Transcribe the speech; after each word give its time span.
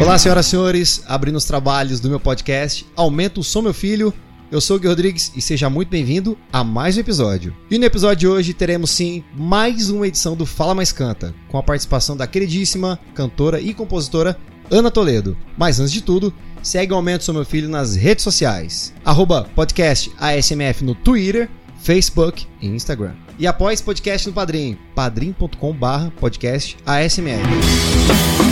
Olá, 0.00 0.18
senhoras 0.18 0.46
e 0.46 0.50
senhores, 0.50 1.02
abrindo 1.06 1.36
os 1.36 1.44
trabalhos 1.44 2.00
do 2.00 2.08
meu 2.08 2.18
podcast 2.18 2.86
Aumenta 2.96 3.38
o 3.38 3.44
Som 3.44 3.60
Meu 3.60 3.74
Filho. 3.74 4.14
Eu 4.50 4.58
sou 4.58 4.78
o 4.78 4.80
Gui 4.80 4.88
Rodrigues 4.88 5.30
e 5.36 5.42
seja 5.42 5.68
muito 5.68 5.90
bem-vindo 5.90 6.38
a 6.50 6.64
mais 6.64 6.96
um 6.96 7.00
episódio. 7.00 7.54
E 7.70 7.76
no 7.76 7.84
episódio 7.84 8.16
de 8.16 8.26
hoje 8.26 8.54
teremos 8.54 8.90
sim 8.90 9.22
mais 9.36 9.90
uma 9.90 10.08
edição 10.08 10.34
do 10.34 10.46
Fala 10.46 10.74
Mais 10.74 10.90
Canta, 10.90 11.34
com 11.48 11.58
a 11.58 11.62
participação 11.62 12.16
da 12.16 12.26
queridíssima 12.26 12.98
cantora 13.14 13.60
e 13.60 13.74
compositora 13.74 14.38
Ana 14.70 14.90
Toledo. 14.90 15.36
Mas 15.56 15.78
antes 15.78 15.92
de 15.92 16.00
tudo, 16.00 16.32
segue 16.62 16.94
o 16.94 16.96
Aumento 16.96 17.24
Sou 17.24 17.34
Meu 17.34 17.44
Filho 17.44 17.68
nas 17.68 17.94
redes 17.94 18.24
sociais. 18.24 18.94
Arroba 19.04 19.50
podcast 19.54 20.10
ASMF 20.18 20.82
no 20.82 20.94
Twitter, 20.94 21.46
Facebook 21.78 22.46
e 22.58 22.68
Instagram. 22.68 23.12
E 23.38 23.44
esse 23.70 23.82
podcast 23.82 24.26
no 24.26 24.32
Padrim, 24.32 24.78
padrim.com 24.94 25.74
barra 25.74 26.10
podcast 26.18 26.78
ASMF. 26.86 28.49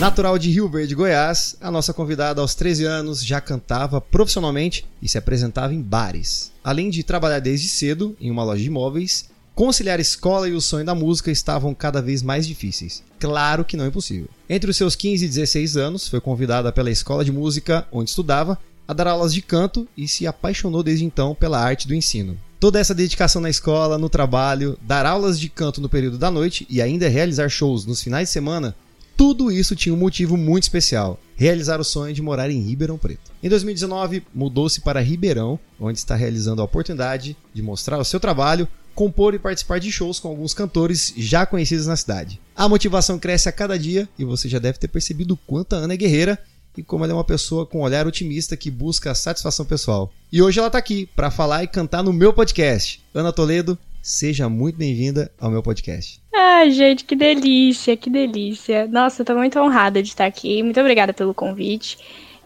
Natural 0.00 0.36
de 0.38 0.50
Rio 0.50 0.68
Verde, 0.68 0.94
Goiás, 0.94 1.56
a 1.60 1.70
nossa 1.70 1.94
convidada 1.94 2.40
aos 2.40 2.54
13 2.54 2.84
anos 2.84 3.24
já 3.24 3.40
cantava 3.40 4.00
profissionalmente 4.00 4.84
e 5.00 5.08
se 5.08 5.16
apresentava 5.16 5.72
em 5.72 5.80
bares. 5.80 6.52
Além 6.62 6.90
de 6.90 7.02
trabalhar 7.02 7.38
desde 7.38 7.68
cedo 7.68 8.16
em 8.20 8.30
uma 8.30 8.44
loja 8.44 8.60
de 8.60 8.68
imóveis, 8.68 9.30
conciliar 9.54 10.00
escola 10.00 10.48
e 10.48 10.52
o 10.52 10.60
sonho 10.60 10.84
da 10.84 10.94
música 10.94 11.30
estavam 11.30 11.72
cada 11.72 12.02
vez 12.02 12.22
mais 12.22 12.46
difíceis. 12.46 13.02
Claro 13.20 13.64
que 13.64 13.76
não 13.76 13.86
impossível. 13.86 14.28
Entre 14.50 14.70
os 14.70 14.76
seus 14.76 14.96
15 14.96 15.24
e 15.24 15.28
16 15.28 15.76
anos, 15.76 16.08
foi 16.08 16.20
convidada 16.20 16.72
pela 16.72 16.90
escola 16.90 17.24
de 17.24 17.32
música 17.32 17.86
onde 17.90 18.10
estudava 18.10 18.58
a 18.86 18.92
dar 18.92 19.06
aulas 19.06 19.32
de 19.32 19.40
canto 19.40 19.88
e 19.96 20.06
se 20.06 20.26
apaixonou 20.26 20.82
desde 20.82 21.04
então 21.04 21.34
pela 21.34 21.58
arte 21.58 21.88
do 21.88 21.94
ensino. 21.94 22.36
Toda 22.60 22.80
essa 22.80 22.94
dedicação 22.94 23.40
na 23.40 23.50
escola, 23.50 23.96
no 23.96 24.08
trabalho, 24.08 24.76
dar 24.82 25.06
aulas 25.06 25.38
de 25.38 25.48
canto 25.48 25.80
no 25.80 25.88
período 25.88 26.18
da 26.18 26.30
noite 26.30 26.66
e 26.68 26.82
ainda 26.82 27.08
realizar 27.08 27.48
shows 27.48 27.86
nos 27.86 28.02
finais 28.02 28.28
de 28.28 28.32
semana 28.32 28.74
tudo 29.16 29.50
isso 29.50 29.76
tinha 29.76 29.94
um 29.94 29.98
motivo 29.98 30.36
muito 30.36 30.64
especial: 30.64 31.18
realizar 31.36 31.80
o 31.80 31.84
sonho 31.84 32.14
de 32.14 32.22
morar 32.22 32.50
em 32.50 32.60
Ribeirão 32.60 32.98
Preto. 32.98 33.32
Em 33.42 33.48
2019, 33.48 34.24
mudou-se 34.34 34.80
para 34.80 35.00
Ribeirão, 35.00 35.58
onde 35.78 35.98
está 35.98 36.14
realizando 36.14 36.60
a 36.60 36.64
oportunidade 36.64 37.36
de 37.52 37.62
mostrar 37.62 37.98
o 37.98 38.04
seu 38.04 38.20
trabalho, 38.20 38.68
compor 38.94 39.34
e 39.34 39.38
participar 39.38 39.80
de 39.80 39.90
shows 39.90 40.20
com 40.20 40.28
alguns 40.28 40.54
cantores 40.54 41.12
já 41.16 41.44
conhecidos 41.44 41.86
na 41.86 41.96
cidade. 41.96 42.40
A 42.54 42.68
motivação 42.68 43.18
cresce 43.18 43.48
a 43.48 43.52
cada 43.52 43.78
dia 43.78 44.08
e 44.18 44.24
você 44.24 44.48
já 44.48 44.58
deve 44.58 44.78
ter 44.78 44.88
percebido 44.88 45.36
quanto 45.36 45.74
a 45.74 45.78
Ana 45.78 45.94
é 45.94 45.96
guerreira 45.96 46.38
e 46.76 46.82
como 46.82 47.04
ela 47.04 47.12
é 47.12 47.16
uma 47.16 47.24
pessoa 47.24 47.66
com 47.66 47.78
um 47.78 47.82
olhar 47.82 48.06
otimista 48.06 48.56
que 48.56 48.70
busca 48.70 49.14
satisfação 49.14 49.64
pessoal. 49.64 50.12
E 50.32 50.42
hoje 50.42 50.58
ela 50.58 50.68
está 50.68 50.78
aqui 50.78 51.06
para 51.14 51.30
falar 51.30 51.62
e 51.62 51.68
cantar 51.68 52.02
no 52.02 52.12
meu 52.12 52.32
podcast. 52.32 53.02
Ana 53.14 53.32
Toledo, 53.32 53.78
seja 54.02 54.48
muito 54.48 54.76
bem-vinda 54.76 55.30
ao 55.38 55.50
meu 55.50 55.62
podcast. 55.62 56.23
Ai, 56.36 56.72
gente, 56.72 57.04
que 57.04 57.14
delícia, 57.14 57.96
que 57.96 58.10
delícia. 58.10 58.88
Nossa, 58.88 59.22
eu 59.22 59.26
tô 59.26 59.34
muito 59.34 59.58
honrada 59.60 60.02
de 60.02 60.08
estar 60.08 60.26
aqui. 60.26 60.62
Muito 60.62 60.80
obrigada 60.80 61.12
pelo 61.12 61.32
convite. 61.32 61.96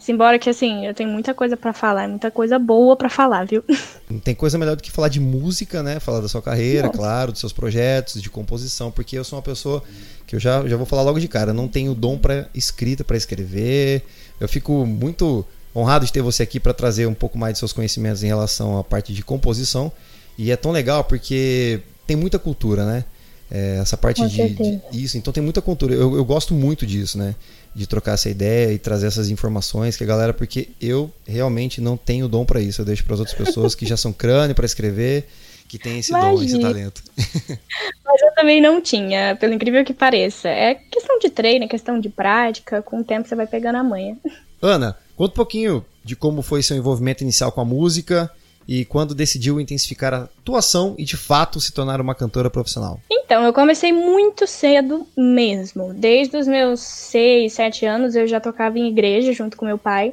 Embora 0.06 0.39
que, 0.39 0.48
assim, 0.48 0.86
eu 0.86 0.94
tenho 0.94 1.11
muita 1.11 1.34
coisa 1.34 1.56
para 1.56 1.72
falar, 1.72 2.09
muita 2.09 2.31
coisa 2.31 2.59
boa 2.59 2.97
para 2.97 3.11
falar, 3.11 3.47
viu? 3.47 3.62
Não 4.09 4.20
tem 4.20 4.34
coisa 4.34 4.56
melhor 4.56 4.77
do 4.77 4.83
que 4.83 4.91
falar 4.91 5.09
de 5.09 5.20
música, 5.20 5.83
né? 5.83 6.00
Falar 6.00 6.20
da 6.20 6.28
sua 6.28 6.41
carreira, 6.41 6.86
Nossa. 6.86 6.98
claro, 6.98 7.33
dos 7.33 7.41
seus 7.41 7.53
projetos, 7.53 8.22
de 8.22 8.31
composição, 8.31 8.91
porque 8.91 9.19
eu 9.19 9.25
sou 9.25 9.39
uma 9.39 9.42
pessoa 9.42 9.83
que 10.27 10.34
eu 10.36 10.41
já, 10.41 10.66
já 10.66 10.77
vou 10.77 10.86
falar 10.86 11.03
logo 11.03 11.19
de 11.19 11.28
cara, 11.28 11.53
não 11.53 11.69
tenho 11.69 11.94
dom 11.94 12.16
para 12.16 12.48
escrita, 12.55 13.05
para 13.05 13.16
escrever. 13.16 14.03
Eu 14.41 14.48
fico 14.48 14.86
muito 14.86 15.44
honrado 15.77 16.06
de 16.06 16.12
ter 16.12 16.22
você 16.22 16.42
aqui 16.42 16.59
para 16.59 16.72
trazer 16.72 17.06
um 17.06 17.14
pouco 17.14 17.36
mais 17.36 17.55
de 17.55 17.59
seus 17.59 17.72
conhecimentos 17.72 18.22
em 18.22 18.28
relação 18.28 18.78
à 18.78 18.84
parte 18.84 19.12
de 19.12 19.22
composição. 19.22 19.92
E 20.39 20.50
é 20.50 20.56
tão 20.56 20.70
legal 20.70 21.05
porque 21.05 21.81
tem 22.06 22.16
muita 22.16 22.39
cultura, 22.39 22.86
né? 22.86 23.05
É, 23.50 23.78
essa 23.80 23.96
parte 23.96 24.27
de, 24.28 24.48
de, 24.50 24.80
isso, 24.92 25.16
então 25.16 25.32
tem 25.32 25.42
muita 25.42 25.62
cultura. 25.62 25.94
Eu, 25.94 26.16
eu 26.16 26.24
gosto 26.24 26.52
muito 26.52 26.86
disso, 26.86 27.16
né? 27.16 27.34
De 27.74 27.86
trocar 27.86 28.12
essa 28.12 28.28
ideia 28.28 28.72
e 28.72 28.78
trazer 28.78 29.06
essas 29.06 29.30
informações 29.30 29.96
que 29.96 30.04
a 30.04 30.06
galera, 30.06 30.34
porque 30.34 30.68
eu 30.80 31.10
realmente 31.27 31.80
não 31.80 31.96
tenho 31.96 32.28
dom 32.28 32.44
para 32.44 32.60
isso. 32.60 32.80
Eu 32.80 32.84
deixo 32.84 33.04
para 33.04 33.14
as 33.14 33.20
outras 33.20 33.37
pessoas 33.37 33.75
que 33.75 33.87
já 33.87 33.97
são 33.97 34.12
crânio 34.12 34.54
para 34.54 34.66
escrever, 34.66 35.28
que 35.66 35.78
tem 35.78 35.98
esse 35.98 36.10
Imagina. 36.10 36.34
dom, 36.34 36.42
esse 36.42 36.60
talento. 36.60 37.03
Mas 38.04 38.22
eu 38.22 38.34
também 38.34 38.60
não 38.60 38.82
tinha, 38.82 39.34
pelo 39.37 39.54
incrível 39.54 39.82
que 39.84 39.94
pareça. 39.94 40.48
É 40.48 40.75
questão 40.75 41.19
de 41.19 41.31
treino, 41.31 41.64
é 41.64 41.69
questão 41.69 41.98
de 41.98 42.10
prática. 42.10 42.82
Com 42.82 43.00
o 43.00 43.04
tempo 43.04 43.26
você 43.26 43.34
vai 43.34 43.47
pegando 43.47 43.76
a 43.76 43.84
manha. 43.84 44.19
Ana, 44.60 44.97
conta 45.16 45.32
um 45.32 45.37
pouquinho 45.37 45.84
de 46.04 46.14
como 46.14 46.42
foi 46.42 46.62
seu 46.62 46.76
envolvimento 46.76 47.22
inicial 47.22 47.50
com 47.50 47.60
a 47.60 47.64
música 47.64 48.31
e 48.69 48.84
quando 48.84 49.15
decidiu 49.15 49.59
intensificar 49.59 50.12
a 50.12 50.25
atuação 50.25 50.95
e 50.99 51.05
de 51.05 51.17
fato 51.17 51.59
se 51.59 51.73
tornar 51.73 52.03
uma 52.03 52.15
cantora 52.15 52.51
profissional? 52.51 53.01
Então, 53.11 53.43
eu 53.43 53.53
comecei 53.53 53.93
muito 53.93 54.47
cedo 54.47 55.06
mesmo. 55.17 55.95
Desde 55.95 56.37
os 56.37 56.47
meus 56.47 56.81
6, 56.81 57.51
7 57.51 57.87
anos 57.87 58.15
eu 58.15 58.27
já 58.27 58.39
tocava 58.39 58.79
em 58.79 58.89
igreja 58.89 59.33
junto 59.33 59.56
com 59.56 59.65
meu 59.65 59.79
pai. 59.79 60.12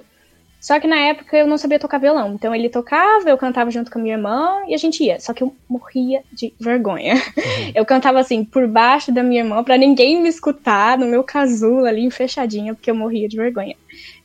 Só 0.65 0.79
que 0.79 0.87
na 0.87 0.95
época 0.95 1.37
eu 1.37 1.45
não 1.45 1.59
sabia 1.59 1.77
tocar 1.77 1.99
violão. 1.99 2.33
Então 2.33 2.55
ele 2.55 2.69
tocava, 2.69 3.29
eu 3.29 3.37
cantava 3.37 3.69
junto 3.69 3.91
com 3.91 3.99
a 3.99 4.01
minha 4.01 4.15
irmã 4.15 4.63
e 4.67 4.73
a 4.73 4.77
gente 4.77 5.03
ia. 5.03 5.19
Só 5.19 5.31
que 5.31 5.43
eu 5.43 5.53
morria 5.69 6.23
de 6.33 6.53
vergonha. 6.59 7.15
Uhum. 7.15 7.71
Eu 7.75 7.85
cantava 7.85 8.19
assim, 8.19 8.43
por 8.43 8.65
baixo 8.67 9.11
da 9.11 9.21
minha 9.21 9.41
irmã, 9.41 9.63
para 9.63 9.77
ninguém 9.77 10.21
me 10.21 10.29
escutar, 10.29 10.97
no 10.97 11.05
meu 11.05 11.23
casulo 11.23 11.85
ali, 11.85 12.09
fechadinha, 12.09 12.73
porque 12.73 12.89
eu 12.89 12.95
morria 12.95 13.27
de 13.27 13.35
vergonha. 13.35 13.75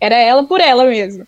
Era 0.01 0.17
ela 0.17 0.45
por 0.45 0.61
ela 0.61 0.85
mesmo. 0.85 1.27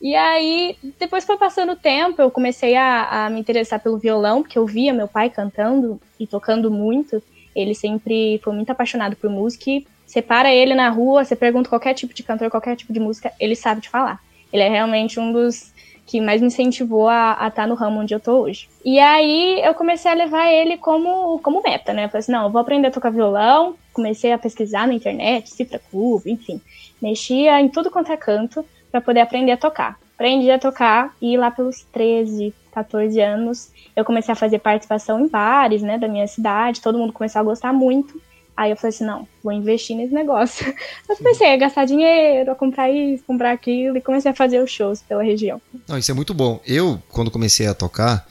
E 0.00 0.14
aí, 0.14 0.76
depois 0.98 1.24
foi 1.24 1.36
passando 1.36 1.72
o 1.72 1.76
tempo, 1.76 2.22
eu 2.22 2.30
comecei 2.30 2.76
a, 2.76 3.26
a, 3.26 3.30
me 3.30 3.40
interessar 3.40 3.80
pelo 3.80 3.98
violão, 3.98 4.42
porque 4.42 4.58
eu 4.58 4.64
via 4.64 4.92
meu 4.92 5.08
pai 5.08 5.28
cantando 5.28 6.00
e 6.20 6.26
tocando 6.26 6.70
muito. 6.70 7.22
Ele 7.54 7.74
sempre 7.74 8.40
foi 8.42 8.54
muito 8.54 8.70
apaixonado 8.70 9.16
por 9.16 9.28
música 9.28 9.70
e 9.70 9.86
você 10.06 10.22
para 10.22 10.54
ele 10.54 10.74
na 10.74 10.88
rua, 10.88 11.24
você 11.24 11.34
pergunta 11.34 11.68
qualquer 11.68 11.94
tipo 11.94 12.14
de 12.14 12.22
cantor, 12.22 12.48
qualquer 12.48 12.76
tipo 12.76 12.92
de 12.92 13.00
música, 13.00 13.32
ele 13.40 13.56
sabe 13.56 13.80
te 13.80 13.88
falar. 13.88 14.22
Ele 14.52 14.62
é 14.62 14.68
realmente 14.68 15.18
um 15.18 15.32
dos 15.32 15.72
que 16.06 16.22
mais 16.22 16.40
me 16.40 16.46
incentivou 16.46 17.06
a 17.06 17.32
estar 17.32 17.50
tá 17.50 17.66
no 17.66 17.74
ramo 17.74 18.00
onde 18.00 18.14
eu 18.14 18.20
tô 18.20 18.40
hoje. 18.40 18.66
E 18.82 18.98
aí 18.98 19.60
eu 19.62 19.74
comecei 19.74 20.10
a 20.10 20.14
levar 20.14 20.50
ele 20.50 20.78
como, 20.78 21.38
como 21.40 21.62
meta, 21.62 21.92
né? 21.92 22.06
Eu 22.06 22.08
falei 22.08 22.20
assim, 22.20 22.32
não, 22.32 22.44
eu 22.44 22.50
vou 22.50 22.60
aprender 22.60 22.88
a 22.88 22.90
tocar 22.90 23.10
violão. 23.10 23.74
Comecei 23.92 24.32
a 24.32 24.38
pesquisar 24.38 24.86
na 24.86 24.94
internet, 24.94 25.50
cifra 25.50 25.78
clube, 25.90 26.30
enfim. 26.30 26.62
Mexia 27.02 27.60
em 27.60 27.68
tudo 27.68 27.90
quanto 27.90 28.10
é 28.10 28.16
canto 28.16 28.64
para 28.90 29.00
poder 29.00 29.20
aprender 29.20 29.52
a 29.52 29.56
tocar. 29.56 29.98
Aprendi 30.14 30.50
a 30.50 30.58
tocar 30.58 31.14
e 31.22 31.36
lá 31.36 31.50
pelos 31.50 31.84
13, 31.92 32.52
14 32.72 33.20
anos 33.20 33.70
eu 33.94 34.04
comecei 34.04 34.32
a 34.32 34.36
fazer 34.36 34.58
participação 34.58 35.20
em 35.20 35.28
bares, 35.28 35.82
né, 35.82 35.98
da 35.98 36.08
minha 36.08 36.26
cidade, 36.26 36.80
todo 36.80 36.98
mundo 36.98 37.12
começou 37.12 37.40
a 37.40 37.44
gostar 37.44 37.72
muito. 37.72 38.20
Aí 38.56 38.72
eu 38.72 38.76
falei 38.76 38.88
assim, 38.88 39.04
não, 39.04 39.28
vou 39.40 39.52
investir 39.52 39.96
nesse 39.96 40.12
negócio. 40.12 40.66
Eu 41.08 41.16
comecei 41.16 41.54
a 41.54 41.56
gastar 41.56 41.84
dinheiro, 41.84 42.50
a 42.50 42.56
comprar 42.56 42.90
isso, 42.90 43.22
comprar 43.24 43.52
aquilo 43.52 43.96
e 43.96 44.00
comecei 44.00 44.32
a 44.32 44.34
fazer 44.34 44.60
os 44.60 44.68
shows 44.68 45.00
pela 45.00 45.22
região. 45.22 45.62
Não, 45.86 45.96
isso 45.96 46.10
é 46.10 46.14
muito 46.14 46.34
bom. 46.34 46.60
Eu, 46.66 47.00
quando 47.08 47.30
comecei 47.30 47.68
a 47.68 47.74
tocar, 47.74 48.26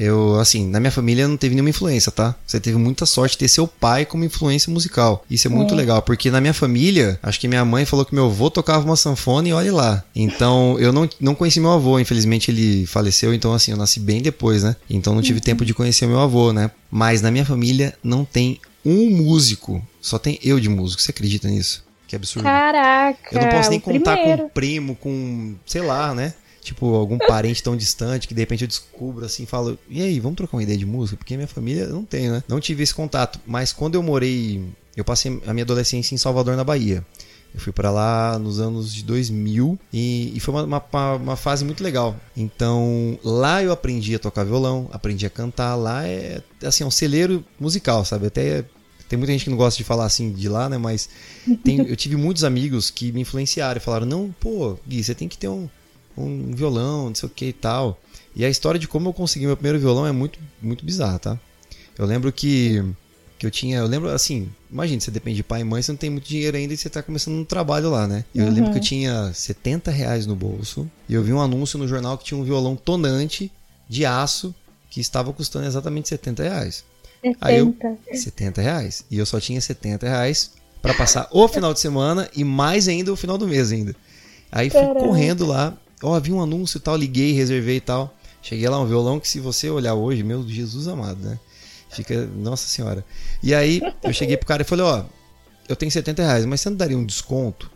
eu, 0.00 0.38
assim, 0.38 0.68
na 0.68 0.78
minha 0.78 0.92
família 0.92 1.26
não 1.26 1.36
teve 1.36 1.56
nenhuma 1.56 1.70
influência, 1.70 2.12
tá? 2.12 2.32
Você 2.46 2.60
teve 2.60 2.78
muita 2.78 3.04
sorte 3.04 3.32
de 3.32 3.38
ter 3.38 3.48
seu 3.48 3.66
pai 3.66 4.06
como 4.06 4.24
influência 4.24 4.72
musical. 4.72 5.24
Isso 5.28 5.48
é 5.48 5.50
muito 5.50 5.74
é. 5.74 5.76
legal, 5.76 6.00
porque 6.02 6.30
na 6.30 6.40
minha 6.40 6.54
família, 6.54 7.18
acho 7.20 7.40
que 7.40 7.48
minha 7.48 7.64
mãe 7.64 7.84
falou 7.84 8.04
que 8.04 8.14
meu 8.14 8.26
avô 8.26 8.48
tocava 8.48 8.84
uma 8.84 8.94
sanfona 8.94 9.48
e 9.48 9.52
olhe 9.52 9.72
lá. 9.72 10.04
Então, 10.14 10.78
eu 10.78 10.92
não, 10.92 11.08
não 11.20 11.34
conheci 11.34 11.58
meu 11.58 11.72
avô, 11.72 11.98
infelizmente 11.98 12.48
ele 12.48 12.86
faleceu, 12.86 13.34
então 13.34 13.52
assim, 13.52 13.72
eu 13.72 13.76
nasci 13.76 13.98
bem 13.98 14.22
depois, 14.22 14.62
né? 14.62 14.76
Então 14.88 15.14
não 15.14 15.22
tive 15.22 15.40
uhum. 15.40 15.44
tempo 15.44 15.64
de 15.64 15.74
conhecer 15.74 16.06
meu 16.06 16.20
avô, 16.20 16.52
né? 16.52 16.70
Mas 16.88 17.20
na 17.20 17.32
minha 17.32 17.44
família 17.44 17.92
não 18.02 18.24
tem 18.24 18.60
um 18.84 19.10
músico, 19.10 19.84
só 20.00 20.16
tem 20.16 20.38
eu 20.44 20.60
de 20.60 20.68
músico. 20.68 21.02
Você 21.02 21.10
acredita 21.10 21.48
nisso? 21.48 21.84
Que 22.06 22.14
absurdo. 22.14 22.44
Caraca! 22.44 23.18
Eu 23.32 23.42
não 23.42 23.48
posso 23.50 23.68
nem 23.68 23.80
contar 23.80 24.16
primeiro. 24.16 24.44
com 24.44 24.48
primo, 24.48 24.94
com, 24.94 25.56
sei 25.66 25.82
lá, 25.82 26.14
né? 26.14 26.34
Tipo, 26.68 26.94
algum 26.94 27.16
parente 27.18 27.62
tão 27.62 27.76
distante 27.76 28.28
que 28.28 28.34
de 28.34 28.40
repente 28.40 28.62
eu 28.62 28.68
descubro 28.68 29.24
assim, 29.24 29.46
falo, 29.46 29.78
e 29.88 30.02
aí, 30.02 30.20
vamos 30.20 30.36
trocar 30.36 30.56
uma 30.56 30.62
ideia 30.62 30.78
de 30.78 30.86
música? 30.86 31.16
Porque 31.16 31.34
minha 31.34 31.48
família 31.48 31.86
não 31.86 32.04
tem, 32.04 32.28
né? 32.28 32.42
Não 32.46 32.60
tive 32.60 32.82
esse 32.82 32.94
contato, 32.94 33.40
mas 33.46 33.72
quando 33.72 33.94
eu 33.94 34.02
morei, 34.02 34.62
eu 34.96 35.04
passei 35.04 35.40
a 35.46 35.54
minha 35.54 35.64
adolescência 35.64 36.14
em 36.14 36.18
Salvador, 36.18 36.56
na 36.56 36.64
Bahia. 36.64 37.04
Eu 37.54 37.60
fui 37.60 37.72
para 37.72 37.90
lá 37.90 38.38
nos 38.38 38.60
anos 38.60 38.92
de 38.94 39.02
2000 39.02 39.78
e, 39.90 40.36
e 40.36 40.40
foi 40.40 40.54
uma, 40.54 40.64
uma, 40.64 41.14
uma, 41.14 41.36
fase 41.36 41.64
muito 41.64 41.82
legal. 41.82 42.14
Então 42.36 43.18
lá 43.24 43.62
eu 43.62 43.72
aprendi 43.72 44.14
a 44.14 44.18
tocar 44.18 44.44
violão, 44.44 44.88
aprendi 44.92 45.24
a 45.24 45.30
cantar. 45.30 45.74
Lá 45.74 46.06
é 46.06 46.42
assim, 46.62 46.84
é 46.84 46.86
um 46.86 46.90
celeiro 46.90 47.42
musical, 47.58 48.04
sabe? 48.04 48.26
Até 48.26 48.66
tem 49.08 49.18
muita 49.18 49.32
gente 49.32 49.44
que 49.44 49.50
não 49.50 49.56
gosta 49.56 49.78
de 49.78 49.84
falar 49.84 50.04
assim 50.04 50.30
de 50.30 50.46
lá, 50.46 50.68
né? 50.68 50.76
Mas 50.76 51.08
tem, 51.64 51.78
eu 51.88 51.96
tive 51.96 52.16
muitos 52.16 52.44
amigos 52.44 52.90
que 52.90 53.10
me 53.12 53.22
influenciaram 53.22 53.78
e 53.78 53.80
falaram: 53.80 54.06
não, 54.06 54.30
pô, 54.38 54.78
Gui, 54.86 55.02
você 55.02 55.14
tem 55.14 55.26
que 55.26 55.38
ter 55.38 55.48
um, 55.48 55.68
um 56.18 56.54
violão, 56.54 57.06
não 57.06 57.14
sei 57.14 57.28
o 57.28 57.32
que 57.32 57.46
e 57.46 57.52
tal. 57.52 58.00
E 58.34 58.44
a 58.44 58.48
história 58.48 58.78
de 58.78 58.86
como 58.86 59.08
eu 59.08 59.12
consegui 59.12 59.46
meu 59.46 59.56
primeiro 59.56 59.78
violão 59.78 60.06
é 60.06 60.12
muito, 60.12 60.38
muito 60.62 60.84
bizarra, 60.84 61.18
tá? 61.18 61.40
Eu 61.98 62.06
lembro 62.06 62.32
que, 62.32 62.84
que 63.38 63.44
eu 63.44 63.50
tinha. 63.50 63.78
Eu 63.78 63.86
lembro 63.86 64.08
assim, 64.10 64.48
imagina, 64.70 65.00
você 65.00 65.10
depende 65.10 65.36
de 65.36 65.42
pai 65.42 65.62
e 65.62 65.64
mãe, 65.64 65.82
você 65.82 65.90
não 65.90 65.96
tem 65.96 66.10
muito 66.10 66.28
dinheiro 66.28 66.56
ainda 66.56 66.72
e 66.72 66.76
você 66.76 66.88
tá 66.88 67.02
começando 67.02 67.34
um 67.34 67.44
trabalho 67.44 67.90
lá, 67.90 68.06
né? 68.06 68.24
Eu 68.34 68.46
uhum. 68.46 68.52
lembro 68.52 68.70
que 68.70 68.78
eu 68.78 68.82
tinha 68.82 69.32
70 69.32 69.90
reais 69.90 70.26
no 70.26 70.36
bolso 70.36 70.88
e 71.08 71.14
eu 71.14 71.22
vi 71.22 71.32
um 71.32 71.40
anúncio 71.40 71.78
no 71.78 71.88
jornal 71.88 72.16
que 72.16 72.24
tinha 72.24 72.38
um 72.38 72.44
violão 72.44 72.76
tonante 72.76 73.50
de 73.88 74.06
aço 74.06 74.54
que 74.90 75.00
estava 75.00 75.32
custando 75.32 75.66
exatamente 75.66 76.08
70 76.08 76.42
reais. 76.42 76.84
70. 77.22 77.38
Aí 77.40 77.58
eu, 77.58 77.76
70 78.12 78.62
reais. 78.62 79.04
E 79.10 79.18
eu 79.18 79.26
só 79.26 79.40
tinha 79.40 79.60
70 79.60 80.06
reais 80.06 80.52
para 80.80 80.94
passar 80.94 81.28
o 81.32 81.48
final 81.48 81.74
de 81.74 81.80
semana 81.80 82.30
e 82.34 82.44
mais 82.44 82.88
ainda 82.88 83.12
o 83.12 83.16
final 83.16 83.36
do 83.36 83.48
mês 83.48 83.72
ainda. 83.72 83.94
Aí 84.50 84.70
fui 84.70 84.80
Caraca. 84.80 85.00
correndo 85.00 85.46
lá, 85.46 85.76
ó, 86.02 86.18
vi 86.20 86.32
um 86.32 86.40
anúncio 86.40 86.78
e 86.78 86.80
tal, 86.80 86.96
liguei, 86.96 87.32
reservei 87.32 87.76
e 87.76 87.80
tal. 87.80 88.14
Cheguei 88.42 88.68
lá, 88.68 88.80
um 88.80 88.86
violão 88.86 89.18
que 89.18 89.28
se 89.28 89.40
você 89.40 89.68
olhar 89.68 89.94
hoje, 89.94 90.22
meu 90.22 90.48
Jesus 90.48 90.86
amado, 90.88 91.20
né? 91.20 91.38
Fica, 91.90 92.26
nossa 92.26 92.68
senhora. 92.68 93.04
E 93.42 93.54
aí 93.54 93.80
eu 94.02 94.12
cheguei 94.12 94.36
pro 94.36 94.46
cara 94.46 94.62
e 94.62 94.64
falei, 94.64 94.84
ó, 94.84 95.04
eu 95.68 95.76
tenho 95.76 95.90
70 95.90 96.22
reais, 96.22 96.44
mas 96.44 96.60
você 96.60 96.70
não 96.70 96.76
daria 96.76 96.96
um 96.96 97.04
desconto 97.04 97.70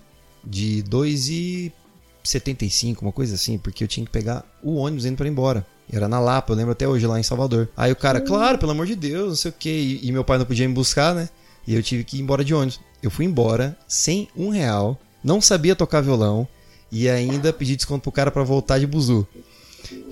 de 0.45 0.85
2,75, 0.89 3.03
uma 3.03 3.13
coisa 3.13 3.35
assim, 3.35 3.59
porque 3.59 3.85
eu 3.85 3.89
tinha 3.89 4.05
que 4.05 4.13
pegar 4.13 4.45
o 4.63 4.77
ônibus 4.77 5.05
indo 5.05 5.17
pra 5.17 5.27
ir 5.27 5.31
embora. 5.31 5.67
Era 5.93 6.09
na 6.09 6.21
Lapa, 6.21 6.53
eu 6.53 6.57
lembro 6.57 6.73
até 6.73 6.89
hoje, 6.89 7.07
lá 7.07 7.21
em 7.21 7.23
Salvador. 7.23 7.69
Aí 7.77 7.93
o 7.93 7.97
cara, 7.97 8.21
claro, 8.21 8.59
pelo 8.59 8.73
amor 8.73 8.87
de 8.87 8.95
Deus, 8.95 9.29
não 9.29 9.37
sei 9.37 9.51
o 9.51 9.55
quê. 9.59 9.69
E, 9.69 10.09
e 10.09 10.13
meu 10.13 10.25
pai 10.25 10.39
não 10.39 10.47
podia 10.47 10.67
me 10.67 10.75
buscar, 10.75 11.15
né? 11.15 11.29
E 11.67 11.75
eu 11.75 11.83
tive 11.83 12.03
que 12.03 12.17
ir 12.17 12.21
embora 12.21 12.45
de 12.45 12.55
ônibus. 12.55 12.81
Eu 13.03 13.11
fui 13.11 13.27
embora 13.27 13.77
sem 13.87 14.29
um 14.37 14.49
real, 14.49 14.99
não 15.23 15.41
sabia 15.41 15.77
tocar 15.77 16.01
violão 16.01 16.49
e 16.93 17.09
ainda 17.09 17.53
pedi 17.53 17.75
desconto 17.75 18.03
pro 18.03 18.13
cara 18.13 18.31
pra 18.31 18.45
voltar 18.45 18.79
de 18.79 18.87
buzu. 18.87 19.27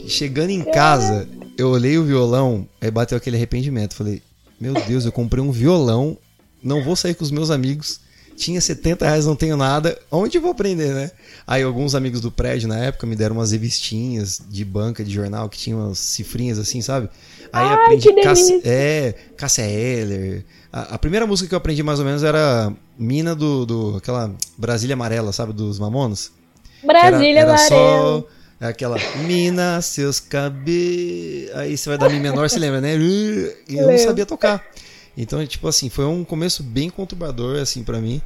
Chegando 0.08 0.50
em 0.50 0.62
casa, 0.64 1.28
eu 1.56 1.68
olhei 1.68 1.96
o 1.98 2.04
violão, 2.04 2.66
aí 2.80 2.90
bateu 2.90 3.16
aquele 3.16 3.36
arrependimento. 3.36 3.94
Falei, 3.94 4.22
meu 4.60 4.74
Deus, 4.74 5.04
eu 5.04 5.12
comprei 5.12 5.42
um 5.42 5.52
violão, 5.52 6.16
não 6.62 6.82
vou 6.82 6.96
sair 6.96 7.14
com 7.14 7.22
os 7.24 7.30
meus 7.30 7.50
amigos. 7.50 8.00
Tinha 8.36 8.60
70 8.60 9.04
reais, 9.04 9.26
não 9.26 9.36
tenho 9.36 9.54
nada. 9.56 9.98
Onde 10.10 10.38
vou 10.38 10.50
aprender, 10.52 10.94
né? 10.94 11.10
Aí 11.46 11.62
alguns 11.62 11.94
amigos 11.94 12.22
do 12.22 12.30
prédio 12.32 12.66
na 12.68 12.78
época 12.78 13.06
me 13.06 13.14
deram 13.14 13.36
umas 13.36 13.52
revistinhas 13.52 14.40
de 14.48 14.64
banca, 14.64 15.04
de 15.04 15.12
jornal, 15.12 15.46
que 15.48 15.58
tinham 15.58 15.78
umas 15.86 15.98
cifrinhas 15.98 16.58
assim, 16.58 16.80
sabe? 16.80 17.10
Aí 17.52 17.66
Ai, 17.66 17.74
aprendi 17.74 18.08
que 18.08 18.22
Cass- 18.22 18.46
delícia. 18.46 18.62
é, 18.64 19.14
Cássia 19.36 19.62
Eller. 19.62 20.44
A, 20.72 20.94
a 20.94 20.98
primeira 20.98 21.26
música 21.26 21.48
que 21.50 21.54
eu 21.54 21.58
aprendi 21.58 21.82
mais 21.82 21.98
ou 21.98 22.04
menos 22.06 22.22
era 22.24 22.72
Mina 22.98 23.34
do, 23.34 23.66
do 23.66 23.96
aquela 23.96 24.34
Brasília 24.56 24.94
Amarela, 24.94 25.32
sabe? 25.32 25.52
Dos 25.52 25.78
Mamonas. 25.78 26.32
Que 26.80 26.90
era- 26.90 27.10
Brasília 27.10 27.40
era, 27.40 27.58
só 27.68 28.26
aquela 28.60 28.96
Mina, 29.26 29.80
seus 29.82 30.20
cabelos. 30.20 31.50
Aí 31.54 31.76
você 31.76 31.88
vai 31.88 31.98
dar 31.98 32.08
Mi 32.08 32.20
menor, 32.20 32.48
você 32.48 32.58
lembra, 32.58 32.80
né? 32.80 32.96
E 32.96 33.54
eu 33.68 33.86
não 33.86 33.98
sabia 33.98 34.26
tocar. 34.26 34.64
Então, 35.16 35.44
tipo 35.46 35.66
assim, 35.68 35.88
foi 35.90 36.04
um 36.04 36.24
começo 36.24 36.62
bem 36.62 36.88
conturbador, 36.88 37.58
assim, 37.58 37.82
pra 37.82 37.98
mim. 37.98 38.22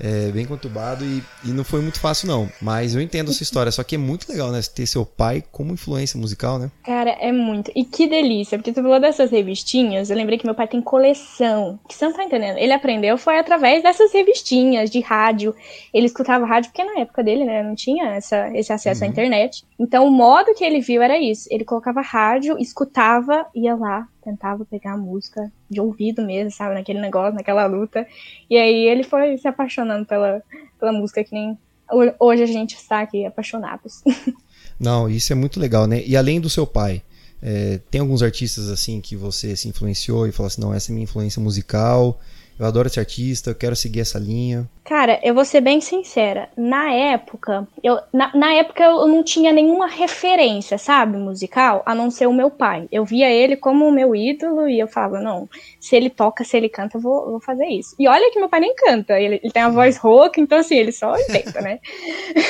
É, 0.00 0.30
bem 0.30 0.46
conturbado 0.46 1.04
e, 1.04 1.22
e 1.44 1.48
não 1.48 1.64
foi 1.64 1.80
muito 1.80 1.98
fácil, 2.00 2.28
não. 2.28 2.48
Mas 2.60 2.94
eu 2.94 3.00
entendo 3.00 3.30
essa 3.30 3.42
história. 3.42 3.72
Só 3.72 3.82
que 3.82 3.94
é 3.94 3.98
muito 3.98 4.30
legal, 4.30 4.50
né? 4.50 4.60
Ter 4.74 4.86
seu 4.86 5.04
pai 5.04 5.42
como 5.50 5.72
influência 5.72 6.18
musical, 6.18 6.58
né? 6.58 6.70
Cara, 6.84 7.10
é 7.10 7.32
muito. 7.32 7.70
E 7.74 7.84
que 7.84 8.06
delícia, 8.06 8.56
porque 8.58 8.72
tu 8.72 8.82
falou 8.82 9.00
dessas 9.00 9.30
revistinhas, 9.30 10.10
eu 10.10 10.16
lembrei 10.16 10.38
que 10.38 10.46
meu 10.46 10.54
pai 10.54 10.68
tem 10.68 10.80
coleção. 10.80 11.78
Que 11.88 11.94
você 11.94 12.04
não 12.04 12.12
tá 12.12 12.24
entendendo. 12.24 12.58
Ele 12.58 12.72
aprendeu 12.72 13.18
foi 13.18 13.38
através 13.38 13.82
dessas 13.82 14.12
revistinhas 14.12 14.90
de 14.90 15.00
rádio. 15.00 15.54
Ele 15.92 16.06
escutava 16.06 16.46
rádio 16.46 16.70
porque 16.70 16.84
na 16.84 17.00
época 17.00 17.22
dele, 17.24 17.44
né, 17.44 17.62
não 17.62 17.74
tinha 17.74 18.10
essa, 18.14 18.48
esse 18.56 18.72
acesso 18.72 19.02
à 19.02 19.06
Uhum. 19.06 19.12
internet. 19.12 19.64
Então 19.78 20.06
o 20.06 20.10
modo 20.10 20.54
que 20.54 20.64
ele 20.64 20.80
viu 20.80 21.02
era 21.02 21.18
isso. 21.18 21.48
Ele 21.50 21.64
colocava 21.64 22.00
rádio, 22.00 22.56
escutava, 22.58 23.46
ia 23.54 23.74
lá, 23.74 24.06
tentava 24.28 24.64
pegar 24.64 24.92
a 24.92 24.96
música 24.96 25.50
de 25.70 25.80
ouvido 25.80 26.22
mesmo, 26.24 26.50
sabe, 26.50 26.74
naquele 26.74 27.00
negócio, 27.00 27.34
naquela 27.34 27.66
luta. 27.66 28.06
E 28.50 28.56
aí 28.56 28.86
ele 28.86 29.02
foi 29.02 29.36
se 29.38 29.48
apaixonando 29.48 30.04
pela, 30.04 30.42
pela 30.78 30.92
música 30.92 31.24
que 31.24 31.32
nem 31.34 31.58
ho- 31.90 32.14
hoje 32.20 32.42
a 32.42 32.46
gente 32.46 32.74
está 32.74 33.00
aqui 33.00 33.24
apaixonados. 33.24 34.02
Não, 34.78 35.08
isso 35.08 35.32
é 35.32 35.36
muito 35.36 35.58
legal, 35.58 35.86
né? 35.86 36.02
E 36.06 36.16
além 36.16 36.40
do 36.40 36.48
seu 36.48 36.66
pai, 36.66 37.02
é, 37.42 37.80
tem 37.90 38.00
alguns 38.00 38.22
artistas 38.22 38.68
assim 38.68 39.00
que 39.00 39.16
você 39.16 39.56
se 39.56 39.68
influenciou 39.68 40.26
e 40.26 40.32
falou 40.32 40.46
assim, 40.46 40.60
não, 40.60 40.72
essa 40.72 40.90
é 40.90 40.92
minha 40.92 41.04
influência 41.04 41.40
musical, 41.42 42.20
eu 42.58 42.66
adoro 42.66 42.88
esse 42.88 42.98
artista, 42.98 43.50
eu 43.50 43.54
quero 43.54 43.76
seguir 43.76 44.00
essa 44.00 44.18
linha. 44.18 44.68
Cara, 44.84 45.20
eu 45.22 45.34
vou 45.34 45.44
ser 45.44 45.60
bem 45.60 45.80
sincera. 45.80 46.48
Na 46.56 46.92
época, 46.92 47.68
eu, 47.84 47.98
na, 48.12 48.34
na 48.34 48.52
época 48.54 48.82
eu 48.82 49.06
não 49.06 49.22
tinha 49.22 49.52
nenhuma 49.52 49.86
referência, 49.86 50.76
sabe, 50.76 51.16
musical, 51.18 51.82
a 51.86 51.94
não 51.94 52.10
ser 52.10 52.26
o 52.26 52.32
meu 52.32 52.50
pai. 52.50 52.88
Eu 52.90 53.04
via 53.04 53.30
ele 53.30 53.54
como 53.54 53.86
o 53.86 53.92
meu 53.92 54.16
ídolo 54.16 54.68
e 54.68 54.80
eu 54.80 54.88
falava, 54.88 55.20
não, 55.20 55.48
se 55.78 55.94
ele 55.94 56.10
toca, 56.10 56.42
se 56.42 56.56
ele 56.56 56.68
canta, 56.68 56.96
eu 56.96 57.00
vou, 57.00 57.24
eu 57.26 57.30
vou 57.32 57.40
fazer 57.40 57.66
isso. 57.66 57.94
E 57.98 58.08
olha 58.08 58.30
que 58.32 58.40
meu 58.40 58.48
pai 58.48 58.60
nem 58.60 58.74
canta, 58.74 59.20
ele, 59.20 59.38
ele 59.42 59.52
tem 59.52 59.62
a 59.62 59.68
voz 59.68 59.96
rouca, 59.96 60.40
então 60.40 60.58
assim, 60.58 60.76
ele 60.76 60.90
só 60.90 61.14
inventa, 61.16 61.60
né? 61.60 61.78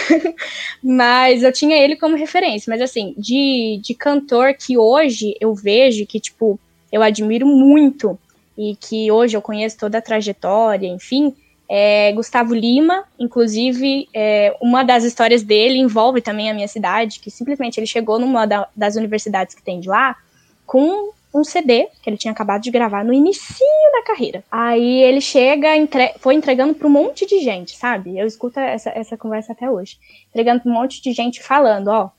mas 0.83 1.43
eu 1.43 1.53
tinha 1.53 1.77
ele 1.77 1.97
como 1.97 2.17
referência. 2.17 2.71
Mas 2.71 2.81
assim, 2.81 3.15
de, 3.19 3.79
de 3.83 3.95
cantor 3.95 4.55
que 4.55 4.79
hoje 4.79 5.35
eu 5.41 5.55
vejo 5.55 6.07
que, 6.07 6.19
tipo, 6.19 6.59
eu 6.91 7.03
admiro 7.03 7.47
muito 7.47 8.19
e 8.59 8.75
que 8.75 9.09
hoje 9.11 9.37
eu 9.37 9.41
conheço 9.41 9.79
toda 9.79 9.99
a 9.99 10.03
trajetória, 10.03 10.89
enfim, 10.89 11.33
é 11.69 12.11
Gustavo 12.13 12.55
Lima. 12.55 13.05
Inclusive, 13.19 14.09
é, 14.13 14.57
uma 14.61 14.83
das 14.83 15.05
histórias 15.05 15.43
dele 15.45 15.79
envolve 15.79 16.21
também 16.21 16.51
a 16.51 16.55
minha 16.55 16.67
cidade, 16.67 17.21
que 17.21 17.31
simplesmente 17.31 17.79
ele 17.79 17.87
chegou 17.87 18.19
numa 18.19 18.47
da- 18.47 18.69
das 18.75 18.97
universidades 18.97 19.55
que 19.55 19.63
tem 19.63 19.79
de 19.79 19.89
lá 19.89 20.17
com 20.67 21.13
um 21.33 21.45
CD 21.45 21.87
que 22.03 22.09
ele 22.11 22.17
tinha 22.17 22.33
acabado 22.33 22.63
de 22.63 22.71
gravar 22.71 23.05
no 23.05 23.13
inicinho 23.13 23.93
da 23.93 24.03
carreira. 24.03 24.43
Aí 24.51 25.03
ele 25.03 25.21
chega, 25.21 25.77
entre- 25.77 26.15
foi 26.19 26.35
entregando 26.35 26.75
para 26.75 26.89
um 26.89 26.91
monte 26.91 27.27
de 27.27 27.39
gente, 27.41 27.77
sabe? 27.77 28.19
Eu 28.19 28.27
escuto 28.27 28.59
essa, 28.59 28.91
essa 28.91 29.17
conversa 29.17 29.53
até 29.53 29.71
hoje. 29.71 29.99
Entregando 30.31 30.63
para 30.63 30.71
um 30.73 30.75
monte 30.75 31.01
de 31.03 31.13
gente 31.13 31.43
falando, 31.43 31.89
ó, 31.89 32.11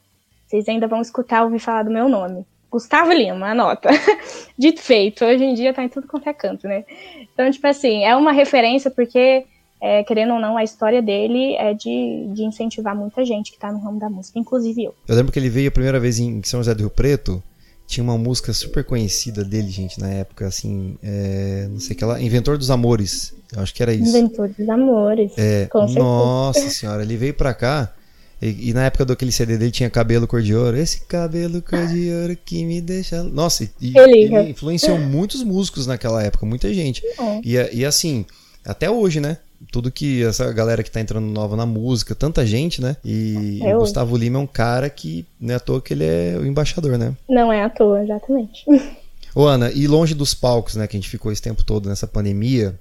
vocês 0.47 0.69
ainda 0.69 0.87
vão 0.87 1.01
escutar 1.01 1.43
ouvir 1.43 1.59
falar 1.59 1.83
do 1.83 1.91
meu 1.91 2.07
nome. 2.07 2.45
Gustavo 2.71 3.11
Lima, 3.11 3.51
anota. 3.51 3.89
Dito 4.57 4.81
feito, 4.81 5.25
hoje 5.25 5.43
em 5.43 5.53
dia 5.53 5.73
tá 5.73 5.83
em 5.83 5.89
tudo 5.89 6.07
quanto 6.07 6.29
é 6.29 6.33
canto, 6.33 6.67
né? 6.67 6.85
Então, 7.33 7.49
tipo 7.49 7.65
assim, 7.65 8.03
é 8.03 8.15
uma 8.15 8.31
referência 8.31 8.91
porque, 8.91 9.45
é, 9.81 10.03
querendo 10.03 10.33
ou 10.33 10.39
não, 10.39 10.57
a 10.57 10.63
história 10.63 11.01
dele 11.01 11.55
é 11.55 11.73
de, 11.73 12.27
de 12.33 12.43
incentivar 12.43 12.95
muita 12.95 13.25
gente 13.25 13.51
que 13.51 13.59
tá 13.59 13.71
no 13.71 13.79
ramo 13.79 13.99
da 13.99 14.09
música, 14.09 14.37
inclusive 14.37 14.83
eu. 14.83 14.95
Eu 15.07 15.15
lembro 15.15 15.31
que 15.31 15.39
ele 15.39 15.49
veio 15.49 15.69
a 15.69 15.71
primeira 15.71 15.99
vez 15.99 16.19
em 16.19 16.41
São 16.43 16.59
José 16.59 16.75
do 16.75 16.81
Rio 16.81 16.89
Preto, 16.89 17.41
tinha 17.87 18.03
uma 18.03 18.17
música 18.19 18.53
super 18.53 18.83
conhecida 18.83 19.43
dele, 19.43 19.69
gente, 19.69 19.99
na 19.99 20.09
época, 20.09 20.45
assim, 20.45 20.95
é, 21.01 21.67
não 21.71 21.79
sei 21.79 21.95
o 21.95 21.97
que 21.97 22.05
lá, 22.05 22.21
Inventor 22.21 22.55
dos 22.55 22.69
Amores, 22.69 23.33
eu 23.51 23.63
acho 23.63 23.73
que 23.73 23.81
era 23.81 23.91
isso. 23.91 24.15
Inventor 24.15 24.49
dos 24.49 24.69
amores. 24.69 25.31
É, 25.35 25.67
nossa 25.95 26.69
senhora, 26.69 27.01
ele 27.01 27.17
veio 27.17 27.33
pra 27.33 27.51
cá 27.51 27.91
e, 28.41 28.69
e 28.69 28.73
na 28.73 28.85
época 28.85 29.05
daquele 29.05 29.31
CD 29.31 29.57
dele 29.57 29.71
tinha 29.71 29.89
cabelo 29.89 30.27
cor 30.27 30.41
de 30.41 30.55
ouro. 30.55 30.77
Esse 30.77 31.01
cabelo 31.01 31.61
cor 31.61 31.85
de 31.87 32.11
ouro 32.13 32.37
que 32.45 32.63
me 32.65 32.79
deixa. 32.81 33.23
Nossa, 33.23 33.69
e, 33.81 33.97
Ele- 33.97 34.49
influenciou 34.49 34.97
muitos 34.97 35.43
músicos 35.43 35.85
naquela 35.87 36.23
época, 36.23 36.45
muita 36.45 36.73
gente. 36.73 37.01
É. 37.19 37.41
E, 37.43 37.79
e 37.79 37.85
assim, 37.85 38.25
até 38.65 38.89
hoje, 38.89 39.19
né? 39.19 39.37
Tudo 39.73 39.91
que 39.91 40.23
essa 40.23 40.53
galera 40.53 40.81
que 40.81 40.89
tá 40.89 41.01
entrando 41.01 41.25
nova 41.27 41.57
na 41.57 41.65
música, 41.65 42.15
tanta 42.15 42.45
gente, 42.45 42.81
né? 42.81 42.95
E 43.03 43.59
É 43.61 43.75
o. 43.75 43.79
Gustavo 43.79 44.15
Lima 44.15 44.39
é 44.39 44.41
um 44.41 44.47
cara 44.47 44.89
que, 44.89 45.25
não 45.39 45.53
é 45.53 45.57
à 45.57 45.59
toa 45.59 45.81
que 45.81 45.93
ele 45.93 46.05
é 46.05 46.37
o 46.39 46.45
embaixador, 46.45 46.97
né? 46.97 47.13
Não 47.29 47.51
é 47.51 47.61
à 47.63 47.69
toa, 47.69 48.01
exatamente. 48.01 48.63
Ô 49.35 49.45
Ana, 49.45 49.69
e 49.71 49.85
longe 49.85 50.15
dos 50.15 50.33
palcos, 50.33 50.75
né, 50.75 50.87
que 50.87 50.95
a 50.97 50.99
gente 50.99 51.09
ficou 51.09 51.31
esse 51.31 51.41
tempo 51.41 51.63
todo 51.63 51.87
nessa 51.87 52.07
pandemia, 52.07 52.73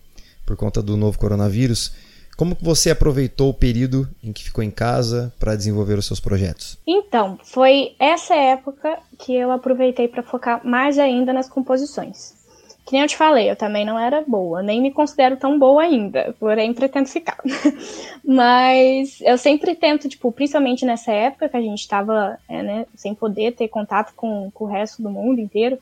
por 0.47 0.57
conta 0.57 0.81
do 0.81 0.97
novo 0.97 1.19
coronavírus, 1.19 1.93
como 2.39 2.55
que 2.55 2.65
você 2.65 2.93
aproveitou 2.93 3.51
o 3.51 3.55
período 3.55 4.09
em 4.23 4.33
que 4.33 4.45
ficou 4.45 4.63
em 4.63 4.71
casa 4.71 5.35
para 5.41 5.57
desenvolver 5.57 5.99
os 5.99 6.07
seus 6.07 6.21
projetos? 6.21 6.79
Então, 6.87 7.37
foi 7.43 7.97
essa 7.99 8.33
época 8.33 8.97
que 9.19 9.35
eu 9.35 9.51
aproveitei 9.51 10.07
para 10.07 10.23
focar 10.23 10.65
mais 10.65 11.01
ainda 11.01 11.33
nas 11.33 11.49
composições. 11.49 12.39
Que 12.87 12.93
nem 12.93 13.03
eu 13.03 13.09
te 13.09 13.17
falei, 13.17 13.51
eu 13.51 13.57
também 13.57 13.85
não 13.85 13.99
era 13.99 14.23
boa, 14.25 14.63
nem 14.63 14.81
me 14.81 14.93
considero 14.93 15.37
tão 15.37 15.59
boa 15.59 15.83
ainda, 15.83 16.33
porém 16.39 16.73
pretendo 16.73 17.09
ficar. 17.09 17.39
Mas 18.25 19.21
eu 19.23 19.37
sempre 19.37 19.75
tento, 19.75 20.09
tipo, 20.09 20.31
principalmente 20.31 20.87
nessa 20.87 21.11
época 21.11 21.49
que 21.49 21.57
a 21.57 21.61
gente 21.61 21.81
estava 21.81 22.39
né, 22.49 22.87
sem 22.95 23.17
poder 23.17 23.57
ter 23.57 23.67
contato 23.67 24.13
com, 24.15 24.49
com 24.55 24.65
o 24.65 24.69
resto 24.69 25.03
do 25.03 25.11
mundo 25.11 25.41
inteiro, 25.41 25.77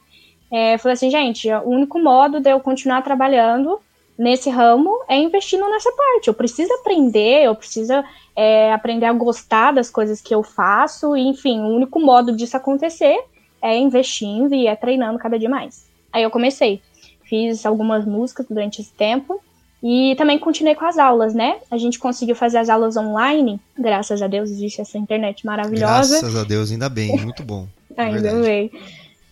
é, 0.51 0.79
falei 0.79 0.95
assim, 0.95 1.11
gente, 1.11 1.53
o 1.53 1.69
único 1.69 1.99
modo 1.99 2.41
de 2.41 2.51
eu 2.51 2.61
continuar 2.61 3.03
trabalhando 3.03 3.79
nesse 4.18 4.50
ramo 4.50 4.90
é 5.08 5.16
investindo 5.16 5.68
nessa 5.68 5.90
parte. 5.92 6.28
Eu 6.28 6.35
preciso 6.35 6.73
aprender, 6.75 7.44
eu 7.44 7.54
preciso 7.54 7.92
é, 8.35 8.73
aprender 8.73 9.06
a 9.06 9.12
gostar 9.12 9.73
das 9.73 9.90
coisas 9.90 10.20
que 10.20 10.35
eu 10.35 10.42
faço, 10.42 11.16
e, 11.16 11.23
enfim, 11.26 11.61
o 11.61 11.68
único 11.68 12.00
modo 12.00 12.35
disso 12.35 12.56
acontecer 12.56 13.18
é 13.62 13.76
investindo 13.76 14.54
e 14.54 14.66
é 14.66 14.76
treinando 14.76 15.18
cada 15.18 15.38
dia 15.38 15.49
mais. 15.49 15.87
Aí 16.12 16.23
eu 16.23 16.30
comecei, 16.30 16.80
fiz 17.25 17.66
algumas 17.66 18.04
músicas 18.04 18.46
durante 18.49 18.80
esse 18.80 18.92
tempo 18.92 19.40
e 19.82 20.14
também 20.16 20.38
continuei 20.38 20.75
com 20.75 20.85
as 20.85 20.99
aulas, 20.99 21.35
né? 21.35 21.56
A 21.70 21.76
gente 21.76 21.99
conseguiu 21.99 22.35
fazer 22.35 22.58
as 22.58 22.68
aulas 22.68 22.96
online, 22.96 23.61
graças 23.78 24.23
a 24.23 24.26
Deus 24.26 24.50
existe 24.50 24.80
essa 24.80 24.99
internet 24.99 25.44
maravilhosa. 25.44 26.18
Graças 26.20 26.37
a 26.37 26.44
Deus, 26.44 26.70
ainda 26.70 26.88
bem, 26.88 27.16
muito 27.20 27.42
bom. 27.42 27.66
Ainda 27.96 28.20
verdade. 28.20 28.42
bem. 28.42 28.70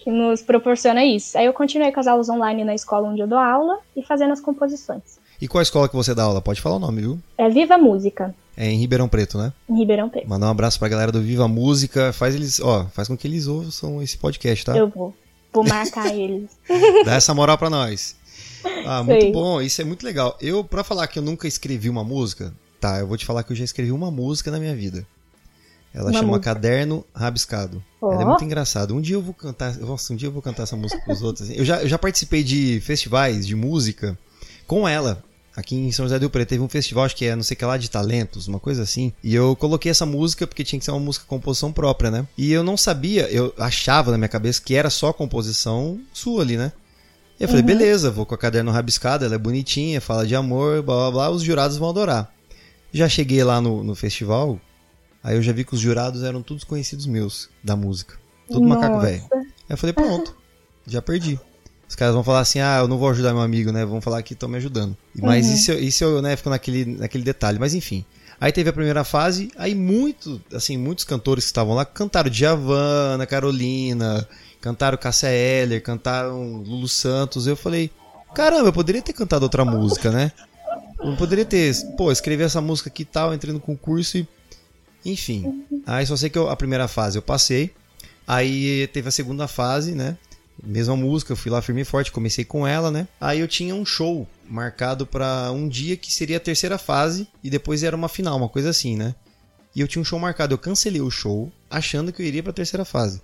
Que 0.04 0.10
nos 0.10 0.42
proporciona 0.42 1.02
isso. 1.02 1.38
Aí 1.38 1.46
eu 1.46 1.52
continuei 1.54 1.90
com 1.90 1.98
as 1.98 2.06
aulas 2.06 2.28
online 2.28 2.62
na 2.62 2.74
escola 2.74 3.08
onde 3.08 3.22
eu 3.22 3.26
dou 3.26 3.38
aula 3.38 3.78
e 3.96 4.02
fazendo 4.02 4.32
as 4.34 4.40
composições. 4.40 5.18
E 5.40 5.48
qual 5.48 5.62
escola 5.62 5.88
que 5.88 5.96
você 5.96 6.14
dá 6.14 6.24
aula? 6.24 6.42
Pode 6.42 6.60
falar 6.60 6.76
o 6.76 6.78
nome, 6.78 7.00
viu? 7.00 7.18
É 7.38 7.48
Viva 7.48 7.78
Música, 7.78 8.34
É 8.56 8.70
em 8.70 8.78
Ribeirão 8.78 9.08
Preto, 9.08 9.38
né? 9.38 9.52
em 9.68 9.78
Ribeirão 9.78 10.10
Preto. 10.10 10.28
Mandar 10.28 10.46
um 10.48 10.50
abraço 10.50 10.78
pra 10.78 10.88
galera 10.88 11.10
do 11.10 11.22
Viva 11.22 11.48
Música, 11.48 12.12
faz 12.12 12.34
eles, 12.34 12.60
ó, 12.60 12.86
faz 12.92 13.08
com 13.08 13.16
que 13.16 13.26
eles 13.26 13.46
ouçam 13.46 14.02
esse 14.02 14.18
podcast, 14.18 14.64
tá? 14.66 14.76
Eu 14.76 14.88
vou. 14.88 15.14
Vou 15.52 15.64
marcar 15.64 16.06
eles. 16.14 16.50
Dá 17.04 17.14
essa 17.14 17.32
moral 17.34 17.56
pra 17.56 17.70
nós. 17.70 18.14
Ah, 18.86 19.02
muito 19.02 19.32
bom, 19.32 19.60
isso 19.60 19.80
é 19.80 19.84
muito 19.84 20.04
legal. 20.04 20.36
Eu, 20.40 20.62
pra 20.62 20.84
falar 20.84 21.06
que 21.06 21.18
eu 21.18 21.22
nunca 21.22 21.48
escrevi 21.48 21.88
uma 21.88 22.04
música, 22.04 22.52
tá, 22.80 22.98
eu 22.98 23.06
vou 23.06 23.16
te 23.16 23.24
falar 23.24 23.42
que 23.42 23.52
eu 23.52 23.56
já 23.56 23.64
escrevi 23.64 23.90
uma 23.92 24.10
música 24.10 24.50
na 24.50 24.58
minha 24.58 24.74
vida. 24.74 25.06
Ela 25.94 26.06
uma 26.06 26.12
chama 26.12 26.28
música. 26.28 26.52
Caderno 26.52 27.06
Rabiscado. 27.14 27.82
Oh. 28.00 28.12
Ela 28.12 28.22
é 28.22 28.24
muito 28.24 28.44
engraçada. 28.44 28.92
Um 28.92 29.00
dia 29.00 29.14
eu 29.14 29.22
vou 29.22 29.32
cantar. 29.32 29.76
Nossa, 29.78 30.12
um 30.12 30.16
dia 30.16 30.26
eu 30.26 30.32
vou 30.32 30.42
cantar 30.42 30.64
essa 30.64 30.76
música 30.76 31.00
pros 31.04 31.22
outros. 31.22 31.48
Eu 31.48 31.64
já, 31.64 31.80
eu 31.80 31.88
já 31.88 31.96
participei 31.96 32.42
de 32.42 32.80
festivais 32.80 33.46
de 33.46 33.54
música 33.54 34.18
com 34.66 34.88
ela. 34.88 35.22
Aqui 35.56 35.76
em 35.76 35.92
São 35.92 36.04
José 36.04 36.18
do 36.18 36.28
Preto 36.28 36.48
teve 36.48 36.64
um 36.64 36.68
festival, 36.68 37.04
acho 37.04 37.14
que 37.14 37.26
é 37.26 37.36
não 37.36 37.44
sei 37.44 37.56
que 37.56 37.64
lá, 37.64 37.76
de 37.76 37.88
talentos, 37.88 38.48
uma 38.48 38.58
coisa 38.58 38.82
assim. 38.82 39.12
E 39.22 39.32
eu 39.32 39.54
coloquei 39.54 39.88
essa 39.88 40.04
música 40.04 40.48
porque 40.48 40.64
tinha 40.64 40.80
que 40.80 40.84
ser 40.84 40.90
uma 40.90 40.98
música 40.98 41.24
composição 41.28 41.72
própria, 41.72 42.10
né? 42.10 42.26
E 42.36 42.52
eu 42.52 42.64
não 42.64 42.76
sabia, 42.76 43.30
eu 43.30 43.54
achava 43.56 44.10
na 44.10 44.18
minha 44.18 44.28
cabeça 44.28 44.60
que 44.60 44.74
era 44.74 44.90
só 44.90 45.12
composição 45.12 46.00
sua 46.12 46.42
ali, 46.42 46.56
né? 46.56 46.72
E 47.38 47.44
eu 47.44 47.48
falei, 47.48 47.62
uhum. 47.62 47.68
beleza, 47.68 48.10
vou 48.10 48.26
com 48.26 48.34
a 48.34 48.38
caderno 48.38 48.72
rabiscada, 48.72 49.26
ela 49.26 49.36
é 49.36 49.38
bonitinha, 49.38 50.00
fala 50.00 50.26
de 50.26 50.34
amor, 50.34 50.82
blá 50.82 50.96
blá 50.96 51.10
blá, 51.12 51.30
os 51.30 51.42
jurados 51.42 51.76
vão 51.76 51.90
adorar. 51.90 52.32
Já 52.92 53.08
cheguei 53.08 53.44
lá 53.44 53.60
no, 53.60 53.84
no 53.84 53.94
festival, 53.94 54.60
aí 55.24 55.36
eu 55.36 55.42
já 55.42 55.52
vi 55.52 55.64
que 55.64 55.74
os 55.74 55.80
jurados 55.80 56.22
eram 56.22 56.42
todos 56.42 56.62
conhecidos 56.62 57.06
meus 57.06 57.48
da 57.62 57.74
música. 57.74 58.16
Tudo 58.46 58.60
Nossa. 58.60 58.80
macaco 58.80 59.00
velho. 59.00 59.24
Aí 59.32 59.46
eu 59.70 59.76
falei, 59.76 59.92
pronto, 59.92 60.36
já 60.86 61.02
perdi. 61.02 61.40
Os 61.88 61.96
caras 61.96 62.14
vão 62.14 62.22
falar 62.22 62.40
assim, 62.40 62.60
ah, 62.60 62.78
eu 62.80 62.88
não 62.88 62.98
vou 62.98 63.08
ajudar 63.10 63.32
meu 63.32 63.42
amigo, 63.42 63.72
né? 63.72 63.84
Vão 63.84 64.00
falar 64.00 64.22
que 64.22 64.34
estão 64.34 64.48
me 64.48 64.56
ajudando. 64.56 64.96
Mas 65.14 65.46
uhum. 65.46 65.54
isso, 65.54 65.72
isso 65.72 66.04
eu 66.04 66.22
né, 66.22 66.36
fico 66.36 66.50
naquele, 66.50 66.84
naquele 66.84 67.24
detalhe. 67.24 67.58
Mas 67.58 67.74
enfim. 67.74 68.04
Aí 68.40 68.52
teve 68.52 68.68
a 68.68 68.72
primeira 68.72 69.04
fase, 69.04 69.50
aí 69.56 69.74
muito, 69.74 70.40
assim, 70.52 70.76
muitos 70.76 71.04
cantores 71.04 71.44
que 71.44 71.50
estavam 71.50 71.74
lá 71.74 71.84
cantaram 71.84 72.28
Djavan, 72.28 73.24
Carolina, 73.28 74.28
cantaram 74.60 74.98
Cássia 74.98 75.30
Eller, 75.30 75.82
cantaram 75.82 76.56
Lulu 76.58 76.88
Santos. 76.88 77.46
Eu 77.46 77.56
falei, 77.56 77.90
caramba, 78.34 78.68
eu 78.68 78.72
poderia 78.72 79.00
ter 79.00 79.12
cantado 79.12 79.44
outra 79.44 79.64
música, 79.64 80.10
né? 80.10 80.32
Eu 81.02 81.16
poderia 81.16 81.44
ter, 81.44 81.74
pô, 81.96 82.10
escrevi 82.10 82.42
essa 82.42 82.60
música 82.60 82.88
aqui 82.88 83.02
e 83.02 83.06
tal, 83.06 83.32
entrei 83.32 83.52
no 83.52 83.60
concurso 83.60 84.18
e. 84.18 84.26
Enfim. 85.04 85.64
Aí 85.86 86.06
só 86.06 86.16
sei 86.16 86.30
que 86.30 86.38
eu, 86.38 86.48
a 86.48 86.56
primeira 86.56 86.88
fase 86.88 87.18
eu 87.18 87.22
passei. 87.22 87.70
Aí 88.26 88.86
teve 88.88 89.08
a 89.08 89.12
segunda 89.12 89.46
fase, 89.46 89.92
né? 89.92 90.16
Mesma 90.62 90.96
música, 90.96 91.32
eu 91.32 91.36
fui 91.36 91.50
lá 91.50 91.60
firme 91.60 91.82
e 91.82 91.84
forte, 91.84 92.12
comecei 92.12 92.44
com 92.44 92.66
ela, 92.66 92.90
né? 92.90 93.08
Aí 93.20 93.40
eu 93.40 93.48
tinha 93.48 93.74
um 93.74 93.84
show 93.84 94.26
marcado 94.48 95.06
para 95.06 95.50
um 95.50 95.68
dia 95.68 95.96
que 95.96 96.12
seria 96.12 96.36
a 96.36 96.40
terceira 96.40 96.78
fase 96.78 97.26
e 97.42 97.50
depois 97.50 97.82
era 97.82 97.96
uma 97.96 98.08
final, 98.08 98.36
uma 98.36 98.48
coisa 98.48 98.70
assim, 98.70 98.96
né? 98.96 99.14
E 99.74 99.80
eu 99.80 99.88
tinha 99.88 100.00
um 100.00 100.04
show 100.04 100.18
marcado, 100.18 100.54
eu 100.54 100.58
cancelei 100.58 101.00
o 101.00 101.10
show 101.10 101.52
achando 101.68 102.12
que 102.12 102.22
eu 102.22 102.26
iria 102.26 102.42
para 102.42 102.50
a 102.50 102.54
terceira 102.54 102.84
fase. 102.84 103.20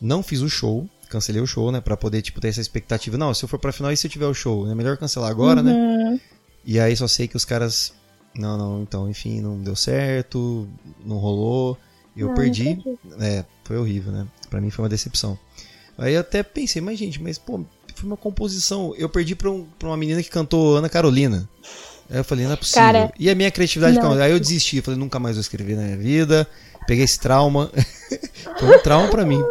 Não 0.00 0.22
fiz 0.22 0.40
o 0.40 0.48
show, 0.48 0.88
cancelei 1.10 1.42
o 1.42 1.46
show, 1.46 1.72
né, 1.72 1.80
para 1.80 1.96
poder 1.96 2.22
tipo 2.22 2.40
ter 2.40 2.48
essa 2.48 2.60
expectativa. 2.60 3.18
Não, 3.18 3.34
se 3.34 3.44
eu 3.44 3.48
for 3.48 3.58
para 3.58 3.72
final 3.72 3.92
e 3.92 3.96
se 3.96 4.06
eu 4.06 4.10
tiver 4.10 4.26
o 4.26 4.32
show, 4.32 4.70
é 4.70 4.74
melhor 4.74 4.96
cancelar 4.96 5.30
agora, 5.30 5.62
né? 5.62 5.72
uhum. 5.72 6.12
né? 6.12 6.20
E 6.64 6.78
aí 6.78 6.96
só 6.96 7.08
sei 7.08 7.26
que 7.26 7.36
os 7.36 7.44
caras 7.44 7.92
não, 8.34 8.56
não, 8.56 8.82
então, 8.82 9.08
enfim, 9.08 9.40
não 9.40 9.58
deu 9.58 9.74
certo, 9.74 10.68
não 11.04 11.16
rolou. 11.16 11.76
Eu 12.16 12.28
não, 12.28 12.34
perdi. 12.34 12.82
Não 13.04 13.24
é, 13.24 13.44
foi 13.64 13.78
horrível, 13.78 14.12
né? 14.12 14.26
Para 14.48 14.60
mim 14.60 14.70
foi 14.70 14.84
uma 14.84 14.88
decepção. 14.88 15.38
Aí 15.96 16.14
eu 16.14 16.20
até 16.20 16.42
pensei, 16.42 16.80
mas 16.80 16.98
gente, 16.98 17.22
mas 17.22 17.38
pô, 17.38 17.64
foi 17.94 18.06
uma 18.06 18.16
composição. 18.16 18.94
Eu 18.96 19.08
perdi 19.08 19.34
pra, 19.34 19.50
um, 19.50 19.64
pra 19.78 19.88
uma 19.88 19.96
menina 19.96 20.22
que 20.22 20.30
cantou 20.30 20.76
Ana 20.76 20.88
Carolina. 20.88 21.48
Aí 22.08 22.18
eu 22.18 22.24
falei, 22.24 22.44
não 22.44 22.52
é 22.52 22.56
possível. 22.56 22.82
Cara, 22.82 23.12
e 23.18 23.30
a 23.30 23.34
minha 23.34 23.50
criatividade, 23.50 23.98
não. 23.98 24.12
aí 24.12 24.32
eu 24.32 24.40
desisti, 24.40 24.78
eu 24.78 24.82
falei, 24.82 24.98
nunca 24.98 25.18
mais 25.18 25.36
vou 25.36 25.40
escrever 25.40 25.76
na 25.76 25.82
minha 25.82 25.96
vida. 25.96 26.46
Peguei 26.86 27.04
esse 27.04 27.20
trauma. 27.20 27.70
foi 28.58 28.76
um 28.76 28.82
trauma 28.82 29.08
pra 29.08 29.24
mim. 29.24 29.42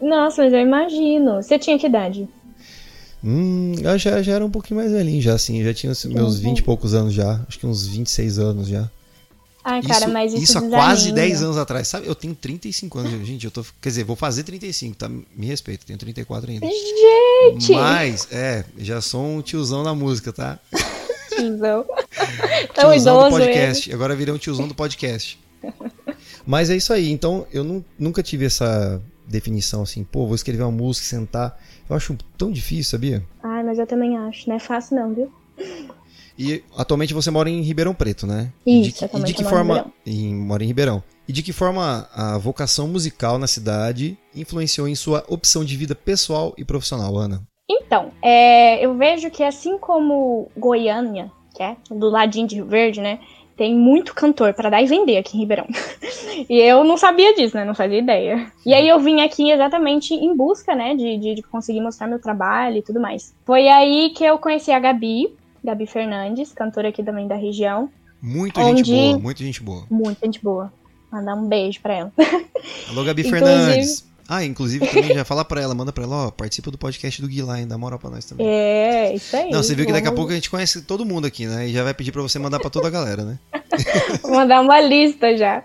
Nossa, 0.00 0.44
mas 0.44 0.52
eu 0.52 0.60
imagino. 0.60 1.42
Você 1.42 1.58
tinha 1.58 1.78
que 1.78 1.86
idade? 1.86 2.28
Hum, 3.24 3.74
eu 3.80 3.98
já, 3.98 4.20
já 4.20 4.32
era 4.32 4.44
um 4.44 4.50
pouquinho 4.50 4.80
mais 4.80 4.90
velhinho, 4.90 5.22
já 5.22 5.34
assim, 5.34 5.62
já 5.62 5.72
tinha 5.72 5.92
meus 6.06 6.40
20 6.40 6.58
e 6.58 6.62
poucos 6.62 6.92
anos 6.92 7.12
já, 7.12 7.40
acho 7.46 7.58
que 7.58 7.66
uns 7.66 7.86
26 7.86 8.38
anos 8.38 8.68
já. 8.68 8.90
Ai, 9.64 9.80
cara, 9.80 10.06
isso, 10.06 10.12
mas 10.12 10.32
isso 10.32 10.42
Isso 10.42 10.58
há 10.58 10.62
quase 10.62 11.12
10 11.12 11.42
anos 11.42 11.56
atrás, 11.56 11.86
sabe? 11.86 12.08
Eu 12.08 12.16
tenho 12.16 12.34
35 12.34 12.98
anos, 12.98 13.12
gente, 13.26 13.44
eu 13.44 13.50
tô, 13.50 13.64
quer 13.80 13.90
dizer, 13.90 14.04
vou 14.04 14.16
fazer 14.16 14.42
35, 14.42 14.96
tá? 14.96 15.08
Me 15.08 15.46
respeito, 15.46 15.86
tenho 15.86 15.98
34 15.98 16.50
ainda. 16.50 16.66
Gente! 16.66 17.72
Mas, 17.72 18.26
é, 18.32 18.64
já 18.78 19.00
sou 19.00 19.24
um 19.24 19.40
tiozão 19.40 19.84
na 19.84 19.94
música, 19.94 20.32
tá? 20.32 20.58
Tiozão. 21.28 21.84
Tão 22.74 22.90
tiozão 22.90 22.96
idoso 22.96 23.24
do 23.24 23.30
podcast, 23.30 23.88
ele. 23.88 23.94
agora 23.94 24.16
virei 24.16 24.34
um 24.34 24.38
tiozão 24.38 24.66
do 24.66 24.74
podcast. 24.74 25.38
Mas 26.44 26.68
é 26.68 26.76
isso 26.76 26.92
aí, 26.92 27.12
então 27.12 27.46
eu 27.52 27.62
não, 27.62 27.84
nunca 27.96 28.20
tive 28.20 28.46
essa 28.46 29.00
definição 29.28 29.82
assim, 29.82 30.02
pô, 30.02 30.26
vou 30.26 30.34
escrever 30.34 30.64
uma 30.64 30.72
música, 30.72 31.06
sentar. 31.06 31.56
Eu 31.88 31.96
acho 31.96 32.16
tão 32.36 32.50
difícil, 32.50 32.90
sabia? 32.90 33.22
Ai, 33.42 33.62
mas 33.62 33.78
eu 33.78 33.86
também 33.86 34.16
acho, 34.16 34.48
não 34.48 34.56
é 34.56 34.58
fácil 34.58 34.96
não, 34.96 35.14
viu? 35.14 35.32
E 36.38 36.64
atualmente 36.76 37.12
você 37.12 37.30
mora 37.30 37.50
em 37.50 37.60
Ribeirão 37.60 37.94
Preto, 37.94 38.26
né? 38.26 38.52
Isso, 38.66 39.04
e 39.04 39.08
de, 39.08 39.16
e 39.16 39.24
de 39.24 39.34
que 39.34 39.44
forma 39.44 39.92
em, 40.06 40.34
mora 40.34 40.64
em 40.64 40.66
Ribeirão? 40.66 41.02
E 41.28 41.32
de 41.32 41.42
que 41.42 41.52
forma 41.52 42.08
a 42.12 42.38
vocação 42.38 42.88
musical 42.88 43.38
na 43.38 43.46
cidade 43.46 44.18
influenciou 44.34 44.88
em 44.88 44.94
sua 44.94 45.24
opção 45.28 45.64
de 45.64 45.76
vida 45.76 45.94
pessoal 45.94 46.54
e 46.56 46.64
profissional, 46.64 47.16
Ana? 47.16 47.42
Então, 47.70 48.10
é, 48.20 48.84
eu 48.84 48.96
vejo 48.96 49.30
que 49.30 49.42
assim 49.42 49.78
como 49.78 50.50
Goiânia, 50.56 51.30
que 51.54 51.62
é 51.62 51.76
do 51.90 52.08
ladinho 52.08 52.46
de 52.46 52.56
Rio 52.56 52.66
Verde, 52.66 53.00
né? 53.00 53.20
Tem 53.56 53.74
muito 53.74 54.14
cantor 54.14 54.54
para 54.54 54.70
dar 54.70 54.82
e 54.82 54.86
vender 54.86 55.18
aqui 55.18 55.36
em 55.36 55.40
Ribeirão. 55.40 55.66
e 56.48 56.58
eu 56.58 56.84
não 56.84 56.96
sabia 56.96 57.34
disso, 57.34 57.56
né? 57.56 57.64
Não 57.64 57.74
fazia 57.74 57.98
ideia. 57.98 58.50
E 58.64 58.72
aí 58.72 58.88
eu 58.88 58.98
vim 58.98 59.20
aqui 59.20 59.50
exatamente 59.50 60.14
em 60.14 60.34
busca, 60.34 60.74
né? 60.74 60.94
De, 60.94 61.18
de, 61.18 61.34
de 61.34 61.42
conseguir 61.42 61.80
mostrar 61.80 62.06
meu 62.06 62.18
trabalho 62.18 62.78
e 62.78 62.82
tudo 62.82 63.00
mais. 63.00 63.34
Foi 63.44 63.68
aí 63.68 64.10
que 64.10 64.24
eu 64.24 64.38
conheci 64.38 64.70
a 64.72 64.78
Gabi, 64.78 65.34
Gabi 65.62 65.86
Fernandes, 65.86 66.52
cantora 66.52 66.88
aqui 66.88 67.02
também 67.02 67.28
da 67.28 67.36
região. 67.36 67.88
Muita 68.20 68.60
onde... 68.60 68.84
gente 68.84 69.10
boa, 69.10 69.18
muita 69.18 69.44
gente 69.44 69.62
boa. 69.62 69.86
Muita 69.90 70.26
gente 70.26 70.42
boa. 70.42 70.72
Mandar 71.10 71.34
um 71.34 71.46
beijo 71.46 71.80
pra 71.80 71.94
ela. 71.94 72.12
Alô, 72.88 73.04
Gabi 73.04 73.24
Fernandes. 73.28 74.06
Ah, 74.28 74.44
inclusive 74.44 74.86
também 74.86 75.14
já 75.14 75.24
fala 75.24 75.44
pra 75.44 75.60
ela, 75.60 75.74
manda 75.74 75.92
pra 75.92 76.04
ela, 76.04 76.26
ó, 76.26 76.30
participa 76.30 76.70
do 76.70 76.78
podcast 76.78 77.20
do 77.20 77.28
Gui 77.28 77.42
lá, 77.42 77.56
dá 77.66 77.76
moral 77.76 77.98
pra 77.98 78.10
nós 78.10 78.24
também. 78.24 78.46
É, 78.46 79.14
isso 79.14 79.36
aí. 79.36 79.50
Não, 79.50 79.62
você 79.62 79.74
viu 79.74 79.84
que 79.84 79.92
daqui 79.92 80.08
a 80.08 80.12
pouco 80.12 80.30
a 80.30 80.34
gente 80.34 80.50
conhece 80.50 80.82
todo 80.82 81.04
mundo 81.04 81.26
aqui, 81.26 81.46
né? 81.46 81.68
E 81.68 81.72
já 81.72 81.82
vai 81.82 81.92
pedir 81.92 82.12
pra 82.12 82.22
você 82.22 82.38
mandar 82.38 82.60
pra 82.60 82.70
toda 82.70 82.88
a 82.88 82.90
galera, 82.90 83.24
né? 83.24 83.38
Vou 84.22 84.32
mandar 84.32 84.60
uma 84.60 84.80
lista 84.80 85.36
já. 85.36 85.62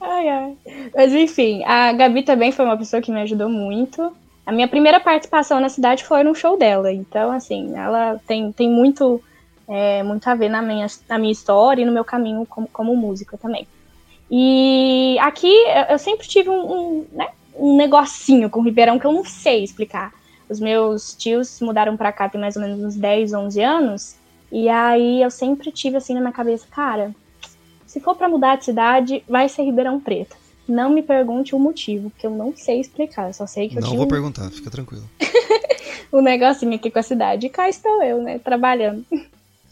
Ai, 0.00 0.28
ai. 0.28 0.56
Mas 0.94 1.12
enfim, 1.12 1.62
a 1.64 1.92
Gabi 1.92 2.22
também 2.22 2.52
foi 2.52 2.64
uma 2.64 2.78
pessoa 2.78 3.02
que 3.02 3.12
me 3.12 3.20
ajudou 3.20 3.48
muito. 3.48 4.12
A 4.46 4.52
minha 4.52 4.66
primeira 4.66 4.98
participação 4.98 5.60
na 5.60 5.68
cidade 5.68 6.04
foi 6.04 6.22
no 6.22 6.34
show 6.34 6.58
dela. 6.58 6.92
Então, 6.92 7.30
assim, 7.30 7.76
ela 7.76 8.18
tem, 8.26 8.50
tem 8.52 8.68
muito, 8.68 9.22
é, 9.68 10.02
muito 10.02 10.26
a 10.28 10.34
ver 10.34 10.48
na 10.48 10.62
minha, 10.62 10.86
na 11.08 11.18
minha 11.18 11.32
história 11.32 11.82
e 11.82 11.84
no 11.84 11.92
meu 11.92 12.04
caminho 12.04 12.46
como, 12.46 12.68
como 12.68 12.96
música 12.96 13.36
também. 13.36 13.66
E 14.30 15.18
aqui 15.20 15.52
eu 15.88 15.98
sempre 15.98 16.26
tive 16.28 16.48
um, 16.48 16.72
um, 16.72 17.06
né, 17.12 17.28
um 17.60 17.76
negocinho 17.76 18.48
com 18.48 18.60
o 18.60 18.62
Ribeirão 18.62 18.98
que 18.98 19.06
eu 19.06 19.12
não 19.12 19.24
sei 19.24 19.62
explicar. 19.62 20.12
Os 20.48 20.58
meus 20.58 21.14
tios 21.14 21.60
mudaram 21.60 21.96
para 21.96 22.10
cá 22.10 22.28
tem 22.28 22.40
mais 22.40 22.56
ou 22.56 22.62
menos 22.62 22.80
uns 22.80 22.96
10, 22.96 23.32
11 23.32 23.62
anos. 23.62 24.16
E 24.50 24.68
aí 24.68 25.22
eu 25.22 25.30
sempre 25.30 25.70
tive 25.70 25.96
assim 25.96 26.14
na 26.14 26.20
minha 26.20 26.32
cabeça, 26.32 26.66
cara, 26.70 27.14
se 27.86 28.00
for 28.00 28.16
para 28.16 28.28
mudar 28.28 28.56
de 28.56 28.64
cidade, 28.64 29.22
vai 29.28 29.48
ser 29.48 29.62
Ribeirão 29.62 30.00
Preto. 30.00 30.36
Não 30.66 30.90
me 30.90 31.02
pergunte 31.02 31.54
o 31.54 31.58
motivo, 31.58 32.10
que 32.16 32.26
eu 32.26 32.30
não 32.30 32.56
sei 32.56 32.80
explicar. 32.80 33.28
Eu 33.28 33.34
só 33.34 33.46
sei 33.46 33.68
que 33.68 33.76
eu 33.76 33.82
Não 33.82 33.96
vou 33.96 34.06
um... 34.06 34.08
perguntar, 34.08 34.48
fica 34.50 34.70
tranquilo. 34.70 35.08
um 36.12 36.22
negocinho 36.22 36.74
aqui 36.74 36.90
com 36.90 36.98
a 36.98 37.02
cidade. 37.02 37.46
E 37.46 37.50
cá 37.50 37.68
estou 37.68 38.02
eu, 38.02 38.22
né? 38.22 38.38
Trabalhando. 38.38 39.04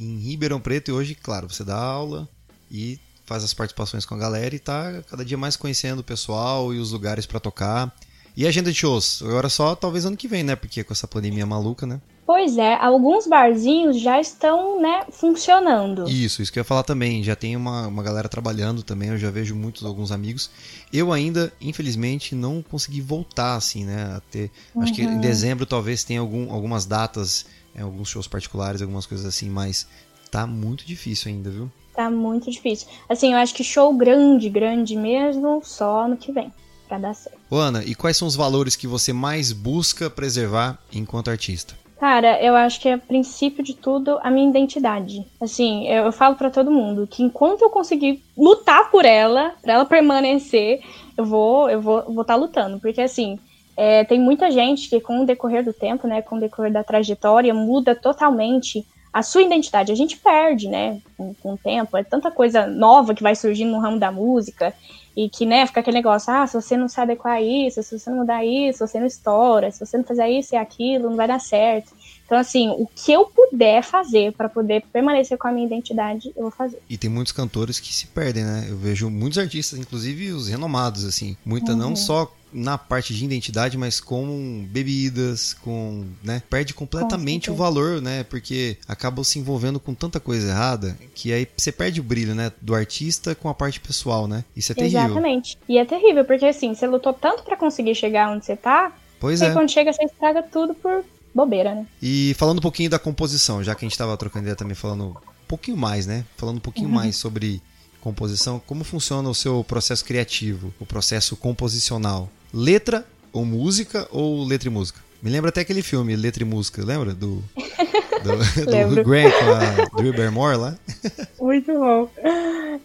Em 0.00 0.16
Ribeirão 0.16 0.61
Preto, 0.61 0.90
e 0.90 0.95
hoje, 0.95 1.14
claro, 1.14 1.49
você 1.49 1.62
dá 1.62 1.76
aula 1.76 2.28
e 2.71 2.99
faz 3.28 3.44
as 3.44 3.52
participações 3.52 4.06
com 4.06 4.14
a 4.14 4.18
galera 4.18 4.54
e 4.54 4.58
tá 4.58 5.02
cada 5.08 5.25
dia 5.25 5.37
mais 5.37 5.54
conhecendo 5.54 6.00
o 6.00 6.04
pessoal 6.04 6.73
e 6.73 6.78
os 6.78 6.92
lugares 6.92 7.26
para 7.26 7.38
tocar. 7.38 7.94
E 8.35 8.47
a 8.47 8.49
agenda 8.49 8.70
de 8.70 8.78
shows? 8.78 9.20
Agora 9.23 9.49
só 9.49 9.75
talvez 9.75 10.06
ano 10.06 10.16
que 10.16 10.28
vem, 10.28 10.42
né? 10.42 10.56
Porque 10.56 10.82
com 10.82 10.92
essa 10.92 11.06
pandemia 11.06 11.44
maluca, 11.44 11.87
né? 11.87 12.00
Pois 12.25 12.56
é, 12.58 12.75
alguns 12.75 13.26
barzinhos 13.26 13.99
já 14.00 14.20
estão, 14.20 14.80
né, 14.80 15.06
funcionando. 15.11 16.06
Isso, 16.08 16.42
isso 16.42 16.52
que 16.52 16.58
eu 16.58 16.61
ia 16.61 16.64
falar 16.64 16.82
também. 16.82 17.25
Já 17.25 17.35
tem 17.35 17.56
uma, 17.56 17.87
uma 17.87 18.02
galera 18.02 18.28
trabalhando 18.28 18.82
também, 18.82 19.08
eu 19.08 19.18
já 19.18 19.30
vejo 19.30 19.56
muitos, 19.56 19.82
alguns 19.82 20.12
amigos. 20.12 20.50
Eu 20.92 21.11
ainda, 21.11 21.50
infelizmente, 21.58 22.35
não 22.35 22.62
consegui 22.62 23.00
voltar, 23.00 23.56
assim, 23.56 23.85
né? 23.85 24.14
A 24.16 24.20
ter, 24.30 24.50
uhum. 24.75 24.82
Acho 24.82 24.92
que 24.92 25.02
em 25.02 25.06
uhum. 25.06 25.20
dezembro 25.20 25.64
talvez 25.64 26.04
tenha 26.04 26.20
algum, 26.20 26.52
algumas 26.52 26.85
datas, 26.85 27.47
é, 27.75 27.80
alguns 27.80 28.11
shows 28.11 28.28
particulares, 28.28 28.82
algumas 28.82 29.06
coisas 29.06 29.26
assim, 29.26 29.49
mas 29.49 29.88
tá 30.30 30.47
muito 30.47 30.85
difícil 30.85 31.32
ainda, 31.32 31.50
viu? 31.50 31.73
Tá 31.99 32.09
muito 32.09 32.49
difícil. 32.49 32.87
Assim, 33.09 33.33
eu 33.33 33.38
acho 33.40 33.52
que 33.52 33.64
show 33.64 33.93
grande, 33.93 34.49
grande 34.49 34.95
mesmo, 34.95 35.61
só 35.64 36.05
ano 36.05 36.17
que 36.17 36.31
vem, 36.31 36.52
pra 36.87 36.97
dar 36.97 37.12
certo. 37.12 37.37
Ana, 37.50 37.83
e 37.83 37.93
quais 37.93 38.17
são 38.17 38.28
os 38.28 38.37
valores 38.37 38.76
que 38.76 38.87
você 38.87 39.12
mais 39.12 39.50
busca 39.50 40.09
preservar 40.09 40.78
enquanto 40.95 41.28
artista? 41.28 41.75
Cara, 41.99 42.40
eu 42.40 42.55
acho 42.55 42.81
que 42.81 42.88
é 42.88 42.97
princípio 42.97 43.64
de 43.64 43.75
tudo 43.75 44.17
a 44.23 44.31
minha 44.31 44.49
identidade. 44.49 45.26
Assim, 45.40 45.88
eu, 45.88 46.05
eu 46.05 46.12
falo 46.12 46.37
para 46.37 46.50
todo 46.50 46.71
mundo 46.71 47.05
que 47.05 47.25
enquanto 47.25 47.62
eu 47.62 47.69
conseguir 47.69 48.23
lutar 48.37 48.93
por 48.93 49.05
ela, 49.05 49.55
para 49.61 49.73
ela 49.73 49.85
permanecer, 49.85 50.81
eu 51.17 51.25
vou, 51.25 51.69
eu 51.69 51.81
vou, 51.81 52.05
vou 52.05 52.23
estar 52.23 52.35
tá 52.35 52.37
lutando, 52.37 52.78
porque 52.78 53.00
assim, 53.00 53.40
é, 53.76 54.05
tem 54.05 54.21
muita 54.21 54.52
gente 54.52 54.88
que 54.88 55.00
com 55.00 55.25
o 55.25 55.26
decorrer 55.26 55.64
do 55.64 55.73
tempo, 55.73 56.07
né, 56.07 56.23
com 56.23 56.37
o 56.37 56.40
decorrer 56.40 56.73
da 56.73 56.85
trajetória, 56.85 57.52
muda 57.52 57.93
totalmente 57.97 58.87
a 59.12 59.23
sua 59.23 59.43
identidade. 59.43 59.93
A 59.93 59.95
gente 59.95 60.17
perde, 60.17 60.69
né, 60.69 61.00
com, 61.17 61.35
com 61.35 61.53
o 61.55 61.59
tempo. 61.59 61.97
É 61.97 62.05
tanta 62.05 62.31
coisa 62.31 62.67
nova 62.67 63.15
que 63.15 63.23
vai 63.23 63.35
surgindo 63.35 63.73
no 63.73 63.81
ramo 63.81 63.99
da 63.99 64.12
música 64.12 64.75
e 65.17 65.29
que, 65.29 65.45
né, 65.45 65.67
fica 65.67 65.81
aquele 65.81 65.97
negócio, 65.97 66.33
ah, 66.33 66.47
se 66.47 66.55
você 66.55 66.77
não 66.77 66.88
se 66.88 67.00
adequar 67.00 67.35
a 67.35 67.43
isso, 67.43 67.83
se 67.83 67.99
você 67.99 68.09
não 68.11 68.19
mudar 68.19 68.45
isso, 68.45 68.87
você 68.87 69.00
não 69.00 69.07
estoura, 69.07 69.71
se 69.71 69.85
você 69.85 69.97
não 69.97 70.05
fizer 70.05 70.31
isso 70.31 70.55
e 70.55 70.57
aquilo, 70.57 71.11
não 71.11 71.17
vai 71.17 71.27
dar 71.27 71.41
certo. 71.41 71.93
Então, 72.25 72.38
assim, 72.38 72.69
o 72.69 72.87
que 72.87 73.11
eu 73.11 73.25
puder 73.25 73.83
fazer 73.83 74.33
para 74.33 74.49
poder 74.49 74.85
permanecer 74.93 75.38
com 75.38 75.49
a 75.49 75.53
minha 75.53 75.67
identidade, 75.67 76.31
eu 76.37 76.43
vou 76.43 76.50
fazer. 76.50 76.81
E 76.88 76.99
tem 76.99 77.09
muitos 77.09 77.33
cantores 77.33 77.81
que 77.81 77.93
se 77.93 78.07
perdem, 78.07 78.45
né? 78.45 78.67
Eu 78.69 78.77
vejo 78.77 79.09
muitos 79.09 79.38
artistas, 79.38 79.79
inclusive 79.79 80.31
os 80.33 80.47
renomados, 80.47 81.05
assim. 81.07 81.37
Muita 81.45 81.73
uhum. 81.73 81.79
não 81.79 81.97
só 81.97 82.31
na 82.52 82.78
parte 82.78 83.14
de 83.14 83.25
identidade, 83.25 83.76
mas 83.76 84.00
com 84.00 84.67
bebidas, 84.71 85.55
com, 85.55 86.05
né, 86.23 86.43
perde 86.49 86.75
completamente 86.75 87.49
com 87.49 87.55
o 87.55 87.57
valor, 87.57 88.00
né, 88.00 88.25
porque 88.25 88.76
acabam 88.87 89.25
se 89.25 89.38
envolvendo 89.38 89.78
com 89.78 89.95
tanta 89.95 90.19
coisa 90.21 90.49
errada 90.49 90.97
que 91.14 91.33
aí 91.33 91.47
você 91.57 91.73
perde 91.73 92.00
o 92.00 92.02
brilho, 92.02 92.35
né, 92.35 92.52
do 92.61 92.75
artista 92.75 93.35
com 93.35 93.49
a 93.49 93.55
parte 93.55 93.81
pessoal, 93.81 94.26
né? 94.26 94.45
Isso 94.57 94.73
é 94.73 94.75
terrível. 94.75 95.00
Exatamente. 95.00 95.59
E 95.69 95.78
é 95.78 95.85
terrível 95.85 96.25
porque 96.25 96.47
assim, 96.47 96.75
você 96.75 96.87
lutou 96.87 97.12
tanto 97.12 97.43
para 97.43 97.57
conseguir 97.57 97.95
chegar 97.95 98.31
onde 98.31 98.45
você 98.45 98.57
tá, 98.57 98.93
pois 99.21 99.43
é. 99.43 99.52
quando 99.52 99.71
chega 99.71 99.93
você 99.93 100.05
estraga 100.05 100.43
tudo 100.43 100.75
por 100.75 101.05
bobeira, 101.35 101.75
né? 101.75 101.87
E 102.02 102.35
falando 102.37 102.59
um 102.59 102.62
pouquinho 102.62 102.90
da 102.90 102.99
composição, 102.99 103.62
já 103.62 103.75
que 103.75 103.85
a 103.85 103.88
gente 103.88 103.99
tava 103.99 104.17
trocando 104.17 104.45
ideia 104.45 104.57
também 104.57 104.75
falando 104.75 105.05
um 105.09 105.47
pouquinho 105.47 105.76
mais, 105.76 106.07
né? 106.07 106.25
Falando 106.37 106.57
um 106.57 106.61
pouquinho 106.61 106.88
uhum. 106.88 106.95
mais 106.97 107.17
sobre 107.17 107.62
composição, 108.00 108.61
como 108.67 108.85
funciona 108.85 109.28
o 109.28 109.35
seu 109.35 109.64
processo 109.64 110.05
criativo, 110.05 110.73
o 110.78 110.87
processo 110.87 111.37
composicional? 111.37 112.28
Letra 112.52 113.07
ou 113.33 113.45
música 113.45 114.09
ou 114.11 114.45
letra 114.45 114.69
e 114.69 114.73
música? 114.73 115.00
Me 115.23 115.31
lembra 115.31 115.49
até 115.50 115.62
aquele 115.62 115.83
filme, 115.83 116.14
Letra 116.14 116.45
e 116.45 116.47
Música, 116.47 116.85
lembra? 116.85 117.12
Do, 117.12 117.43
do, 118.23 118.95
do 118.95 119.05
Grant 119.05 119.33
com 119.33 119.50
a 119.50 119.99
Drew 120.00 120.12
Barrymore 120.12 120.57
lá. 120.57 120.78
Muito 121.40 121.73
bom. 121.73 122.09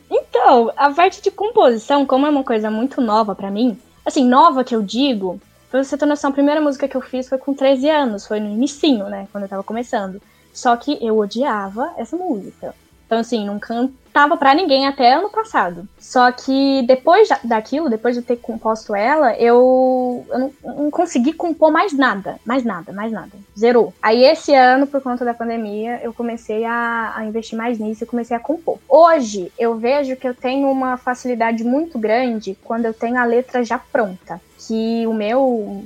Então, 0.09 0.73
a 0.75 0.89
parte 0.89 1.21
de 1.21 1.29
composição, 1.29 2.07
como 2.07 2.25
é 2.25 2.29
uma 2.29 2.43
coisa 2.43 2.71
muito 2.71 2.99
nova 2.99 3.35
para 3.35 3.51
mim, 3.51 3.77
assim, 4.03 4.27
nova 4.27 4.63
que 4.63 4.75
eu 4.75 4.81
digo, 4.81 5.39
Pra 5.73 5.83
você 5.83 5.97
ter 5.97 6.05
noção, 6.05 6.29
a 6.29 6.33
primeira 6.33 6.61
música 6.61 6.87
que 6.87 6.95
eu 6.95 7.01
fiz 7.01 7.27
foi 7.27 7.39
com 7.39 7.51
13 7.51 7.89
anos, 7.89 8.27
foi 8.27 8.39
no 8.39 8.47
inicinho, 8.47 9.09
né? 9.09 9.27
Quando 9.31 9.45
eu 9.45 9.49
tava 9.49 9.63
começando. 9.63 10.21
Só 10.53 10.77
que 10.77 11.03
eu 11.03 11.17
odiava 11.17 11.95
essa 11.97 12.15
música. 12.15 12.75
Então, 13.13 13.21
assim, 13.21 13.45
não 13.45 13.59
cantava 13.59 14.35
pra 14.35 14.55
ninguém 14.55 14.87
até 14.87 15.13
ano 15.13 15.29
passado. 15.29 15.87
Só 15.99 16.31
que 16.31 16.81
depois 16.87 17.29
daquilo, 17.43 17.91
depois 17.91 18.15
de 18.15 18.23
ter 18.23 18.37
composto 18.37 18.95
ela, 18.95 19.35
eu, 19.35 20.25
eu 20.29 20.39
não, 20.39 20.51
não, 20.63 20.89
consegui 20.89 21.31
compor 21.31 21.71
mais 21.71 21.93
nada. 21.93 22.39
Mais 22.43 22.63
nada, 22.63 22.91
mais 22.91 23.11
nada. 23.11 23.29
Zerou. 23.57 23.93
Aí 24.01 24.23
esse 24.23 24.51
ano, 24.55 24.87
por 24.87 24.99
conta 24.99 25.23
da 25.23 25.33
pandemia, 25.33 25.99
eu 26.01 26.11
comecei 26.11 26.65
a, 26.65 27.13
a 27.15 27.23
investir 27.23 27.55
mais 27.55 27.77
nisso 27.77 28.03
e 28.03 28.07
comecei 28.07 28.35
a 28.35 28.39
compor. 28.39 28.79
Hoje, 28.89 29.51
eu 29.59 29.75
vejo 29.75 30.15
que 30.15 30.27
eu 30.27 30.33
tenho 30.33 30.71
uma 30.71 30.97
facilidade 30.97 31.63
muito 31.63 31.99
grande 31.99 32.57
quando 32.63 32.85
eu 32.85 32.95
tenho 32.95 33.19
a 33.19 33.25
letra 33.25 33.63
já 33.63 33.77
pronta 33.77 34.41
que 34.67 35.05
o 35.05 35.13
meu, 35.13 35.83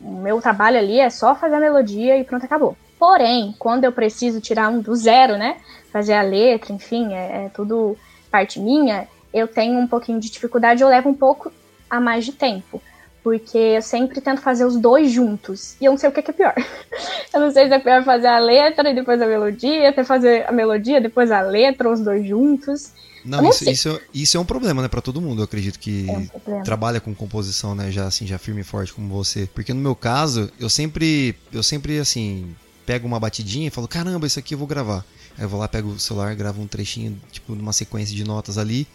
o 0.00 0.20
meu 0.22 0.40
trabalho 0.40 0.78
ali 0.78 1.00
é 1.00 1.08
só 1.10 1.34
fazer 1.34 1.54
a 1.54 1.60
melodia 1.60 2.18
e 2.18 2.24
pronto, 2.24 2.44
acabou. 2.44 2.76
Porém, 2.98 3.54
quando 3.58 3.84
eu 3.84 3.92
preciso 3.92 4.40
tirar 4.40 4.68
um 4.68 4.80
do 4.80 4.94
zero, 4.96 5.36
né? 5.36 5.56
Fazer 5.98 6.12
a 6.12 6.22
letra, 6.22 6.72
enfim, 6.72 7.12
é, 7.12 7.46
é 7.46 7.50
tudo 7.52 7.96
parte 8.30 8.60
minha, 8.60 9.08
eu 9.34 9.48
tenho 9.48 9.80
um 9.80 9.86
pouquinho 9.88 10.20
de 10.20 10.30
dificuldade, 10.30 10.80
eu 10.80 10.88
levo 10.88 11.08
um 11.08 11.14
pouco 11.14 11.50
a 11.90 11.98
mais 11.98 12.24
de 12.24 12.30
tempo. 12.30 12.80
Porque 13.20 13.58
eu 13.58 13.82
sempre 13.82 14.20
tento 14.20 14.40
fazer 14.40 14.64
os 14.64 14.76
dois 14.76 15.10
juntos. 15.10 15.74
E 15.80 15.86
eu 15.86 15.90
não 15.90 15.98
sei 15.98 16.08
o 16.08 16.12
que 16.12 16.20
é, 16.20 16.22
que 16.22 16.30
é 16.30 16.34
pior. 16.34 16.54
eu 17.34 17.40
não 17.40 17.50
sei 17.50 17.66
se 17.66 17.74
é 17.74 17.80
pior 17.80 18.04
fazer 18.04 18.28
a 18.28 18.38
letra 18.38 18.88
e 18.88 18.94
depois 18.94 19.20
a 19.20 19.26
melodia, 19.26 19.88
até 19.88 20.04
fazer 20.04 20.48
a 20.48 20.52
melodia, 20.52 21.00
depois 21.00 21.32
a 21.32 21.40
letra, 21.40 21.90
os 21.90 21.98
dois 21.98 22.24
juntos. 22.24 22.92
Não, 23.24 23.42
não 23.42 23.50
isso, 23.50 23.68
isso, 23.68 24.00
isso, 24.14 24.36
é 24.36 24.40
um 24.40 24.44
problema, 24.44 24.82
né, 24.82 24.86
para 24.86 25.02
todo 25.02 25.20
mundo. 25.20 25.40
Eu 25.40 25.46
acredito 25.46 25.80
que 25.80 26.06
é 26.08 26.52
um 26.52 26.62
trabalha 26.62 27.00
com 27.00 27.12
composição, 27.12 27.74
né, 27.74 27.90
já 27.90 28.06
assim, 28.06 28.24
já 28.24 28.38
firme 28.38 28.60
e 28.60 28.64
forte 28.64 28.92
como 28.92 29.12
você. 29.12 29.48
Porque 29.52 29.74
no 29.74 29.80
meu 29.80 29.96
caso, 29.96 30.48
eu 30.60 30.70
sempre, 30.70 31.34
eu 31.52 31.64
sempre 31.64 31.98
assim, 31.98 32.54
pego 32.88 33.04
uma 33.06 33.18
batidinha 33.18 33.66
e 33.66 33.70
falo, 33.70 33.86
caramba, 33.86 34.26
isso 34.26 34.38
aqui 34.38 34.54
eu 34.54 34.58
vou 34.58 34.66
gravar. 34.68 35.04
Aí 35.38 35.44
eu 35.44 35.48
vou 35.48 35.60
lá, 35.60 35.68
pego 35.68 35.90
o 35.90 35.98
celular, 36.00 36.34
gravo 36.34 36.60
um 36.60 36.66
trechinho, 36.66 37.18
tipo, 37.30 37.54
numa 37.54 37.72
sequência 37.72 38.14
de 38.14 38.24
notas 38.24 38.58
ali. 38.58 38.86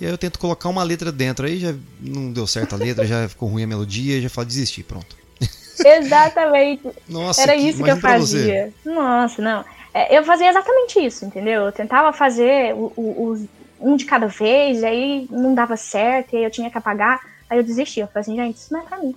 E 0.00 0.04
aí 0.04 0.10
eu 0.10 0.18
tento 0.18 0.38
colocar 0.38 0.68
uma 0.68 0.82
letra 0.82 1.12
dentro. 1.12 1.46
Aí 1.46 1.58
já 1.58 1.74
não 2.00 2.32
deu 2.32 2.46
certo 2.46 2.74
a 2.74 2.78
letra, 2.78 3.06
já 3.06 3.28
ficou 3.28 3.48
ruim 3.48 3.62
a 3.62 3.66
melodia, 3.66 4.20
já 4.20 4.28
falo, 4.28 4.46
desistir, 4.46 4.82
pronto. 4.82 5.16
Exatamente. 5.78 6.82
Nossa, 7.08 7.42
Era 7.42 7.54
que, 7.54 7.60
isso 7.60 7.82
que 7.82 7.90
eu 7.90 7.96
fazia. 7.96 8.72
Nossa, 8.84 9.40
não. 9.40 9.64
É, 9.94 10.18
eu 10.18 10.24
fazia 10.24 10.50
exatamente 10.50 10.98
isso, 10.98 11.24
entendeu? 11.24 11.66
Eu 11.66 11.72
tentava 11.72 12.12
fazer 12.12 12.74
o, 12.74 12.92
o, 12.96 13.48
um 13.80 13.96
de 13.96 14.04
cada 14.04 14.26
vez, 14.26 14.84
aí 14.84 15.26
não 15.30 15.54
dava 15.54 15.76
certo, 15.76 16.34
e 16.34 16.38
aí 16.38 16.44
eu 16.44 16.50
tinha 16.50 16.70
que 16.70 16.76
apagar, 16.76 17.20
aí 17.48 17.58
eu 17.58 17.64
desisti. 17.64 18.00
Eu 18.00 18.08
falei 18.08 18.20
assim, 18.22 18.36
gente, 18.36 18.56
isso 18.56 18.72
não 18.72 18.80
é 18.80 18.84
pra 18.84 18.98
mim. 18.98 19.14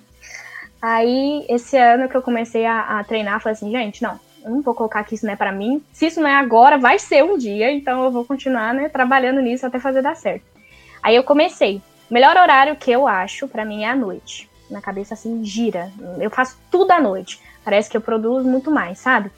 Aí, 0.82 1.46
esse 1.50 1.78
ano 1.78 2.08
que 2.08 2.16
eu 2.16 2.22
comecei 2.22 2.66
a, 2.66 3.00
a 3.00 3.04
treinar, 3.04 3.36
eu 3.36 3.40
falei 3.42 3.54
assim, 3.54 3.70
gente, 3.70 4.02
não, 4.02 4.18
eu 4.44 4.52
não 4.52 4.62
vou 4.62 4.74
colocar 4.74 5.04
que 5.04 5.16
isso 5.16 5.26
não 5.26 5.34
é 5.34 5.36
para 5.36 5.52
mim. 5.52 5.84
Se 5.92 6.08
isso 6.08 6.20
não 6.22 6.30
é 6.30 6.36
agora, 6.36 6.78
vai 6.78 7.00
ser 7.00 7.24
um 7.24 7.38
dia, 7.38 7.72
então 7.72 8.04
eu 8.04 8.12
vou 8.12 8.26
continuar, 8.26 8.74
né, 8.74 8.90
trabalhando 8.90 9.42
nisso 9.42 9.66
até 9.66 9.80
fazer 9.80 10.02
dar 10.02 10.16
certo. 10.16 10.46
Aí 11.02 11.16
eu 11.16 11.24
comecei. 11.24 11.82
O 12.10 12.14
melhor 12.14 12.36
horário 12.36 12.76
que 12.76 12.92
eu 12.92 13.08
acho 13.08 13.48
para 13.48 13.66
mim 13.66 13.84
é 13.84 13.90
a 13.90 13.96
noite. 13.96 14.50
Na 14.70 14.82
cabeça 14.82 15.14
assim 15.14 15.44
gira. 15.44 15.92
Eu 16.20 16.30
faço 16.30 16.58
tudo 16.70 16.92
à 16.92 17.00
noite. 17.00 17.40
Parece 17.64 17.90
que 17.90 17.98
eu 17.98 18.02
produzo 18.02 18.48
muito 18.48 18.72
mais, 18.72 19.00
sabe? 19.00 19.32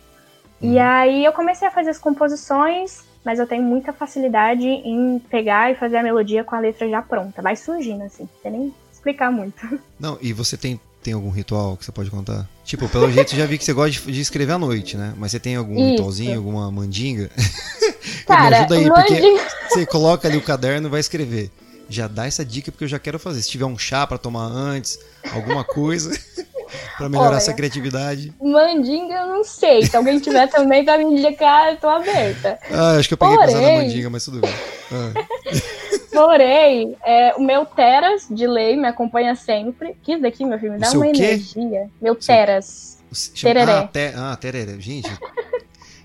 E 0.62 0.76
uhum. 0.76 0.82
aí 0.82 1.26
eu 1.26 1.32
comecei 1.34 1.68
a 1.68 1.72
fazer 1.72 1.90
as 1.90 1.98
composições 1.98 3.04
mas 3.24 3.40
eu 3.40 3.48
tenho 3.48 3.64
muita 3.64 3.94
facilidade 3.94 4.66
em 4.66 5.20
pegar 5.20 5.72
e 5.72 5.76
fazer 5.76 5.98
a 5.98 6.04
melodia 6.04 6.44
com 6.44 6.56
a 6.56 6.60
letra 6.60 6.90
já 6.90 7.02
pronta. 7.02 7.42
Vai 7.42 7.56
surgindo, 7.56 8.04
assim, 8.04 8.24
não 8.24 8.42
sei 8.42 8.52
nem 8.52 8.74
explicar 8.92 9.32
muito. 9.32 9.80
Não, 10.00 10.18
e 10.22 10.34
você 10.34 10.58
tem, 10.58 10.80
tem 11.02 11.14
algum 11.14 11.30
ritual 11.30 11.76
que 11.76 11.86
você 11.86 11.92
pode 11.92 12.10
contar? 12.10 12.48
Tipo, 12.64 12.88
pelo 12.88 13.10
jeito 13.14 13.36
já 13.36 13.46
vi 13.46 13.58
que 13.58 13.66
você 13.66 13.74
gosta 13.74 14.12
de, 14.12 14.22
escrever 14.22 14.54
à 14.54 14.58
noite, 14.58 14.96
né? 14.96 15.14
Mas 15.18 15.32
você 15.32 15.40
tem 15.40 15.56
algum 15.56 15.76
Isso. 15.76 15.92
ritualzinho, 15.92 16.38
alguma 16.38 16.72
mandinga? 16.72 17.30
Cara, 18.26 18.50
me 18.50 18.56
ajuda 18.56 18.76
aí, 18.76 18.90
mandinga... 18.90 19.22
porque 19.22 19.70
você 19.70 19.86
coloca 19.86 20.28
ali 20.28 20.38
o 20.38 20.42
caderno 20.42 20.88
e 20.88 20.92
vai 20.92 21.00
escrever. 21.00 21.52
Já 21.90 22.08
dá 22.08 22.26
essa 22.26 22.46
dica 22.46 22.72
porque 22.72 22.86
eu 22.86 22.88
já 22.88 23.00
quero 23.00 23.20
fazer. 23.20 23.42
Se 23.42 23.50
tiver 23.50 23.66
um 23.66 23.78
chá 23.78 24.08
para 24.08 24.18
tomar 24.18 24.46
antes, 24.46 24.98
alguma 25.34 25.64
coisa. 25.64 26.18
Pra 26.98 27.10
melhorar 27.10 27.32
Olha, 27.32 27.38
essa 27.38 27.54
criatividade. 27.54 28.34
Mandinga 28.42 29.14
eu 29.14 29.28
não 29.28 29.44
sei. 29.44 29.86
Se 29.86 29.98
alguém 29.98 30.20
tiver 30.20 30.48
também 30.48 30.86
pra 30.86 30.98
me 30.98 31.04
indicar, 31.04 31.74
eu 31.74 31.78
tô 31.78 31.90
aberta. 31.90 32.58
Ah, 32.72 32.92
acho 32.92 33.10
que 33.10 33.14
eu 33.14 33.18
peguei 33.18 33.36
Porém... 33.36 33.54
pesado 33.54 33.68
na 33.68 33.82
mandinga, 33.82 34.10
mas 34.10 34.24
tudo 34.24 34.40
bem. 34.40 34.54
Ah. 34.90 35.81
Porém, 36.12 36.96
é, 37.04 37.34
o 37.36 37.42
meu 37.42 37.66
Teras 37.66 38.28
de 38.30 38.46
lei 38.48 38.76
me 38.76 38.88
acompanha 38.88 39.36
sempre. 39.36 39.96
Que 40.04 40.14
isso 40.14 40.22
daqui, 40.22 40.46
meu 40.46 40.60
filho, 40.60 40.74
me 40.74 40.80
dá 40.80 40.92
uma 40.92 41.08
energia. 41.08 41.90
Meu 42.02 42.16
Teras. 42.16 43.02
Tereré. 43.42 43.72
Ah, 43.72 43.88
te... 43.88 44.14
ah, 44.16 44.38
tereré. 44.40 44.80
Gente, 44.80 45.10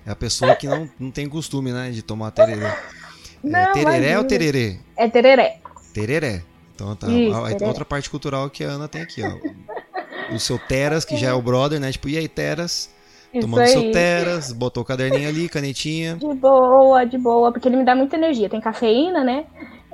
é 0.05 0.11
a 0.11 0.15
pessoa 0.15 0.55
que 0.55 0.67
não, 0.67 0.89
não 0.99 1.11
tem 1.11 1.27
costume, 1.27 1.71
né, 1.71 1.89
de 1.91 2.01
tomar 2.01 2.31
tereré. 2.31 2.65
É, 2.65 2.77
não, 3.43 3.59
é 3.59 3.71
tereré 3.71 3.97
imagina. 3.97 4.17
ou 4.19 4.23
tererê? 4.25 4.79
É 4.95 5.07
tereré. 5.07 5.59
Tereré. 5.93 6.43
Então 6.75 6.95
tá. 6.95 7.07
Isso, 7.07 7.63
a, 7.63 7.67
outra 7.67 7.85
parte 7.85 8.09
cultural 8.09 8.49
que 8.49 8.63
a 8.63 8.67
Ana 8.67 8.87
tem 8.87 9.01
aqui, 9.01 9.23
ó 9.23 9.37
o 10.31 10.39
seu 10.39 10.57
Teras, 10.57 11.05
que 11.05 11.17
já 11.17 11.29
é 11.29 11.33
o 11.33 11.41
brother, 11.41 11.79
né? 11.79 11.91
Tipo, 11.91 12.09
e 12.09 12.17
aí, 12.17 12.27
Teras? 12.27 12.93
Isso 13.33 13.41
tomando 13.41 13.61
aí. 13.61 13.67
seu 13.67 13.91
Teras, 13.91 14.51
botou 14.51 14.83
o 14.83 14.85
caderninho 14.85 15.27
ali, 15.27 15.49
canetinha. 15.49 16.15
De 16.15 16.33
boa, 16.33 17.03
de 17.05 17.17
boa, 17.17 17.51
porque 17.51 17.67
ele 17.67 17.77
me 17.77 17.83
dá 17.83 17.95
muita 17.95 18.15
energia. 18.15 18.49
Tem 18.49 18.61
cafeína, 18.61 19.23
né? 19.23 19.45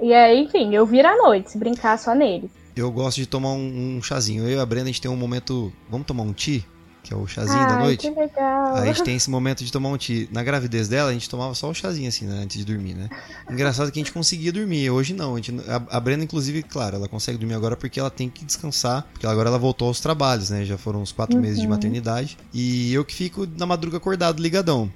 E 0.03 0.13
aí, 0.13 0.43
enfim, 0.43 0.75
eu 0.75 0.85
viro 0.85 1.07
à 1.07 1.15
noite, 1.15 1.51
se 1.51 1.57
brincar 1.57 1.97
só 1.97 2.13
nele. 2.13 2.51
Eu 2.75 2.91
gosto 2.91 3.17
de 3.17 3.25
tomar 3.25 3.51
um, 3.51 3.97
um 3.97 4.01
chazinho. 4.01 4.43
Eu 4.43 4.57
e 4.57 4.59
a 4.59 4.65
Brenda, 4.65 4.83
a 4.83 4.87
gente 4.87 4.99
tem 4.99 5.09
um 5.09 5.15
momento. 5.15 5.71
Vamos 5.89 6.05
tomar 6.05 6.23
um 6.23 6.33
tea? 6.33 6.61
que 7.03 7.13
é 7.13 7.17
o 7.17 7.27
chazinho 7.27 7.59
Ai, 7.59 7.67
da 7.67 7.79
noite. 7.79 8.09
Que 8.09 8.17
legal. 8.17 8.75
Aí 8.75 8.83
a 8.83 8.85
gente 8.85 9.03
tem 9.03 9.15
esse 9.15 9.29
momento 9.29 9.63
de 9.63 9.71
tomar 9.71 9.89
um 9.89 9.97
tea. 9.97 10.27
Na 10.31 10.41
gravidez 10.41 10.87
dela, 10.87 11.09
a 11.09 11.13
gente 11.13 11.29
tomava 11.29 11.53
só 11.53 11.69
o 11.69 11.73
chazinho 11.73 12.07
assim, 12.07 12.25
né, 12.25 12.41
antes 12.41 12.57
de 12.57 12.63
dormir, 12.63 12.93
né? 12.93 13.09
Engraçado 13.49 13.91
que 13.91 13.99
a 13.99 14.01
gente 14.01 14.13
conseguia 14.13 14.53
dormir. 14.53 14.89
Hoje 14.89 15.13
não. 15.13 15.35
A, 15.35 15.37
gente, 15.37 15.53
a, 15.69 15.97
a 15.97 15.99
Brenda, 15.99 16.23
inclusive, 16.23 16.63
claro, 16.63 16.95
ela 16.95 17.09
consegue 17.09 17.37
dormir 17.37 17.55
agora 17.55 17.75
porque 17.75 17.99
ela 17.99 18.09
tem 18.09 18.29
que 18.29 18.45
descansar, 18.45 19.05
porque 19.11 19.27
agora 19.27 19.49
ela 19.49 19.59
voltou 19.59 19.89
aos 19.89 19.99
trabalhos, 19.99 20.49
né? 20.49 20.63
Já 20.63 20.77
foram 20.77 21.01
uns 21.01 21.11
quatro 21.11 21.35
uhum. 21.35 21.41
meses 21.41 21.59
de 21.59 21.67
maternidade. 21.67 22.37
E 22.53 22.93
eu 22.93 23.03
que 23.03 23.13
fico 23.13 23.45
na 23.57 23.65
madruga 23.65 23.97
acordado, 23.97 24.41
ligadão. 24.41 24.89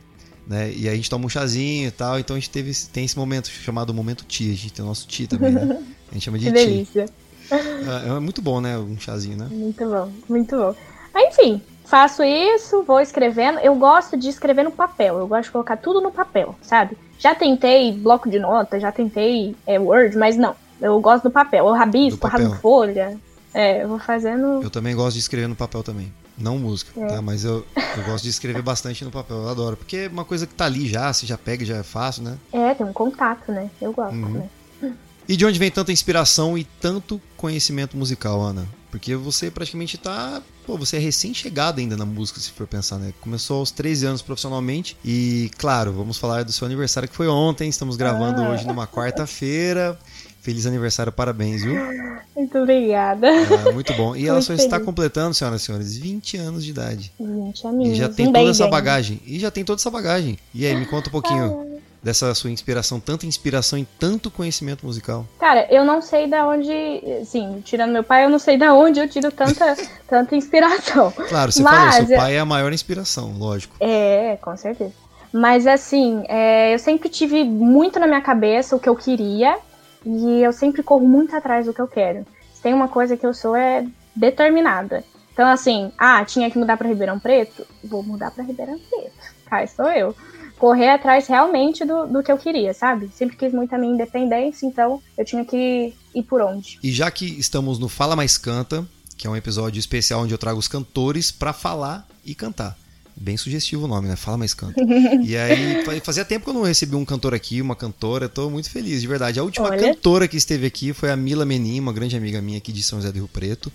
Né? 0.48 0.72
E 0.72 0.88
a 0.88 0.96
gente 0.96 1.10
toma 1.10 1.26
um 1.26 1.30
chazinho 1.30 1.90
e 1.90 1.92
tal, 1.92 2.18
então 2.18 2.36
a 2.36 2.40
gente 2.40 2.50
teve, 2.50 2.72
tem 2.92 3.04
esse 3.04 3.18
momento 3.18 3.50
chamado 3.50 3.94
momento 3.94 4.24
tia, 4.24 4.54
a 4.54 4.56
gente 4.56 4.74
tem 4.74 4.84
o 4.84 4.88
nosso 4.88 5.06
tia 5.06 5.28
também, 5.28 5.52
né? 5.52 5.84
A 6.10 6.14
gente 6.14 6.24
chama 6.24 6.40
de 6.40 6.46
que 6.48 6.52
delícia. 6.52 7.06
É, 7.52 8.16
é 8.16 8.20
muito 8.20 8.42
bom, 8.42 8.62
né? 8.62 8.78
Um 8.78 8.98
chazinho, 8.98 9.38
né? 9.38 9.48
Muito 9.52 9.86
bom, 9.86 10.12
muito 10.30 10.56
bom. 10.56 10.76
Aí, 11.14 11.26
enfim, 11.26 11.62
faço 11.84 12.24
isso, 12.24 12.84
vou 12.84 13.02
escrevendo. 13.02 13.60
Eu 13.60 13.76
gosto 13.76 14.16
de 14.16 14.30
escrever 14.30 14.64
no 14.64 14.72
papel. 14.72 15.18
Eu 15.18 15.28
gosto 15.28 15.46
de 15.46 15.52
colocar 15.52 15.76
tudo 15.78 16.00
no 16.00 16.12
papel, 16.12 16.56
sabe? 16.62 16.98
Já 17.20 17.36
tentei 17.36 17.92
bloco 17.92 18.30
de 18.30 18.40
notas, 18.40 18.82
já 18.82 18.92
tentei 18.92 19.56
é, 19.66 19.80
Word, 19.80 20.16
mas 20.18 20.38
não. 20.38 20.56
Eu 20.80 21.00
gosto 21.02 21.24
do 21.24 21.32
papel. 21.32 21.68
Eu 21.68 21.74
rabisco, 21.74 22.26
rabisco 22.28 22.56
folha. 22.58 23.18
É, 23.54 23.84
eu 23.84 23.88
vou 23.88 24.00
fazendo. 24.00 24.62
Eu 24.62 24.70
também 24.70 24.96
gosto 24.96 25.16
de 25.16 25.20
escrever 25.20 25.48
no 25.48 25.56
papel 25.56 25.82
também. 25.82 26.14
Não 26.38 26.60
música, 26.60 26.92
é. 27.00 27.08
tá? 27.08 27.22
Mas 27.22 27.44
eu, 27.44 27.66
eu 27.76 28.04
gosto 28.04 28.24
de 28.24 28.30
escrever 28.30 28.62
bastante 28.62 29.04
no 29.04 29.12
papel, 29.12 29.38
eu 29.38 29.50
adoro. 29.50 29.76
Porque 29.76 29.98
é 29.98 30.08
uma 30.08 30.26
coisa 30.26 30.46
que 30.46 30.54
tá 30.54 30.66
ali 30.66 30.88
já, 30.88 31.12
se 31.14 31.26
já 31.26 31.38
pega, 31.38 31.66
já 31.66 31.78
é 31.78 31.84
fácil, 31.84 32.24
né? 32.24 32.38
É, 32.54 32.74
tem 32.74 32.86
um 32.86 32.94
contato, 32.94 33.52
né? 33.52 33.70
Eu 33.82 33.92
gosto, 33.92 34.14
uhum. 34.14 34.30
né? 34.30 34.50
E 35.28 35.36
de 35.36 35.46
onde 35.46 35.60
vem 35.60 35.70
tanta 35.70 35.92
inspiração 35.92 36.58
e 36.58 36.64
tanto 36.64 37.20
conhecimento 37.36 37.98
musical, 37.98 38.42
Ana? 38.42 38.66
Porque 38.90 39.14
você 39.16 39.52
praticamente 39.52 39.98
tá. 39.98 40.42
Pô, 40.66 40.78
você 40.78 40.96
é 40.96 41.00
recém-chegado 41.00 41.80
ainda 41.80 41.98
na 41.98 42.06
música, 42.06 42.40
se 42.40 42.52
for 42.52 42.66
pensar, 42.66 42.98
né? 42.98 43.14
Começou 43.20 43.60
aos 43.60 43.72
13 43.72 44.06
anos 44.06 44.22
profissionalmente. 44.22 44.98
E, 45.04 45.52
claro, 45.58 45.92
vamos 45.92 46.18
falar 46.18 46.44
do 46.44 46.54
seu 46.54 46.66
aniversário 46.66 47.10
que 47.10 47.16
foi 47.16 47.28
ontem. 47.28 47.68
Estamos 47.68 47.98
gravando 47.98 48.42
ah. 48.42 48.50
hoje 48.50 48.66
numa 48.66 48.88
quarta-feira. 48.88 50.00
Feliz 50.48 50.66
aniversário, 50.66 51.12
parabéns, 51.12 51.62
viu? 51.62 51.76
Muito 52.34 52.58
obrigada. 52.58 53.28
Ah, 53.28 53.74
muito 53.74 53.94
bom. 53.96 54.16
E 54.16 54.30
ela 54.30 54.40
só 54.40 54.54
feliz. 54.54 54.64
está 54.64 54.80
completando, 54.80 55.34
senhoras 55.34 55.62
e 55.62 55.66
senhores, 55.66 55.98
20 55.98 56.38
anos 56.38 56.64
de 56.64 56.72
idade. 56.72 57.12
20 57.20 57.68
anos. 57.68 57.88
E 57.90 57.96
já 57.96 58.08
tem 58.08 58.30
um 58.30 58.32
toda 58.32 58.50
essa 58.50 58.66
bagagem. 58.66 59.20
E 59.26 59.38
já 59.40 59.52
tem 59.52 59.66
toda 59.66 59.78
essa 59.78 59.92
bagagem. 59.92 60.40
E 60.56 60.66
aí, 60.66 60.74
me 60.74 60.86
conta 60.86 61.10
um 61.10 61.12
pouquinho. 61.12 61.66
Ah 61.74 61.78
dessa 62.02 62.34
sua 62.36 62.50
inspiração, 62.50 63.02
tanta 63.02 63.26
inspiração 63.26 63.78
e 63.78 63.86
tanto 64.00 64.32
conhecimento 64.32 64.86
musical? 64.86 65.26
Cara, 65.38 65.68
eu 65.70 65.84
não 65.84 66.02
sei 66.02 66.26
da 66.26 66.48
onde, 66.48 66.72
sim, 67.26 67.62
tirando 67.66 67.92
meu 67.92 68.04
pai, 68.04 68.24
eu 68.24 68.30
não 68.30 68.40
sei 68.40 68.58
da 68.58 68.74
onde 68.74 69.00
eu 69.02 69.10
tiro 69.10 69.30
tanta, 69.30 69.76
tanta 70.08 70.34
inspiração. 70.34 71.12
Claro, 71.12 71.52
você 71.52 71.62
Mas, 71.62 71.96
falou, 71.96 72.08
seu 72.08 72.18
pai 72.18 72.36
é 72.38 72.40
a 72.40 72.46
maior 72.46 72.72
inspiração, 72.72 73.34
lógico. 73.38 73.76
É, 73.82 74.38
com 74.42 74.56
certeza. 74.56 74.94
Mas 75.34 75.68
assim, 75.68 76.24
é, 76.30 76.74
eu 76.74 76.80
sempre 76.80 77.10
tive 77.10 77.44
muito 77.44 78.00
na 78.00 78.08
minha 78.08 78.22
cabeça 78.22 78.76
o 78.76 78.80
que 78.80 78.88
eu 78.88 78.96
queria 78.96 79.58
e 80.08 80.42
eu 80.42 80.54
sempre 80.54 80.82
corro 80.82 81.08
muito 81.08 81.36
atrás 81.36 81.66
do 81.66 81.74
que 81.74 81.82
eu 81.82 81.88
quero. 81.88 82.26
Se 82.54 82.62
tem 82.62 82.74
uma 82.74 82.88
coisa 82.88 83.18
que 83.18 83.26
eu 83.26 83.34
sou 83.34 83.56
é 83.56 83.86
determinada. 84.16 85.04
Então 85.34 85.48
assim, 85.48 85.92
ah, 85.98 86.24
tinha 86.24 86.50
que 86.50 86.58
mudar 86.58 86.78
para 86.78 86.88
Ribeirão 86.88 87.20
Preto, 87.20 87.68
vou 87.84 88.02
mudar 88.02 88.32
para 88.32 88.44
Ribeirão 88.44 88.80
Preto. 88.80 89.36
Cá 89.46 89.66
sou 89.68 89.90
eu 89.92 90.16
correr 90.58 90.90
atrás 90.90 91.28
realmente 91.28 91.86
do, 91.86 92.08
do 92.08 92.24
que 92.24 92.32
eu 92.32 92.38
queria, 92.38 92.74
sabe? 92.74 93.10
Sempre 93.14 93.38
quis 93.38 93.54
muito 93.54 93.74
a 93.74 93.78
minha 93.78 93.94
independência, 93.94 94.66
então 94.66 95.02
eu 95.18 95.24
tinha 95.24 95.46
que 95.46 95.94
ir 96.16 96.24
por 96.24 96.42
onde. 96.42 96.80
E 96.82 96.92
já 96.92 97.10
que 97.12 97.26
estamos 97.40 97.78
no 97.78 97.88
Fala 97.88 98.16
Mais 98.16 98.38
Canta, 98.38 98.88
que 99.16 99.28
é 99.28 99.30
um 99.30 99.36
episódio 99.36 99.80
especial 99.80 100.22
onde 100.22 100.34
eu 100.34 100.38
trago 100.38 100.60
os 100.60 100.68
cantores 100.68 101.32
para 101.32 101.54
falar 101.54 102.08
e 102.26 102.34
cantar. 102.36 102.76
Bem 103.20 103.36
sugestivo 103.36 103.86
o 103.86 103.88
nome, 103.88 104.08
né? 104.08 104.16
Fala 104.16 104.38
mais 104.38 104.54
canta. 104.54 104.80
e 105.26 105.36
aí, 105.36 106.02
fazia 106.02 106.24
tempo 106.24 106.46
que 106.46 106.50
eu 106.52 106.54
não 106.54 106.62
recebi 106.62 106.96
um 106.96 107.04
cantor 107.04 107.34
aqui, 107.34 107.60
uma 107.62 107.76
cantora. 107.76 108.30
Tô 108.30 108.48
muito 108.50 108.70
feliz, 108.70 109.02
de 109.02 109.08
verdade. 109.08 109.40
A 109.40 109.44
última 109.44 109.70
Olha. 109.70 109.94
cantora 109.94 110.28
que 110.28 110.38
esteve 110.38 110.68
aqui 110.68 110.94
foi 110.94 111.10
a 111.10 111.16
Mila 111.16 111.44
Menin, 111.44 111.80
uma 111.80 111.92
grande 111.92 112.16
amiga 112.16 112.40
minha 112.42 112.60
aqui 112.60 112.72
de 112.72 112.84
São 112.84 113.00
José 113.00 113.12
do 113.12 113.16
Rio 113.16 113.28
Preto. 113.28 113.72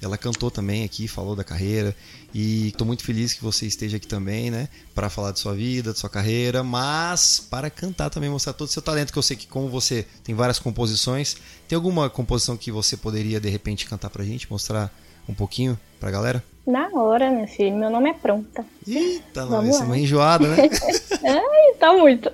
Ela 0.00 0.16
cantou 0.16 0.50
também 0.50 0.84
aqui, 0.84 1.08
falou 1.08 1.34
da 1.34 1.42
carreira 1.42 1.94
e 2.34 2.68
estou 2.68 2.86
muito 2.86 3.02
feliz 3.02 3.32
que 3.32 3.42
você 3.42 3.66
esteja 3.66 3.96
aqui 3.96 4.06
também, 4.06 4.50
né, 4.50 4.68
para 4.94 5.08
falar 5.08 5.32
de 5.32 5.40
sua 5.40 5.54
vida, 5.54 5.92
de 5.92 5.98
sua 5.98 6.10
carreira, 6.10 6.62
mas 6.62 7.40
para 7.40 7.70
cantar 7.70 8.10
também 8.10 8.28
mostrar 8.28 8.52
todo 8.52 8.68
o 8.68 8.70
seu 8.70 8.82
talento, 8.82 9.10
que 9.10 9.18
eu 9.18 9.22
sei 9.22 9.36
que 9.36 9.46
como 9.46 9.70
você 9.70 10.06
tem 10.22 10.34
várias 10.34 10.58
composições, 10.58 11.36
tem 11.66 11.76
alguma 11.76 12.10
composição 12.10 12.58
que 12.58 12.70
você 12.70 12.94
poderia 12.94 13.40
de 13.40 13.48
repente 13.48 13.86
cantar 13.86 14.10
pra 14.10 14.22
gente, 14.22 14.50
mostrar 14.50 14.94
um 15.28 15.34
pouquinho 15.34 15.78
pra 16.00 16.10
galera? 16.10 16.42
Na 16.66 16.88
hora, 16.92 17.30
meu 17.30 17.46
filho, 17.46 17.76
meu 17.76 17.88
nome 17.90 18.10
é 18.10 18.14
pronta. 18.14 18.64
Eita, 18.86 19.46
não, 19.46 19.62
essa 19.62 19.84
é 19.84 19.86
uma 19.86 19.98
enjoada, 19.98 20.48
né? 20.48 20.56
Ai, 21.24 21.74
tá 21.78 21.92
muito. 21.92 22.32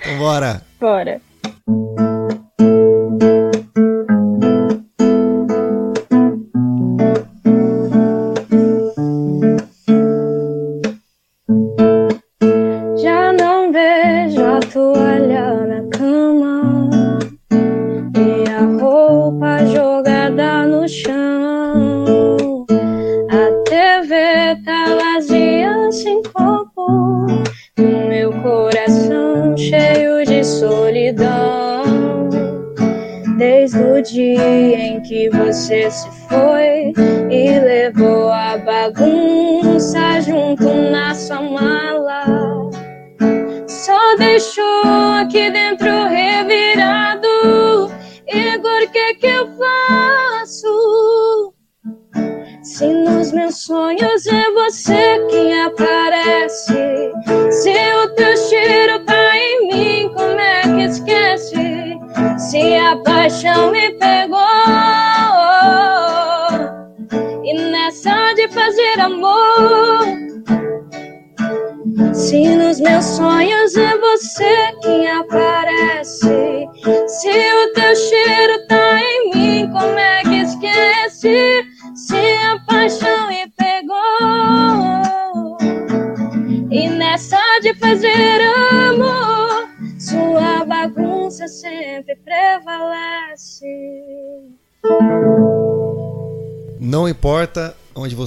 Então 0.00 0.18
bora. 0.18 0.62
Bora. 0.80 1.20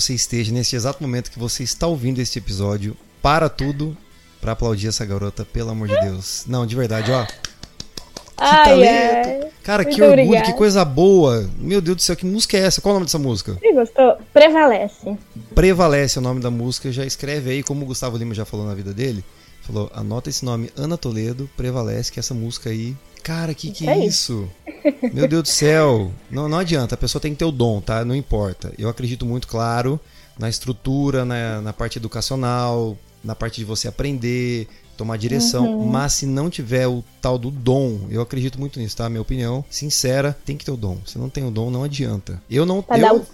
Você 0.01 0.13
esteja, 0.13 0.51
nesse 0.51 0.75
exato 0.75 1.01
momento 1.01 1.31
que 1.31 1.39
você 1.39 1.63
está 1.63 1.87
ouvindo 1.87 2.19
este 2.19 2.39
episódio, 2.39 2.97
para 3.21 3.47
tudo 3.47 3.95
para 4.41 4.53
aplaudir 4.53 4.87
essa 4.87 5.05
garota, 5.05 5.45
pelo 5.45 5.69
amor 5.69 5.87
de 5.87 5.99
Deus. 6.01 6.45
Não, 6.47 6.65
de 6.65 6.75
verdade, 6.75 7.11
ó. 7.11 7.25
Que 7.25 7.33
ai, 8.39 8.63
talento. 8.65 9.45
Ai. 9.45 9.51
Cara, 9.63 9.83
Muito 9.83 9.95
que 9.95 10.01
orgulho, 10.01 10.23
obrigada. 10.23 10.51
que 10.51 10.57
coisa 10.57 10.83
boa. 10.83 11.47
Meu 11.59 11.79
Deus 11.79 11.97
do 11.97 12.01
céu, 12.01 12.15
que 12.15 12.25
música 12.25 12.57
é 12.57 12.61
essa? 12.61 12.81
Qual 12.81 12.91
é 12.91 12.93
o 12.93 12.95
nome 12.95 13.05
dessa 13.05 13.19
música? 13.19 13.53
Você 13.53 13.71
gostou? 13.71 14.17
Prevalece. 14.33 15.15
Prevalece 15.53 16.17
é 16.17 16.21
o 16.21 16.23
nome 16.23 16.41
da 16.41 16.49
música. 16.49 16.91
Já 16.91 17.05
escreve 17.05 17.51
aí, 17.51 17.61
como 17.61 17.83
o 17.83 17.85
Gustavo 17.85 18.17
Lima 18.17 18.33
já 18.33 18.43
falou 18.43 18.65
na 18.65 18.73
vida 18.73 18.91
dele. 18.91 19.23
Falou, 19.61 19.91
anota 19.93 20.31
esse 20.31 20.43
nome, 20.43 20.71
Ana 20.75 20.97
Toledo, 20.97 21.47
Prevalece, 21.55 22.11
que 22.11 22.19
essa 22.19 22.33
música 22.33 22.71
aí 22.71 22.95
Cara, 23.23 23.53
que 23.53 23.71
que 23.71 23.87
é 23.87 24.05
isso? 24.05 24.49
Meu 25.13 25.27
Deus 25.27 25.43
do 25.43 25.47
céu. 25.47 26.11
Não, 26.29 26.49
não 26.49 26.57
adianta, 26.57 26.95
a 26.95 26.97
pessoa 26.97 27.21
tem 27.21 27.33
que 27.33 27.39
ter 27.39 27.45
o 27.45 27.51
dom, 27.51 27.79
tá? 27.79 28.03
Não 28.03 28.15
importa. 28.15 28.73
Eu 28.77 28.89
acredito 28.89 29.25
muito, 29.25 29.47
claro, 29.47 29.99
na 30.39 30.49
estrutura, 30.49 31.23
na, 31.23 31.61
na 31.61 31.73
parte 31.73 31.97
educacional, 31.97 32.97
na 33.23 33.35
parte 33.35 33.57
de 33.57 33.65
você 33.65 33.87
aprender, 33.87 34.67
tomar 34.97 35.17
direção. 35.17 35.79
Uhum. 35.79 35.85
Mas 35.87 36.13
se 36.13 36.25
não 36.25 36.49
tiver 36.49 36.87
o 36.87 37.03
tal 37.21 37.37
do 37.37 37.51
dom, 37.51 38.01
eu 38.09 38.21
acredito 38.21 38.59
muito 38.59 38.79
nisso, 38.79 38.97
tá? 38.97 39.09
Minha 39.09 39.21
opinião, 39.21 39.63
sincera, 39.69 40.37
tem 40.45 40.57
que 40.57 40.65
ter 40.65 40.71
o 40.71 40.77
dom. 40.77 40.97
Se 41.05 41.17
não 41.17 41.29
tem 41.29 41.45
o 41.45 41.51
dom, 41.51 41.69
não 41.69 41.83
adianta. 41.83 42.41
Eu 42.49 42.65
não. 42.65 42.81
Pra 42.81 42.97
eu. 42.99 43.25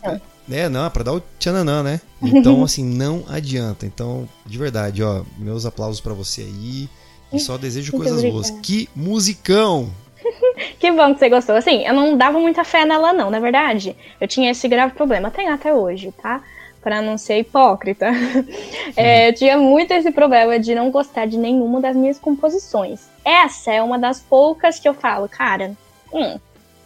É, 0.50 0.70
não, 0.70 0.90
pra 0.90 1.04
dar 1.04 1.14
o 1.14 1.22
tchananã, 1.40 1.84
né? 1.84 2.00
Então, 2.22 2.64
assim, 2.64 2.84
não 2.84 3.26
adianta. 3.28 3.86
Então, 3.86 4.28
de 4.46 4.58
verdade, 4.58 5.04
ó, 5.04 5.24
meus 5.38 5.66
aplausos 5.66 6.00
para 6.00 6.14
você 6.14 6.42
aí. 6.42 6.90
E 7.32 7.40
só 7.40 7.58
desejo 7.58 7.92
Muito 7.92 8.04
coisas 8.04 8.20
obrigada. 8.20 8.34
boas. 8.34 8.62
Que 8.62 8.90
musicão! 8.96 9.90
que 10.80 10.92
bom 10.92 11.14
que 11.14 11.20
você 11.20 11.30
gostou. 11.30 11.56
Assim, 11.56 11.86
eu 11.86 11.94
não 11.94 12.18
dava 12.18 12.40
muita 12.40 12.64
fé 12.64 12.86
nela, 12.86 13.14
não, 13.14 13.30
na 13.30 13.40
verdade. 13.40 13.96
Eu 14.20 14.28
tinha 14.28 14.52
esse 14.52 14.68
grave 14.68 14.94
problema. 14.94 15.32
Tenho 15.32 15.54
até 15.54 15.74
hoje, 15.74 16.14
tá? 16.22 16.42
Pra 16.82 17.02
não 17.02 17.18
ser 17.18 17.40
hipócrita. 17.40 18.12
É, 18.96 19.30
eu 19.30 19.34
tinha 19.36 19.58
muito 19.58 19.92
esse 19.92 20.10
problema 20.12 20.58
de 20.58 20.74
não 20.74 20.90
gostar 20.90 21.28
de 21.28 21.38
nenhuma 21.38 21.80
das 21.80 21.96
minhas 21.96 22.18
composições. 22.18 23.02
Essa 23.24 23.72
é 23.72 23.84
uma 23.84 24.00
das 24.00 24.20
poucas 24.20 24.80
que 24.80 24.90
eu 24.90 24.94
falo, 24.94 25.30
cara, 25.30 25.74
hum, 26.12 26.40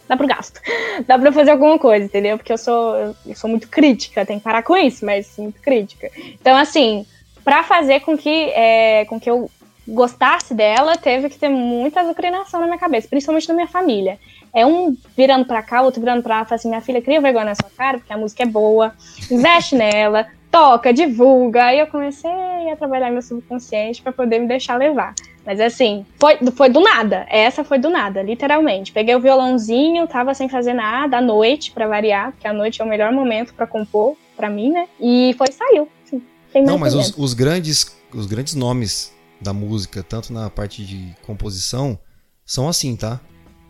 dá 0.06 0.14
pro 0.14 0.26
gasto. 0.26 0.60
Dá 1.06 1.18
pra 1.18 1.32
fazer 1.32 1.52
alguma 1.52 1.78
coisa, 1.78 2.04
entendeu? 2.04 2.36
Porque 2.36 2.52
eu 2.52 2.58
sou, 2.58 2.96
eu 3.24 3.34
sou 3.34 3.48
muito 3.48 3.66
crítica, 3.68 4.26
tem 4.26 4.38
que 4.38 4.44
parar 4.44 4.62
com 4.62 4.76
isso, 4.76 5.06
mas 5.06 5.32
muito 5.38 5.58
crítica. 5.62 6.10
Então, 6.38 6.54
assim, 6.54 7.06
para 7.42 7.62
fazer 7.62 8.00
com 8.00 8.18
que, 8.18 8.50
é, 8.50 9.06
com 9.06 9.18
que 9.18 9.30
eu 9.30 9.50
gostasse 9.86 10.54
dela, 10.54 10.96
teve 10.96 11.28
que 11.28 11.38
ter 11.38 11.48
muita 11.48 12.00
azucrinação 12.00 12.60
na 12.60 12.66
minha 12.66 12.78
cabeça, 12.78 13.08
principalmente 13.08 13.48
na 13.48 13.54
minha 13.54 13.66
família. 13.66 14.18
É 14.54 14.64
um 14.66 14.96
virando 15.16 15.44
pra 15.44 15.62
cá, 15.62 15.82
outro 15.82 16.00
virando 16.00 16.22
pra 16.22 16.38
lá, 16.38 16.44
fala 16.44 16.56
assim, 16.56 16.68
minha 16.68 16.80
filha, 16.80 17.02
cria 17.02 17.20
vergonha 17.20 17.46
na 17.46 17.54
sua 17.54 17.70
cara, 17.76 17.98
porque 17.98 18.12
a 18.12 18.18
música 18.18 18.42
é 18.42 18.46
boa, 18.46 18.92
investe 19.30 19.74
nela, 19.74 20.26
toca, 20.50 20.92
divulga. 20.92 21.64
Aí 21.64 21.78
eu 21.78 21.86
comecei 21.86 22.30
a 22.70 22.76
trabalhar 22.76 23.10
meu 23.10 23.22
subconsciente 23.22 24.02
para 24.02 24.12
poder 24.12 24.38
me 24.38 24.46
deixar 24.46 24.76
levar. 24.76 25.14
Mas 25.44 25.58
assim, 25.60 26.06
foi, 26.20 26.36
foi 26.54 26.68
do 26.68 26.80
nada. 26.80 27.26
Essa 27.28 27.64
foi 27.64 27.78
do 27.78 27.90
nada, 27.90 28.22
literalmente. 28.22 28.92
Peguei 28.92 29.16
o 29.16 29.20
violãozinho, 29.20 30.06
tava 30.06 30.34
sem 30.34 30.48
fazer 30.48 30.74
nada, 30.74 31.16
à 31.16 31.20
noite, 31.20 31.72
para 31.72 31.88
variar, 31.88 32.30
porque 32.32 32.46
a 32.46 32.52
noite 32.52 32.80
é 32.80 32.84
o 32.84 32.88
melhor 32.88 33.10
momento 33.10 33.52
para 33.54 33.66
compor, 33.66 34.16
para 34.36 34.48
mim, 34.48 34.70
né? 34.70 34.86
E 35.00 35.34
foi, 35.36 35.48
saiu. 35.50 35.88
Assim, 36.06 36.22
Não, 36.62 36.78
mas 36.78 36.94
os, 36.94 37.16
os, 37.16 37.34
grandes, 37.34 37.96
os 38.14 38.26
grandes 38.26 38.54
nomes 38.54 39.12
da 39.42 39.52
música, 39.52 40.02
tanto 40.02 40.32
na 40.32 40.48
parte 40.48 40.84
de 40.84 41.14
composição, 41.26 41.98
são 42.44 42.68
assim, 42.68 42.96
tá? 42.96 43.20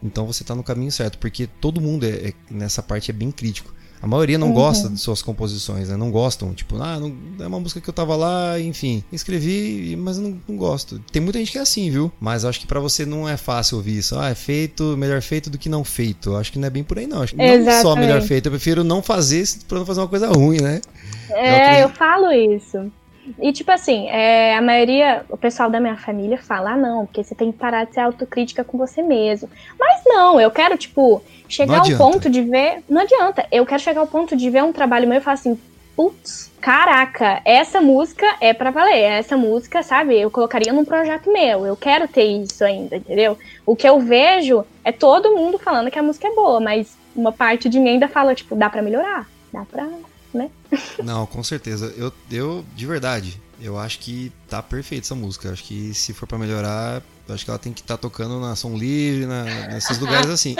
Então 0.02 0.26
você 0.26 0.42
tá 0.42 0.54
no 0.54 0.62
caminho 0.62 0.90
certo, 0.90 1.18
porque 1.18 1.46
todo 1.46 1.80
mundo 1.80 2.04
é, 2.04 2.28
é 2.28 2.34
nessa 2.50 2.82
parte 2.82 3.10
é 3.10 3.14
bem 3.14 3.30
crítico. 3.30 3.72
A 4.02 4.06
maioria 4.08 4.36
não 4.36 4.48
uhum. 4.48 4.54
gosta 4.54 4.88
de 4.88 4.98
suas 4.98 5.22
composições, 5.22 5.88
né? 5.88 5.96
Não 5.96 6.10
gostam. 6.10 6.52
Tipo, 6.52 6.74
ah, 6.82 6.98
não, 6.98 7.16
é 7.38 7.46
uma 7.46 7.60
música 7.60 7.80
que 7.80 7.88
eu 7.88 7.94
tava 7.94 8.16
lá, 8.16 8.58
enfim. 8.58 9.04
Escrevi, 9.12 9.94
mas 9.94 10.18
não, 10.18 10.40
não 10.48 10.56
gosto. 10.56 10.98
Tem 11.12 11.22
muita 11.22 11.38
gente 11.38 11.52
que 11.52 11.58
é 11.58 11.60
assim, 11.60 11.88
viu? 11.88 12.10
Mas 12.18 12.44
acho 12.44 12.58
que 12.58 12.66
para 12.66 12.80
você 12.80 13.06
não 13.06 13.28
é 13.28 13.36
fácil 13.36 13.76
ouvir 13.76 13.98
isso. 13.98 14.18
Ah, 14.18 14.30
é 14.30 14.34
feito, 14.34 14.96
melhor 14.96 15.22
feito 15.22 15.48
do 15.48 15.56
que 15.56 15.68
não 15.68 15.84
feito. 15.84 16.34
Acho 16.34 16.50
que 16.50 16.58
não 16.58 16.66
é 16.66 16.70
bem 16.70 16.82
por 16.82 16.98
aí, 16.98 17.06
não. 17.06 17.22
Acho 17.22 17.36
que 17.36 17.58
não 17.58 17.80
só 17.80 17.94
melhor 17.94 18.20
feito. 18.22 18.46
Eu 18.46 18.50
prefiro 18.50 18.82
não 18.82 19.00
fazer 19.02 19.48
pra 19.68 19.78
não 19.78 19.86
fazer 19.86 20.00
uma 20.00 20.08
coisa 20.08 20.26
ruim, 20.26 20.60
né? 20.60 20.80
É, 21.30 21.76
é 21.76 21.84
eu 21.84 21.88
falo 21.90 22.32
isso. 22.32 22.90
E, 23.40 23.52
tipo 23.52 23.70
assim, 23.70 24.08
é, 24.08 24.56
a 24.56 24.60
maioria, 24.60 25.24
o 25.28 25.36
pessoal 25.36 25.70
da 25.70 25.80
minha 25.80 25.96
família 25.96 26.38
fala, 26.38 26.72
ah, 26.72 26.76
não, 26.76 27.06
porque 27.06 27.22
você 27.22 27.34
tem 27.34 27.52
que 27.52 27.58
parar 27.58 27.84
de 27.84 27.94
ser 27.94 28.00
autocrítica 28.00 28.64
com 28.64 28.76
você 28.76 29.02
mesmo. 29.02 29.48
Mas 29.78 30.02
não, 30.04 30.40
eu 30.40 30.50
quero, 30.50 30.76
tipo, 30.76 31.22
chegar 31.48 31.80
ao 31.80 31.98
ponto 31.98 32.28
de 32.28 32.42
ver. 32.42 32.82
Não 32.88 33.02
adianta. 33.02 33.46
Eu 33.52 33.64
quero 33.64 33.82
chegar 33.82 34.00
ao 34.00 34.06
ponto 34.06 34.36
de 34.36 34.50
ver 34.50 34.62
um 34.64 34.72
trabalho 34.72 35.08
meu 35.08 35.18
e 35.18 35.20
falar 35.20 35.34
assim, 35.34 35.58
putz, 35.94 36.50
caraca, 36.60 37.40
essa 37.44 37.80
música 37.80 38.26
é 38.40 38.52
para 38.52 38.70
valer. 38.70 39.02
Essa 39.02 39.36
música, 39.36 39.82
sabe, 39.82 40.18
eu 40.18 40.30
colocaria 40.30 40.72
num 40.72 40.84
projeto 40.84 41.32
meu. 41.32 41.66
Eu 41.66 41.76
quero 41.76 42.08
ter 42.08 42.24
isso 42.24 42.64
ainda, 42.64 42.96
entendeu? 42.96 43.38
O 43.64 43.76
que 43.76 43.88
eu 43.88 44.00
vejo 44.00 44.64
é 44.84 44.90
todo 44.90 45.36
mundo 45.36 45.58
falando 45.58 45.90
que 45.90 45.98
a 45.98 46.02
música 46.02 46.26
é 46.26 46.34
boa, 46.34 46.60
mas 46.60 46.96
uma 47.14 47.32
parte 47.32 47.68
de 47.68 47.78
mim 47.78 47.90
ainda 47.90 48.08
fala, 48.08 48.34
tipo, 48.34 48.56
dá 48.56 48.68
para 48.68 48.82
melhorar. 48.82 49.28
Dá 49.52 49.64
pra 49.70 49.86
né? 50.34 50.50
Não, 51.02 51.26
com 51.26 51.42
certeza. 51.42 51.92
Eu, 51.96 52.12
eu, 52.30 52.64
de 52.74 52.86
verdade, 52.86 53.40
eu 53.60 53.78
acho 53.78 53.98
que 53.98 54.32
tá 54.48 54.62
perfeita 54.62 55.06
essa 55.06 55.14
música. 55.14 55.48
Eu 55.48 55.52
acho 55.52 55.64
que 55.64 55.94
se 55.94 56.12
for 56.12 56.26
para 56.26 56.38
melhorar, 56.38 57.02
acho 57.28 57.44
que 57.44 57.50
ela 57.50 57.58
tem 57.58 57.72
que 57.72 57.80
estar 57.80 57.96
tá 57.96 58.00
tocando 58.00 58.40
na 58.40 58.56
Som 58.56 58.76
Livre, 58.76 59.26
na, 59.26 59.44
nesses 59.68 59.98
lugares 59.98 60.28
assim. 60.30 60.56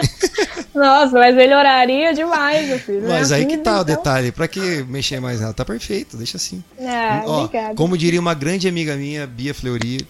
Nossa, 0.73 1.13
mas 1.19 1.35
melhoraria 1.35 2.13
demais, 2.13 2.67
meu 2.67 2.79
filho. 2.79 3.07
Mas 3.07 3.31
aí 3.31 3.45
que 3.45 3.57
tá 3.57 3.71
então... 3.71 3.81
o 3.81 3.83
detalhe. 3.83 4.31
Pra 4.31 4.47
que 4.47 4.83
mexer 4.83 5.19
mais 5.19 5.39
nela? 5.39 5.53
Tá 5.53 5.63
perfeito, 5.63 6.17
deixa 6.17 6.37
assim. 6.37 6.63
Ah, 6.79 7.23
Ó, 7.25 7.49
como 7.75 7.97
diria 7.97 8.19
uma 8.19 8.33
grande 8.33 8.67
amiga 8.67 8.95
minha, 8.95 9.27
Bia 9.27 9.53
Fleury, 9.53 10.07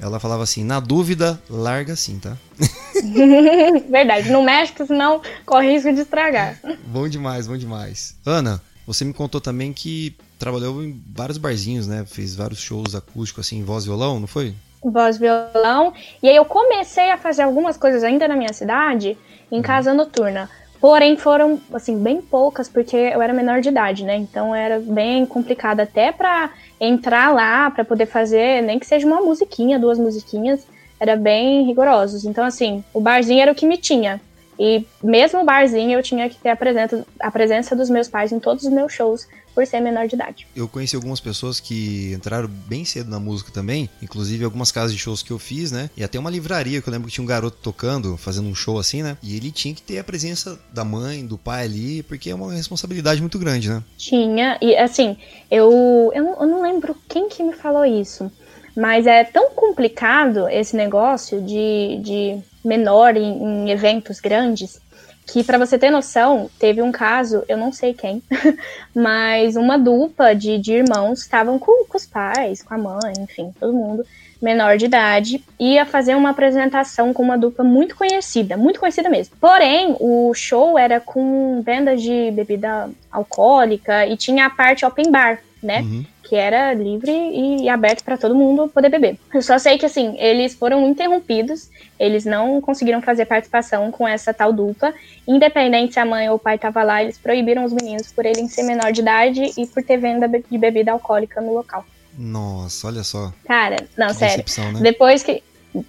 ela 0.00 0.20
falava 0.20 0.42
assim: 0.42 0.64
na 0.64 0.80
dúvida, 0.80 1.40
larga 1.48 1.94
assim, 1.94 2.18
tá? 2.18 2.36
Verdade, 3.90 4.30
não 4.30 4.42
mexe, 4.42 4.72
senão 4.86 5.20
corre 5.44 5.72
risco 5.72 5.92
de 5.92 6.00
estragar. 6.00 6.58
Bom 6.86 7.08
demais, 7.08 7.46
bom 7.46 7.56
demais. 7.56 8.14
Ana, 8.24 8.60
você 8.86 9.04
me 9.04 9.12
contou 9.12 9.40
também 9.40 9.72
que 9.72 10.16
trabalhou 10.38 10.82
em 10.82 11.00
vários 11.14 11.38
barzinhos, 11.38 11.86
né? 11.86 12.04
Fez 12.06 12.34
vários 12.34 12.60
shows 12.60 12.94
acústicos, 12.94 13.46
assim, 13.46 13.62
voz 13.62 13.84
e 13.84 13.88
violão, 13.88 14.20
não 14.20 14.26
foi? 14.26 14.54
Voz 14.82 15.16
e 15.16 15.20
violão. 15.20 15.92
E 16.22 16.28
aí 16.28 16.36
eu 16.36 16.44
comecei 16.44 17.10
a 17.10 17.16
fazer 17.16 17.42
algumas 17.42 17.76
coisas 17.76 18.04
ainda 18.04 18.28
na 18.28 18.36
minha 18.36 18.52
cidade, 18.52 19.16
em 19.50 19.56
uhum. 19.56 19.62
casa 19.62 19.94
noturna. 19.94 20.50
Porém, 20.80 21.16
foram, 21.16 21.58
assim, 21.72 21.98
bem 21.98 22.20
poucas, 22.20 22.68
porque 22.68 22.94
eu 22.94 23.22
era 23.22 23.32
menor 23.32 23.62
de 23.62 23.70
idade, 23.70 24.04
né? 24.04 24.16
Então 24.16 24.54
era 24.54 24.78
bem 24.78 25.24
complicado 25.24 25.80
até 25.80 26.12
pra 26.12 26.50
entrar 26.78 27.32
lá, 27.32 27.70
pra 27.70 27.86
poder 27.86 28.04
fazer, 28.04 28.62
nem 28.62 28.78
que 28.78 28.86
seja 28.86 29.06
uma 29.06 29.22
musiquinha, 29.22 29.78
duas 29.78 29.98
musiquinhas, 29.98 30.66
era 31.00 31.16
bem 31.16 31.64
rigorosos. 31.64 32.26
Então, 32.26 32.44
assim, 32.44 32.84
o 32.92 33.00
barzinho 33.00 33.40
era 33.40 33.52
o 33.52 33.54
que 33.54 33.66
me 33.66 33.78
tinha. 33.78 34.20
E 34.58 34.86
mesmo 35.02 35.40
o 35.40 35.44
barzinho 35.44 35.98
eu 35.98 36.02
tinha 36.02 36.28
que 36.28 36.36
ter 36.36 36.50
a 36.50 36.56
presença, 36.56 37.06
a 37.20 37.30
presença 37.30 37.76
dos 37.76 37.90
meus 37.90 38.08
pais 38.08 38.32
em 38.32 38.38
todos 38.38 38.64
os 38.64 38.70
meus 38.70 38.92
shows 38.92 39.26
por 39.54 39.66
ser 39.66 39.80
menor 39.80 40.08
de 40.08 40.16
idade. 40.16 40.46
Eu 40.54 40.66
conheci 40.66 40.96
algumas 40.96 41.20
pessoas 41.20 41.60
que 41.60 42.12
entraram 42.12 42.48
bem 42.48 42.84
cedo 42.84 43.08
na 43.08 43.20
música 43.20 43.52
também, 43.52 43.88
inclusive 44.02 44.44
algumas 44.44 44.72
casas 44.72 44.92
de 44.92 44.98
shows 44.98 45.22
que 45.22 45.30
eu 45.30 45.38
fiz, 45.38 45.70
né? 45.70 45.88
E 45.96 46.02
até 46.02 46.18
uma 46.18 46.30
livraria 46.30 46.82
que 46.82 46.88
eu 46.88 46.92
lembro 46.92 47.06
que 47.06 47.14
tinha 47.14 47.22
um 47.22 47.28
garoto 47.28 47.56
tocando, 47.62 48.16
fazendo 48.16 48.48
um 48.48 48.54
show 48.54 48.78
assim, 48.78 49.02
né? 49.02 49.16
E 49.22 49.36
ele 49.36 49.52
tinha 49.52 49.74
que 49.74 49.82
ter 49.82 49.98
a 49.98 50.04
presença 50.04 50.58
da 50.72 50.84
mãe, 50.84 51.24
do 51.24 51.38
pai 51.38 51.64
ali, 51.64 52.02
porque 52.02 52.30
é 52.30 52.34
uma 52.34 52.52
responsabilidade 52.52 53.20
muito 53.20 53.38
grande, 53.38 53.68
né? 53.68 53.82
Tinha, 53.96 54.58
e 54.60 54.76
assim, 54.76 55.16
eu, 55.50 56.10
eu, 56.12 56.24
não, 56.24 56.40
eu 56.40 56.46
não 56.46 56.62
lembro 56.62 56.96
quem 57.08 57.28
que 57.28 57.42
me 57.42 57.52
falou 57.52 57.84
isso. 57.84 58.30
Mas 58.76 59.06
é 59.06 59.22
tão 59.24 59.50
complicado 59.50 60.48
esse 60.48 60.74
negócio 60.74 61.40
de, 61.40 61.98
de 62.02 62.38
menor 62.64 63.16
em, 63.16 63.42
em 63.42 63.70
eventos 63.70 64.20
grandes 64.20 64.82
que 65.26 65.42
para 65.42 65.58
você 65.58 65.78
ter 65.78 65.90
noção, 65.90 66.50
teve 66.58 66.82
um 66.82 66.92
caso, 66.92 67.44
eu 67.48 67.56
não 67.56 67.72
sei 67.72 67.94
quem, 67.94 68.22
mas 68.94 69.56
uma 69.56 69.78
dupla 69.78 70.34
de, 70.34 70.58
de 70.58 70.74
irmãos 70.74 71.20
estavam 71.20 71.58
com, 71.58 71.86
com, 71.86 71.96
os 71.96 72.06
pais, 72.06 72.62
com 72.62 72.74
a 72.74 72.78
mãe, 72.78 73.14
enfim, 73.18 73.52
todo 73.58 73.72
mundo 73.72 74.04
menor 74.42 74.76
de 74.76 74.84
idade, 74.84 75.42
ia 75.58 75.86
fazer 75.86 76.14
uma 76.14 76.30
apresentação 76.30 77.14
com 77.14 77.22
uma 77.22 77.38
dupla 77.38 77.64
muito 77.64 77.96
conhecida, 77.96 78.58
muito 78.58 78.78
conhecida 78.78 79.08
mesmo. 79.08 79.34
Porém, 79.40 79.96
o 79.98 80.34
show 80.34 80.78
era 80.78 81.00
com 81.00 81.62
venda 81.62 81.96
de 81.96 82.30
bebida 82.30 82.90
alcoólica 83.10 84.06
e 84.06 84.18
tinha 84.18 84.44
a 84.44 84.50
parte 84.50 84.84
open 84.84 85.10
bar, 85.10 85.40
né? 85.64 85.80
Uhum 85.80 86.04
que 86.24 86.34
era 86.34 86.72
livre 86.72 87.12
e 87.12 87.68
aberto 87.68 88.02
para 88.02 88.16
todo 88.16 88.34
mundo 88.34 88.66
poder 88.68 88.88
beber. 88.88 89.18
Eu 89.32 89.42
só 89.42 89.58
sei 89.58 89.76
que 89.76 89.86
assim, 89.86 90.16
eles 90.18 90.54
foram 90.54 90.88
interrompidos, 90.88 91.70
eles 92.00 92.24
não 92.24 92.60
conseguiram 92.60 93.02
fazer 93.02 93.26
participação 93.26 93.90
com 93.92 94.08
essa 94.08 94.32
tal 94.32 94.52
dupla, 94.52 94.92
independente 95.28 95.94
se 95.94 96.00
a 96.00 96.04
mãe 96.04 96.28
ou 96.28 96.36
o 96.36 96.38
pai 96.38 96.58
tava 96.58 96.82
lá, 96.82 97.02
eles 97.02 97.18
proibiram 97.18 97.64
os 97.64 97.72
meninos 97.72 98.10
por 98.10 98.24
eles 98.24 98.52
ser 98.52 98.62
menor 98.62 98.90
de 98.90 99.02
idade 99.02 99.52
e 99.56 99.66
por 99.66 99.82
ter 99.82 99.98
venda 99.98 100.26
de 100.26 100.58
bebida 100.58 100.92
alcoólica 100.92 101.40
no 101.40 101.52
local. 101.52 101.84
Nossa, 102.16 102.86
olha 102.86 103.04
só. 103.04 103.32
Cara, 103.44 103.76
não, 103.96 104.08
que 104.08 104.14
sério. 104.14 104.44
Né? 104.72 104.80
Depois 104.80 105.22
que 105.22 105.42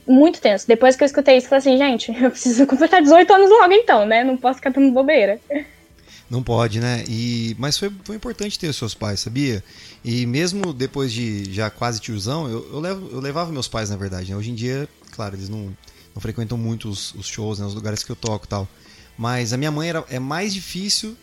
muito 0.08 0.42
tenso. 0.42 0.68
Depois 0.68 0.96
que 0.96 1.04
eu 1.04 1.06
escutei 1.06 1.38
isso, 1.38 1.46
eu 1.46 1.50
falei 1.50 1.60
assim, 1.60 1.78
gente, 1.78 2.12
eu 2.22 2.32
preciso 2.32 2.68
completar 2.68 3.02
18 3.02 3.32
anos 3.34 3.50
logo 3.50 3.72
então, 3.72 4.06
né? 4.06 4.24
Não 4.24 4.36
posso 4.36 4.58
ficar 4.58 4.72
dando 4.72 4.92
bobeira. 4.92 5.40
Não 6.30 6.42
pode, 6.42 6.80
né? 6.80 7.04
E, 7.08 7.56
mas 7.60 7.78
foi, 7.78 7.92
foi 8.04 8.16
importante 8.16 8.58
ter 8.58 8.68
os 8.68 8.76
seus 8.76 8.96
pais, 8.96 9.20
sabia? 9.20 9.64
E 10.04 10.26
mesmo 10.26 10.74
depois 10.74 11.14
de 11.14 11.54
já 11.54 11.70
quase 11.70 12.00
tiozão, 12.00 12.50
eu, 12.50 12.68
eu, 12.74 12.80
levo, 12.80 13.10
eu 13.12 13.20
levava 13.20 13.52
meus 13.52 13.68
pais, 13.68 13.92
na 13.92 13.96
verdade. 13.96 14.32
Né? 14.32 14.38
Hoje 14.38 14.50
em 14.50 14.56
dia, 14.56 14.90
claro, 15.12 15.36
eles 15.36 15.50
não, 15.50 15.76
não 16.16 16.22
frequentam 16.22 16.58
muito 16.58 16.90
os, 16.90 17.14
os 17.14 17.28
shows, 17.28 17.60
né? 17.60 17.66
os 17.66 17.76
lugares 17.76 18.04
que 18.04 18.12
eu 18.12 18.16
toco 18.16 18.48
tal. 18.48 18.68
Mas 19.16 19.54
a 19.54 19.58
minha 19.58 19.72
mãe 19.72 19.90
era, 19.90 20.04
é 20.10 20.20
mais 20.20 20.54
difícil 20.54 21.16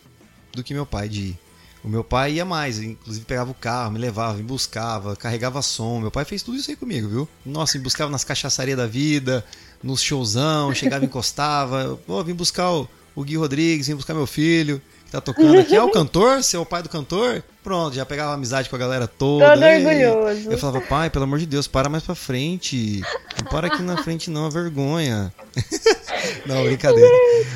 do 0.53 0.63
que 0.63 0.73
meu 0.73 0.87
pai 0.87 1.09
de 1.09 1.21
ir. 1.21 1.39
O 1.83 1.89
meu 1.89 2.05
pai 2.05 2.35
ia 2.35 2.45
mais, 2.45 2.79
inclusive 2.79 3.27
pegava 3.27 3.51
o 3.51 3.55
carro, 3.55 3.91
me 3.91 3.99
levava, 3.99 4.39
me 4.39 4.45
buscava, 4.45 5.17
carregava 5.17 5.61
som. 5.63 5.99
Meu 6.01 6.13
pai 6.13 6.25
fez 6.25 6.41
tudo 6.41 6.57
isso 6.57 6.71
aí 6.71 6.77
comigo, 6.77 7.09
viu? 7.09 7.29
Nossa, 7.45 7.77
me 7.77 7.83
buscava 7.83 8.09
nas 8.09 8.23
cachaçarias 8.23 8.77
da 8.77 8.87
vida, 8.87 9.45
nos 9.83 10.01
showzão, 10.01 10.73
chegava 10.73 11.05
e 11.05 11.09
encostava. 11.11 11.99
Pô, 12.07 12.23
vim 12.23 12.35
buscar 12.35 12.71
o, 12.71 12.89
o 13.17 13.25
Gui 13.25 13.37
Rodrigues, 13.37 13.89
vim 13.89 13.97
buscar 13.97 14.15
meu 14.15 14.29
filho 14.29 14.81
tá 15.13 15.21
tocando 15.21 15.59
aqui. 15.59 15.75
É 15.75 15.83
o 15.83 15.91
cantor? 15.93 16.43
Você 16.43 16.57
é 16.57 16.59
o 16.59 16.67
pai 16.67 16.83
do 16.83 16.89
cantor? 16.89 17.43
Pronto, 17.63 17.95
já 17.95 18.05
pegava 18.05 18.35
amizade 18.35 18.69
com 18.69 18.75
a 18.75 18.79
galera 18.79 19.07
toda. 19.07 19.53
Todo 19.53 19.63
orgulhoso. 19.63 20.51
Eu 20.51 20.59
falava, 20.59 20.81
pai, 20.81 21.09
pelo 21.11 21.25
amor 21.25 21.39
de 21.39 21.47
Deus, 21.47 21.69
para 21.69 21.89
mais 21.89 22.03
pra 22.03 22.15
frente. 22.15 23.01
Não 23.39 23.49
para 23.49 23.69
aqui 23.69 23.83
na 23.83 24.03
frente, 24.03 24.31
não, 24.31 24.47
é 24.47 24.51
vergonha. 24.51 25.33
não, 26.45 26.65
brincadeira. 26.65 27.09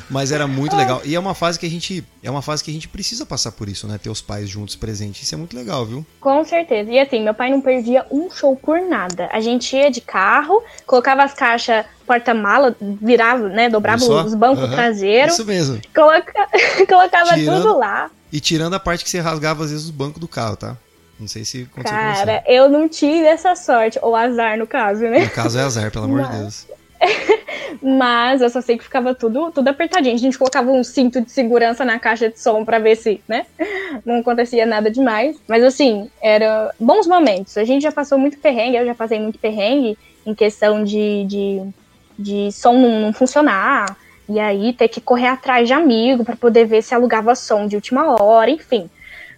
Mas 0.08 0.30
era 0.30 0.46
muito 0.46 0.76
legal. 0.76 1.00
E 1.04 1.14
é 1.14 1.18
uma 1.18 1.34
fase 1.34 1.58
que 1.58 1.66
a 1.66 1.70
gente. 1.70 2.04
É 2.22 2.30
uma 2.30 2.40
fase 2.40 2.62
que 2.62 2.70
a 2.70 2.74
gente 2.74 2.86
precisa 2.86 3.26
passar 3.26 3.50
por 3.50 3.68
isso, 3.68 3.88
né? 3.88 3.98
Ter 3.98 4.08
os 4.08 4.20
pais 4.20 4.48
juntos 4.48 4.76
presentes. 4.76 5.24
Isso 5.24 5.34
é 5.34 5.38
muito 5.38 5.56
legal, 5.56 5.84
viu? 5.84 6.06
Com 6.20 6.44
certeza. 6.44 6.88
E 6.90 7.00
assim, 7.00 7.22
meu 7.22 7.34
pai 7.34 7.50
não 7.50 7.60
perdia 7.60 8.06
um 8.08 8.30
show 8.30 8.54
por 8.54 8.80
nada. 8.80 9.28
A 9.32 9.40
gente 9.40 9.74
ia 9.74 9.90
de 9.90 10.00
carro, 10.00 10.62
colocava 10.86 11.24
as 11.24 11.34
caixas 11.34 11.84
porta-mala, 12.06 12.76
virava, 12.80 13.48
né? 13.48 13.68
Dobrava 13.68 14.04
os 14.04 14.34
bancos 14.34 14.64
uhum. 14.64 14.70
traseiros. 14.70 15.34
Isso 15.34 15.44
mesmo. 15.44 15.80
Coloca... 15.92 16.32
colocava 16.88 17.34
tirando, 17.34 17.62
tudo 17.62 17.78
lá. 17.78 18.08
E 18.32 18.40
tirando 18.40 18.74
a 18.74 18.80
parte 18.80 19.04
que 19.04 19.10
você 19.10 19.20
rasgava, 19.20 19.64
às 19.64 19.70
vezes, 19.70 19.88
o 19.88 19.92
banco 19.92 20.18
do 20.18 20.28
carro, 20.28 20.56
tá? 20.56 20.76
Não 21.18 21.26
sei 21.26 21.44
se 21.44 21.66
aconteceu 21.70 21.96
Cara, 21.96 22.44
eu 22.46 22.68
não 22.68 22.88
tive 22.88 23.24
essa 23.24 23.56
sorte. 23.56 23.98
Ou 24.02 24.14
azar, 24.14 24.58
no 24.58 24.66
caso, 24.66 25.02
né? 25.02 25.20
No 25.20 25.30
caso 25.30 25.58
é 25.58 25.62
azar, 25.62 25.90
pelo 25.90 26.04
amor 26.04 26.24
de 26.24 26.38
Deus. 26.38 26.66
Mas 27.82 28.40
eu 28.40 28.50
só 28.50 28.60
sei 28.60 28.76
que 28.76 28.84
ficava 28.84 29.14
tudo, 29.14 29.50
tudo 29.50 29.68
apertadinho. 29.68 30.14
A 30.14 30.18
gente 30.18 30.38
colocava 30.38 30.70
um 30.70 30.84
cinto 30.84 31.20
de 31.20 31.30
segurança 31.30 31.84
na 31.84 31.98
caixa 31.98 32.28
de 32.28 32.38
som 32.38 32.64
para 32.64 32.78
ver 32.78 32.96
se, 32.96 33.20
né? 33.26 33.46
Não 34.04 34.20
acontecia 34.20 34.66
nada 34.66 34.90
demais. 34.90 35.36
Mas 35.48 35.64
assim, 35.64 36.10
era 36.20 36.74
bons 36.78 37.06
momentos. 37.06 37.56
A 37.56 37.64
gente 37.64 37.82
já 37.82 37.92
passou 37.92 38.18
muito 38.18 38.38
perrengue, 38.38 38.76
eu 38.76 38.86
já 38.86 38.94
passei 38.94 39.18
muito 39.18 39.38
perrengue. 39.38 39.96
em 40.24 40.34
questão 40.34 40.84
de, 40.84 41.24
de, 41.24 41.62
de 42.18 42.52
som 42.52 42.74
não, 42.74 43.00
não 43.00 43.12
funcionar, 43.12 43.96
e 44.28 44.40
aí 44.40 44.72
ter 44.72 44.88
que 44.88 45.00
correr 45.00 45.28
atrás 45.28 45.66
de 45.66 45.72
amigo 45.72 46.24
para 46.24 46.36
poder 46.36 46.66
ver 46.66 46.82
se 46.82 46.94
alugava 46.94 47.34
som 47.34 47.66
de 47.66 47.76
última 47.76 48.20
hora, 48.20 48.50
enfim. 48.50 48.90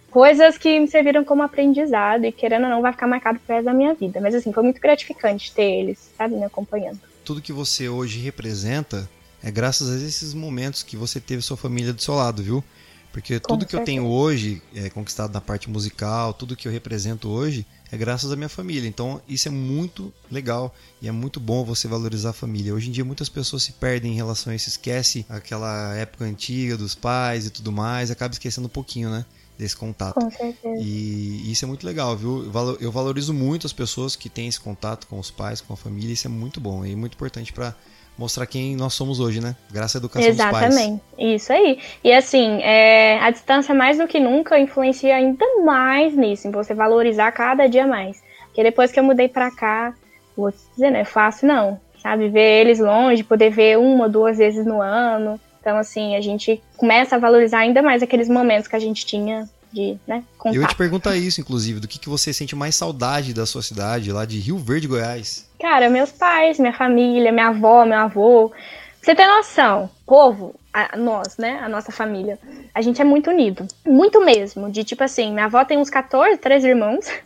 Coisas 0.09 0.57
que 0.57 0.79
me 0.79 0.87
serviram 0.87 1.23
como 1.23 1.43
aprendizado 1.43 2.25
e 2.25 2.31
querendo 2.31 2.63
ou 2.63 2.69
não 2.69 2.81
vai 2.81 2.91
ficar 2.91 3.05
marcado 3.05 3.39
pro 3.39 3.53
resto 3.53 3.65
da 3.65 3.73
minha 3.73 3.93
vida. 3.93 4.19
Mas 4.19 4.33
assim, 4.33 4.51
foi 4.51 4.63
muito 4.63 4.81
gratificante 4.81 5.53
ter 5.53 5.81
eles, 5.81 6.09
sabe, 6.17 6.35
me 6.35 6.43
acompanhando. 6.43 6.99
Tudo 7.23 7.41
que 7.41 7.53
você 7.53 7.87
hoje 7.87 8.19
representa 8.19 9.07
é 9.43 9.51
graças 9.51 9.89
a 9.89 10.05
esses 10.05 10.33
momentos 10.33 10.81
que 10.81 10.97
você 10.97 11.19
teve 11.19 11.43
sua 11.43 11.55
família 11.55 11.93
do 11.93 12.01
seu 12.01 12.15
lado, 12.15 12.41
viu? 12.41 12.63
Porque 13.11 13.39
tudo 13.39 13.65
que 13.65 13.75
eu 13.75 13.83
tenho 13.83 14.05
hoje, 14.05 14.61
é, 14.75 14.89
conquistado 14.89 15.33
na 15.33 15.41
parte 15.41 15.69
musical, 15.69 16.33
tudo 16.33 16.55
que 16.55 16.67
eu 16.67 16.71
represento 16.71 17.29
hoje, 17.29 17.65
é 17.91 17.97
graças 17.97 18.31
à 18.31 18.35
minha 18.35 18.49
família. 18.49 18.87
Então, 18.87 19.21
isso 19.27 19.47
é 19.47 19.51
muito 19.51 20.13
legal 20.31 20.73
e 21.01 21.07
é 21.07 21.11
muito 21.11 21.39
bom 21.39 21.63
você 21.63 21.87
valorizar 21.87 22.31
a 22.31 22.33
família. 22.33 22.73
Hoje 22.73 22.89
em 22.89 22.91
dia, 22.91 23.03
muitas 23.03 23.29
pessoas 23.29 23.63
se 23.63 23.73
perdem 23.73 24.13
em 24.13 24.15
relação 24.15 24.51
a 24.53 24.55
isso, 24.55 24.69
esquece 24.69 25.25
aquela 25.27 25.95
época 25.95 26.25
antiga 26.25 26.77
dos 26.77 26.95
pais 26.95 27.45
e 27.45 27.49
tudo 27.49 27.71
mais, 27.71 28.11
acaba 28.11 28.33
esquecendo 28.33 28.67
um 28.67 28.71
pouquinho, 28.71 29.09
né? 29.09 29.25
Desse 29.57 29.75
contato. 29.75 30.13
Com 30.13 30.31
certeza. 30.31 30.81
E 30.81 31.51
isso 31.51 31.65
é 31.65 31.67
muito 31.67 31.85
legal, 31.85 32.15
viu? 32.15 32.49
Eu 32.79 32.91
valorizo 32.91 33.33
muito 33.33 33.67
as 33.67 33.73
pessoas 33.73 34.15
que 34.15 34.29
têm 34.29 34.47
esse 34.47 34.59
contato 34.59 35.05
com 35.07 35.19
os 35.19 35.29
pais, 35.29 35.59
com 35.59 35.73
a 35.73 35.77
família, 35.77 36.13
isso 36.13 36.27
é 36.27 36.29
muito 36.29 36.61
bom 36.61 36.85
e 36.85 36.95
muito 36.95 37.15
importante 37.15 37.51
para 37.51 37.75
mostrar 38.19 38.45
quem 38.45 38.75
nós 38.75 38.93
somos 38.93 39.21
hoje, 39.21 39.39
né? 39.39 39.55
Graças 39.71 39.95
à 39.95 39.99
educação 39.99 40.27
Exatamente. 40.27 40.67
dos 40.67 40.75
pais. 40.75 41.01
Isso 41.17 41.53
aí. 41.53 41.79
E 42.03 42.11
assim, 42.11 42.61
é, 42.61 43.17
a 43.19 43.31
distância 43.31 43.73
mais 43.73 43.97
do 43.97 44.07
que 44.07 44.19
nunca 44.19 44.59
influencia 44.59 45.15
ainda 45.15 45.45
mais 45.63 46.13
nisso, 46.13 46.47
em 46.47 46.51
você 46.51 46.73
valorizar 46.73 47.31
cada 47.31 47.67
dia 47.67 47.87
mais. 47.87 48.21
Porque 48.47 48.61
depois 48.61 48.91
que 48.91 48.99
eu 48.99 49.03
mudei 49.03 49.29
pra 49.29 49.49
cá, 49.49 49.93
vou 50.35 50.51
te 50.51 50.57
dizer, 50.75 50.91
não 50.91 50.99
é 50.99 51.05
fácil 51.05 51.47
não. 51.47 51.79
Sabe, 52.03 52.29
ver 52.29 52.61
eles 52.61 52.79
longe, 52.79 53.23
poder 53.23 53.49
ver 53.49 53.77
uma, 53.77 54.07
duas 54.09 54.37
vezes 54.37 54.65
no 54.65 54.81
ano. 54.81 55.39
Então, 55.61 55.77
assim, 55.77 56.15
a 56.15 56.21
gente 56.21 56.61
começa 56.77 57.15
a 57.15 57.19
valorizar 57.19 57.59
ainda 57.59 57.81
mais 57.81 58.03
aqueles 58.03 58.29
momentos 58.29 58.67
que 58.67 58.75
a 58.75 58.79
gente 58.79 59.05
tinha 59.05 59.47
de 59.71 59.97
né, 60.07 60.23
contato. 60.37 60.55
Eu 60.55 60.61
ia 60.61 60.67
te 60.67 60.75
perguntar 60.75 61.15
isso, 61.15 61.41
inclusive, 61.41 61.79
do 61.79 61.87
que, 61.87 61.99
que 61.99 62.09
você 62.09 62.33
sente 62.33 62.55
mais 62.55 62.75
saudade 62.75 63.33
da 63.33 63.45
sua 63.45 63.61
cidade, 63.61 64.11
lá 64.11 64.25
de 64.25 64.39
Rio 64.39 64.57
Verde, 64.57 64.87
Goiás. 64.87 65.47
Cara, 65.59 65.89
meus 65.89 66.11
pais, 66.11 66.59
minha 66.59 66.73
família, 66.73 67.31
minha 67.31 67.49
avó, 67.49 67.85
meu 67.85 67.97
avô. 67.97 68.49
Pra 68.49 68.57
você 69.01 69.15
ter 69.15 69.27
noção, 69.27 69.89
povo, 70.05 70.55
a, 70.73 70.97
nós, 70.97 71.37
né, 71.37 71.59
a 71.61 71.69
nossa 71.69 71.91
família, 71.91 72.37
a 72.73 72.81
gente 72.81 73.01
é 73.01 73.05
muito 73.05 73.29
unido. 73.29 73.65
Muito 73.85 74.23
mesmo. 74.23 74.69
De 74.69 74.83
tipo 74.83 75.03
assim, 75.03 75.31
minha 75.31 75.45
avó 75.45 75.63
tem 75.63 75.77
uns 75.77 75.89
14, 75.89 76.37
três 76.37 76.63
irmãos. 76.63 77.05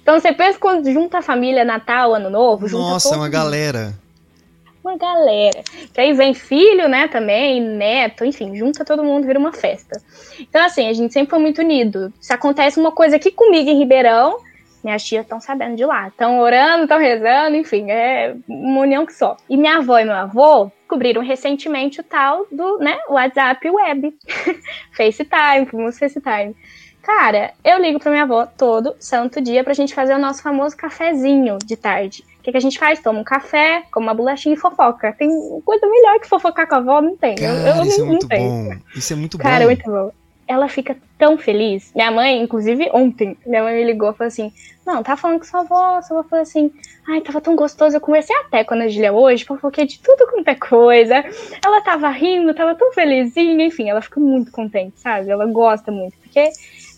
Então 0.00 0.18
você 0.18 0.32
pensa 0.32 0.58
quando 0.58 0.90
junta 0.90 1.18
a 1.18 1.22
família 1.22 1.62
Natal, 1.62 2.14
Ano 2.14 2.30
Novo, 2.30 2.66
junta 2.66 2.82
Nossa, 2.82 3.14
é 3.14 3.18
uma 3.18 3.28
galera 3.28 3.94
uma 4.88 4.96
galera. 4.96 5.62
Que 5.92 6.00
aí 6.00 6.12
vem 6.12 6.32
filho, 6.32 6.88
né, 6.88 7.08
também, 7.08 7.60
neto, 7.60 8.24
enfim, 8.24 8.56
junta 8.56 8.84
todo 8.84 9.04
mundo, 9.04 9.26
vira 9.26 9.38
uma 9.38 9.52
festa. 9.52 10.00
Então, 10.40 10.64
assim, 10.64 10.88
a 10.88 10.92
gente 10.92 11.12
sempre 11.12 11.30
foi 11.30 11.38
muito 11.38 11.60
unido. 11.60 12.12
Se 12.20 12.32
acontece 12.32 12.80
uma 12.80 12.92
coisa 12.92 13.16
aqui 13.16 13.30
comigo 13.30 13.68
em 13.68 13.78
Ribeirão, 13.78 14.38
minhas 14.82 15.04
tias 15.04 15.22
estão 15.22 15.40
sabendo 15.40 15.76
de 15.76 15.84
lá. 15.84 16.08
Estão 16.08 16.40
orando, 16.40 16.84
estão 16.84 16.98
rezando, 16.98 17.56
enfim, 17.56 17.90
é 17.90 18.34
uma 18.48 18.80
união 18.80 19.04
que 19.04 19.12
só. 19.12 19.36
E 19.48 19.56
minha 19.56 19.78
avó 19.78 19.98
e 19.98 20.04
meu 20.04 20.14
avô 20.14 20.70
descobriram 20.80 21.22
recentemente 21.22 22.00
o 22.00 22.04
tal 22.04 22.46
do, 22.50 22.78
né, 22.78 22.98
WhatsApp 23.08 23.68
Web. 23.68 24.16
FaceTime, 24.96 25.66
fomos 25.70 25.98
FaceTime. 25.98 26.56
Cara, 27.02 27.52
eu 27.64 27.78
ligo 27.78 27.98
pra 27.98 28.10
minha 28.10 28.24
avó 28.24 28.46
todo 28.46 28.94
santo 29.00 29.40
dia 29.40 29.64
pra 29.64 29.72
gente 29.72 29.94
fazer 29.94 30.14
o 30.14 30.18
nosso 30.18 30.42
famoso 30.42 30.76
cafezinho 30.76 31.58
de 31.64 31.76
tarde. 31.76 32.22
O 32.48 32.50
que, 32.50 32.52
que 32.52 32.56
a 32.56 32.62
gente 32.62 32.78
faz? 32.78 32.98
Toma 33.02 33.20
um 33.20 33.24
café, 33.24 33.82
come 33.92 34.06
uma 34.06 34.14
bolachinha 34.14 34.54
e 34.54 34.58
fofoca. 34.58 35.12
Tem 35.12 35.28
coisa 35.66 35.86
melhor 35.86 36.18
que 36.18 36.26
fofocar 36.26 36.66
com 36.66 36.76
a 36.76 36.78
avó? 36.78 37.02
Não 37.02 37.14
tem. 37.14 37.34
Cara, 37.34 37.52
eu, 37.52 37.76
eu 37.76 37.84
isso 37.84 37.98
não, 37.98 38.06
é 38.06 38.08
muito 38.08 38.26
tenho. 38.26 38.48
bom. 38.48 38.76
Isso 38.96 39.12
é 39.12 39.16
muito 39.16 39.36
Cara, 39.36 39.60
bom. 39.60 39.66
muito 39.66 39.84
bom. 39.84 40.10
Ela 40.46 40.66
fica 40.66 40.96
tão 41.18 41.36
feliz. 41.36 41.92
Minha 41.94 42.10
mãe, 42.10 42.40
inclusive 42.40 42.88
ontem, 42.94 43.36
minha 43.44 43.62
mãe 43.62 43.74
me 43.74 43.84
ligou 43.84 44.10
e 44.10 44.14
falou 44.14 44.28
assim: 44.28 44.50
Não, 44.86 45.02
tá 45.02 45.14
falando 45.14 45.40
com 45.40 45.44
sua 45.44 45.60
avó. 45.60 46.00
Sua 46.00 46.20
avó 46.20 46.28
falou 46.30 46.42
assim: 46.42 46.72
Ai, 47.06 47.20
tava 47.20 47.38
tão 47.38 47.54
gostoso. 47.54 47.94
Eu 47.94 48.00
conversei 48.00 48.34
até 48.36 48.64
com 48.64 48.72
a 48.72 48.78
Ana 48.78 49.12
hoje, 49.12 49.44
fofoquei 49.44 49.84
de 49.84 49.98
tudo 49.98 50.26
quanto 50.30 50.48
é 50.48 50.54
coisa. 50.54 51.22
Ela 51.62 51.82
tava 51.82 52.08
rindo, 52.08 52.54
tava 52.54 52.74
tão 52.74 52.94
felizinha. 52.94 53.66
Enfim, 53.66 53.90
ela 53.90 54.00
fica 54.00 54.18
muito 54.18 54.50
contente, 54.50 54.98
sabe? 54.98 55.28
Ela 55.28 55.44
gosta 55.44 55.92
muito. 55.92 56.16
Porque 56.16 56.48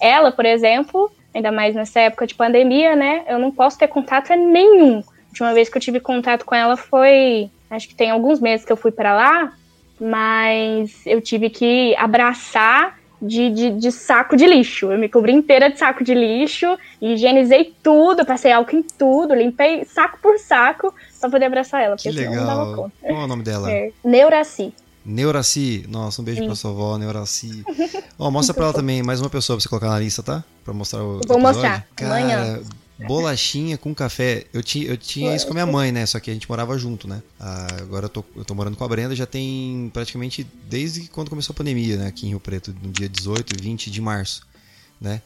ela, 0.00 0.30
por 0.30 0.46
exemplo, 0.46 1.10
ainda 1.34 1.50
mais 1.50 1.74
nessa 1.74 1.98
época 1.98 2.24
de 2.24 2.36
pandemia, 2.36 2.94
né? 2.94 3.24
Eu 3.26 3.40
não 3.40 3.50
posso 3.50 3.76
ter 3.76 3.88
contato 3.88 4.32
nenhum. 4.36 5.02
A 5.30 5.32
última 5.32 5.54
vez 5.54 5.68
que 5.68 5.76
eu 5.76 5.82
tive 5.82 6.00
contato 6.00 6.44
com 6.44 6.54
ela 6.54 6.76
foi. 6.76 7.50
Acho 7.70 7.88
que 7.88 7.94
tem 7.94 8.10
alguns 8.10 8.40
meses 8.40 8.66
que 8.66 8.72
eu 8.72 8.76
fui 8.76 8.90
para 8.90 9.14
lá, 9.14 9.52
mas 10.00 11.06
eu 11.06 11.20
tive 11.20 11.48
que 11.48 11.94
abraçar 11.96 12.98
de, 13.22 13.50
de, 13.50 13.70
de, 13.70 13.92
saco 13.92 14.36
de 14.36 14.44
lixo. 14.44 14.90
Eu 14.90 14.98
me 14.98 15.08
cobri 15.08 15.32
inteira 15.32 15.70
de 15.70 15.78
saco 15.78 16.02
de 16.02 16.14
lixo, 16.14 16.66
higienizei 17.00 17.72
tudo, 17.82 18.24
passei 18.24 18.50
álcool 18.50 18.76
em 18.76 18.82
tudo, 18.82 19.34
limpei 19.34 19.84
saco 19.84 20.18
por 20.20 20.38
saco 20.38 20.92
pra 21.20 21.30
poder 21.30 21.44
abraçar 21.44 21.82
ela. 21.82 21.96
Que 21.96 22.10
legal. 22.10 22.74
Qual 22.74 22.90
é 23.02 23.12
o 23.12 23.26
nome 23.26 23.42
dela? 23.42 23.70
É, 23.70 23.92
Neuraci. 24.04 24.74
Neuraci, 25.04 25.86
nossa, 25.88 26.20
um 26.20 26.24
beijo 26.24 26.40
Sim. 26.40 26.46
pra 26.46 26.54
sua 26.54 26.70
avó, 26.70 26.98
Neuraci. 26.98 27.64
Ó, 28.18 28.28
oh, 28.28 28.30
mostra 28.30 28.54
pra 28.54 28.64
ela 28.64 28.72
também 28.72 29.02
mais 29.02 29.20
uma 29.20 29.30
pessoa 29.30 29.56
pra 29.56 29.62
você 29.62 29.68
colocar 29.68 29.88
na 29.88 29.98
lista, 29.98 30.22
tá? 30.22 30.44
Pra 30.64 30.74
mostrar 30.74 31.02
o. 31.02 31.06
Vou 31.06 31.16
episódio. 31.18 31.42
mostrar. 31.42 31.86
Cara, 31.96 32.16
amanhã. 32.16 32.60
Bolachinha 33.06 33.78
com 33.78 33.94
café. 33.94 34.46
Eu 34.52 34.62
tinha, 34.62 34.86
eu 34.86 34.96
tinha 34.96 35.34
isso 35.34 35.46
com 35.46 35.52
a 35.52 35.54
minha 35.54 35.66
mãe, 35.66 35.92
né? 35.92 36.04
Só 36.06 36.20
que 36.20 36.30
a 36.30 36.34
gente 36.34 36.48
morava 36.48 36.76
junto, 36.78 37.08
né? 37.08 37.22
Ah, 37.38 37.66
agora 37.80 38.06
eu 38.06 38.08
tô, 38.08 38.24
eu 38.36 38.44
tô 38.44 38.54
morando 38.54 38.76
com 38.76 38.84
a 38.84 38.88
Brenda 38.88 39.14
já 39.14 39.26
tem 39.26 39.90
praticamente 39.92 40.46
desde 40.68 41.08
quando 41.08 41.30
começou 41.30 41.52
a 41.52 41.56
pandemia, 41.56 41.96
né? 41.96 42.06
Aqui 42.06 42.26
em 42.26 42.30
Rio 42.30 42.40
Preto, 42.40 42.74
no 42.82 42.90
dia 42.90 43.08
18 43.08 43.54
e 43.58 43.62
20 43.62 43.90
de 43.90 44.00
março, 44.00 44.46
né? 45.00 45.22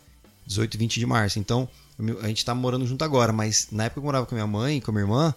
18 0.47 0.75
e 0.75 0.79
20 0.79 1.01
de 1.01 1.07
março. 1.07 1.39
Então, 1.39 1.69
a 2.23 2.29
gente 2.29 2.45
tá 2.45 2.55
morando 2.55 2.87
junto 2.87 3.05
agora, 3.05 3.33
mas 3.33 3.69
na 3.71 3.85
época 3.85 4.01
que 4.01 4.05
eu 4.05 4.05
morava 4.05 4.27
com 4.27 4.35
a 4.35 4.37
minha 4.37 4.47
mãe, 4.47 4.81
com 4.81 4.91
a 4.91 4.95
minha 4.95 5.05
irmã, 5.05 5.35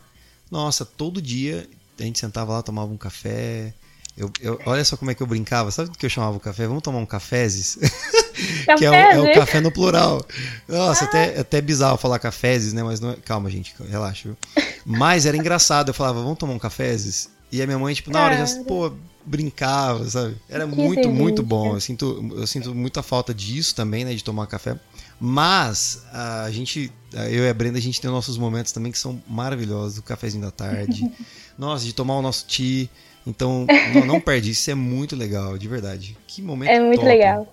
nossa, 0.50 0.86
todo 0.86 1.22
dia 1.22 1.68
a 2.00 2.04
gente 2.04 2.20
sentava 2.20 2.54
lá, 2.54 2.64
tomava 2.64 2.92
um 2.92 2.98
café. 2.98 3.74
Eu, 4.18 4.32
eu, 4.42 4.60
olha 4.66 4.84
só 4.84 4.98
como 4.98 5.12
é 5.12 5.14
que 5.14 5.22
eu 5.22 5.28
brincava. 5.28 5.70
Sabe 5.70 5.92
do 5.92 5.98
que 5.98 6.06
eu 6.06 6.10
chamava 6.10 6.36
o 6.36 6.40
café? 6.40 6.66
Vamos 6.66 6.82
tomar 6.82 6.98
um 6.98 7.06
cafezes? 7.06 7.78
que 8.78 8.84
é 8.84 8.90
o, 8.90 8.94
é 8.94 9.20
o, 9.20 9.34
café 9.36 9.62
no 9.62 9.72
plural. 9.72 10.26
Nossa, 10.68 11.06
ah. 11.06 11.08
até, 11.08 11.40
até 11.40 11.62
bizarro 11.62 11.98
falar 11.98 12.18
cafezes, 12.18 12.74
né? 12.74 12.82
Mas 12.82 13.00
não 13.00 13.12
é... 13.12 13.16
Calma, 13.18 13.50
gente, 13.50 13.76
relaxa. 13.88 14.30
Viu? 14.30 14.38
Mas 14.84 15.28
era 15.28 15.38
engraçado. 15.38 15.90
Eu 15.90 15.94
falava, 15.94 16.22
vamos 16.22 16.40
tomar 16.40 16.54
um 16.54 16.60
cafezes? 16.60 17.30
E 17.52 17.62
a 17.62 17.66
minha 17.68 17.78
mãe, 17.78 17.94
tipo, 17.94 18.12
na 18.12 18.24
hora 18.24 18.46
já, 18.46 18.64
pô, 18.64 18.92
brincava, 19.24 20.10
sabe? 20.10 20.36
Era 20.50 20.68
que 20.68 20.76
muito, 20.76 21.02
delícia. 21.02 21.12
muito 21.12 21.44
bom. 21.44 21.76
Eu 21.76 21.82
sinto, 21.82 22.34
eu 22.36 22.48
sinto 22.48 22.74
muita 22.74 23.04
falta 23.04 23.34
disso 23.34 23.76
também, 23.76 24.04
né? 24.04 24.14
De 24.16 24.24
tomar 24.24 24.48
café. 24.48 24.78
Mas 25.20 26.06
a 26.14 26.50
gente, 26.52 26.92
eu 27.32 27.44
e 27.44 27.50
a 27.50 27.54
Brenda, 27.54 27.78
a 27.78 27.82
gente 27.82 28.00
tem 28.00 28.10
nossos 28.10 28.38
momentos 28.38 28.72
também 28.72 28.92
que 28.92 29.00
são 29.00 29.22
maravilhosos. 29.28 29.98
O 29.98 30.04
cafezinho 30.04 30.44
da 30.44 30.52
tarde. 30.52 31.10
Nossa, 31.58 31.84
de 31.84 31.94
tomar 31.94 32.18
o 32.18 32.22
nosso 32.22 32.46
tea. 32.46 32.88
Então, 33.26 33.66
não, 33.94 34.06
não 34.06 34.22
perde 34.22 34.52
isso, 34.52 34.70
é 34.70 34.76
muito 34.76 35.16
legal, 35.16 35.58
de 35.58 35.68
verdade. 35.68 36.16
Que 36.28 36.42
momento 36.42 36.70
É 36.70 36.80
muito 36.80 37.00
top. 37.00 37.08
legal. 37.08 37.48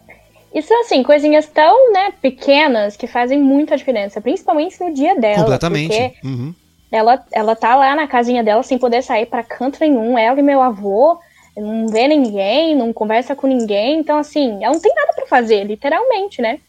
E 0.54 0.62
são, 0.62 0.82
assim, 0.82 1.02
coisinhas 1.02 1.46
tão, 1.46 1.92
né, 1.92 2.12
pequenas 2.22 2.96
que 2.96 3.08
fazem 3.08 3.40
muita 3.40 3.76
diferença, 3.76 4.20
principalmente 4.20 4.80
no 4.80 4.94
dia 4.94 5.18
dela. 5.18 5.38
Completamente. 5.38 6.14
Uhum. 6.22 6.54
ela, 6.92 7.26
ela 7.32 7.56
tá 7.56 7.74
lá 7.74 7.96
na 7.96 8.06
casinha 8.06 8.44
dela 8.44 8.62
sem 8.62 8.78
poder 8.78 9.02
sair 9.02 9.26
para 9.26 9.42
canto 9.42 9.80
nenhum, 9.80 10.16
ela 10.16 10.38
e 10.38 10.42
meu 10.44 10.62
avô, 10.62 11.18
não 11.56 11.88
vê 11.88 12.06
ninguém, 12.06 12.76
não 12.76 12.92
conversa 12.92 13.34
com 13.34 13.48
ninguém, 13.48 13.98
então, 13.98 14.16
assim, 14.16 14.62
ela 14.62 14.74
não 14.74 14.80
tem 14.80 14.94
nada 14.94 15.12
para 15.14 15.26
fazer, 15.26 15.64
literalmente, 15.64 16.40
né? 16.40 16.60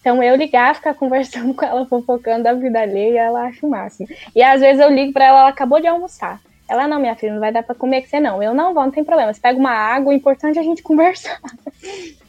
Então 0.00 0.22
eu 0.22 0.34
ligar, 0.34 0.74
ficar 0.74 0.94
conversando 0.94 1.52
com 1.54 1.64
ela, 1.64 1.86
fofocando 1.86 2.44
da 2.44 2.52
vida 2.54 2.80
alheia, 2.80 3.20
ela 3.20 3.44
acha 3.44 3.66
o 3.66 3.70
máximo. 3.70 4.08
E 4.34 4.42
às 4.42 4.60
vezes 4.60 4.80
eu 4.80 4.90
ligo 4.90 5.12
para 5.12 5.26
ela, 5.26 5.40
ela 5.40 5.48
acabou 5.48 5.80
de 5.80 5.86
almoçar. 5.86 6.40
Ela, 6.68 6.86
não, 6.86 7.00
minha 7.00 7.16
filha, 7.16 7.32
não 7.32 7.40
vai 7.40 7.52
dar 7.52 7.64
pra 7.64 7.74
comer 7.74 8.02
com 8.02 8.08
você, 8.08 8.20
não. 8.20 8.40
Eu 8.40 8.54
não 8.54 8.72
vou, 8.72 8.84
não 8.84 8.92
tem 8.92 9.02
problema. 9.02 9.34
Você 9.34 9.40
pega 9.40 9.58
uma 9.58 9.72
água, 9.72 10.12
o 10.12 10.16
importante 10.16 10.56
é 10.56 10.60
a 10.60 10.64
gente 10.64 10.82
conversar. 10.84 11.40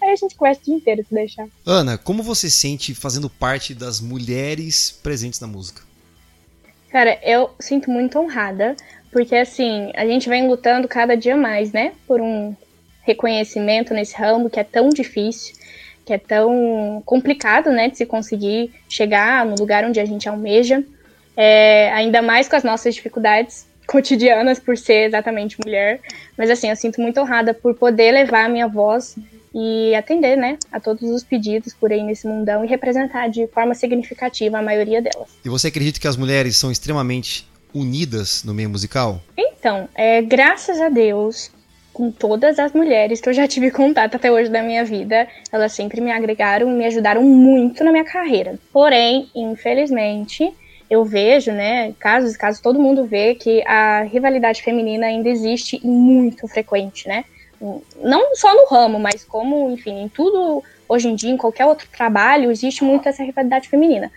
Aí 0.02 0.10
a 0.10 0.16
gente 0.16 0.36
conversa 0.36 0.62
o 0.62 0.66
dia 0.66 0.76
inteiro, 0.76 1.06
se 1.08 1.14
deixar. 1.14 1.48
Ana, 1.64 1.96
como 1.96 2.24
você 2.24 2.50
sente 2.50 2.96
fazendo 2.96 3.30
parte 3.30 3.76
das 3.76 4.02
mulheres 4.02 5.00
presentes 5.04 5.40
na 5.40 5.46
música? 5.46 5.84
Cara, 6.90 7.20
eu 7.22 7.52
sinto 7.60 7.92
muito 7.92 8.18
honrada, 8.18 8.76
porque 9.12 9.36
assim, 9.36 9.92
a 9.96 10.08
gente 10.08 10.28
vem 10.28 10.48
lutando 10.48 10.88
cada 10.88 11.16
dia 11.16 11.38
mais, 11.38 11.72
né? 11.72 11.94
Por 12.08 12.20
um 12.20 12.56
reconhecimento 13.04 13.94
nesse 13.94 14.16
ramo 14.16 14.50
que 14.50 14.60
é 14.60 14.64
tão 14.64 14.90
difícil, 14.90 15.56
que 16.06 16.14
é 16.14 16.18
tão 16.18 17.02
complicado, 17.06 17.72
né? 17.72 17.90
De 17.90 17.98
se 17.98 18.06
conseguir 18.06 18.72
chegar 18.90 19.46
no 19.46 19.56
lugar 19.56 19.84
onde 19.86 20.00
a 20.00 20.06
gente 20.06 20.28
almeja. 20.28 20.84
É, 21.36 21.92
ainda 21.94 22.22
mais 22.22 22.48
com 22.48 22.56
as 22.56 22.64
nossas 22.64 22.96
dificuldades 22.96 23.66
cotidianas 23.88 24.60
por 24.60 24.78
ser 24.78 25.08
exatamente 25.08 25.58
mulher. 25.64 26.00
Mas 26.38 26.50
assim, 26.50 26.70
eu 26.70 26.76
sinto 26.76 27.02
muito 27.02 27.20
honrada 27.20 27.54
por 27.54 27.76
poder 27.76 28.12
levar 28.12 28.46
a 28.46 28.50
minha 28.50 28.68
voz 28.68 29.16
e 29.54 29.94
atender, 29.96 30.38
né, 30.38 30.58
a 30.72 30.80
todos 30.80 31.10
os 31.10 31.24
pedidos 31.24 31.74
por 31.74 31.92
aí 31.92 32.02
nesse 32.02 32.26
mundão 32.26 32.64
e 32.64 32.68
representar 32.68 33.28
de 33.28 33.48
forma 33.48 33.76
significativa 33.76 34.58
a 34.58 34.62
maioria 34.62 35.02
delas. 35.02 35.30
E 35.44 35.50
você 35.50 35.68
acredita 35.68 36.00
que 36.00 36.08
as 36.08 36.16
mulheres 36.16 36.56
são 36.56 36.72
extremamente 36.72 37.46
unidas 37.74 38.44
no 38.44 38.54
meio 38.54 38.70
musical? 38.70 39.22
Então, 39.38 39.90
é, 39.94 40.22
graças 40.22 40.80
a 40.80 40.90
Deus, 40.90 41.52
com 41.94 42.12
todas 42.12 42.58
as 42.60 42.74
mulheres 42.74 43.20
que 43.20 43.30
eu 43.30 43.34
já 43.34 43.48
tive 43.48 43.72
contato 43.72 44.16
até 44.16 44.32
hoje 44.32 44.50
da 44.50 44.62
minha 44.62 44.84
vida, 44.84 45.28
elas 45.52 45.74
sempre 45.74 46.00
me 46.02 46.12
agregaram 46.12 46.70
e 46.70 46.74
me 46.74 46.86
ajudaram 46.86 47.22
muito 47.22 47.84
na 47.84 47.92
minha 47.92 48.06
carreira. 48.06 48.58
Porém, 48.72 49.30
infelizmente, 49.36 50.54
eu 50.90 51.06
vejo, 51.06 51.52
né, 51.52 51.94
casos, 52.00 52.36
casos 52.36 52.62
todo 52.62 52.80
mundo 52.80 53.06
vê 53.06 53.36
que 53.36 53.64
a 53.66 54.04
rivalidade 54.04 54.62
feminina 54.62 55.08
ainda 55.08 55.30
existe 55.30 55.80
e 55.84 55.88
muito 55.88 56.48
frequente, 56.48 57.08
né? 57.08 57.24
Não 58.02 58.36
só 58.36 58.54
no 58.56 58.66
ramo, 58.66 59.00
mas 59.00 59.24
como, 59.24 59.70
enfim, 59.70 60.02
em 60.02 60.10
tudo 60.10 60.64
hoje 60.90 61.08
em 61.08 61.16
dia, 61.16 61.30
em 61.30 61.38
qualquer 61.38 61.66
outro 61.66 61.88
trabalho, 61.96 62.52
existe 62.52 62.84
muito 62.84 63.08
essa 63.08 63.24
rivalidade 63.24 63.70
feminina. 63.70 64.12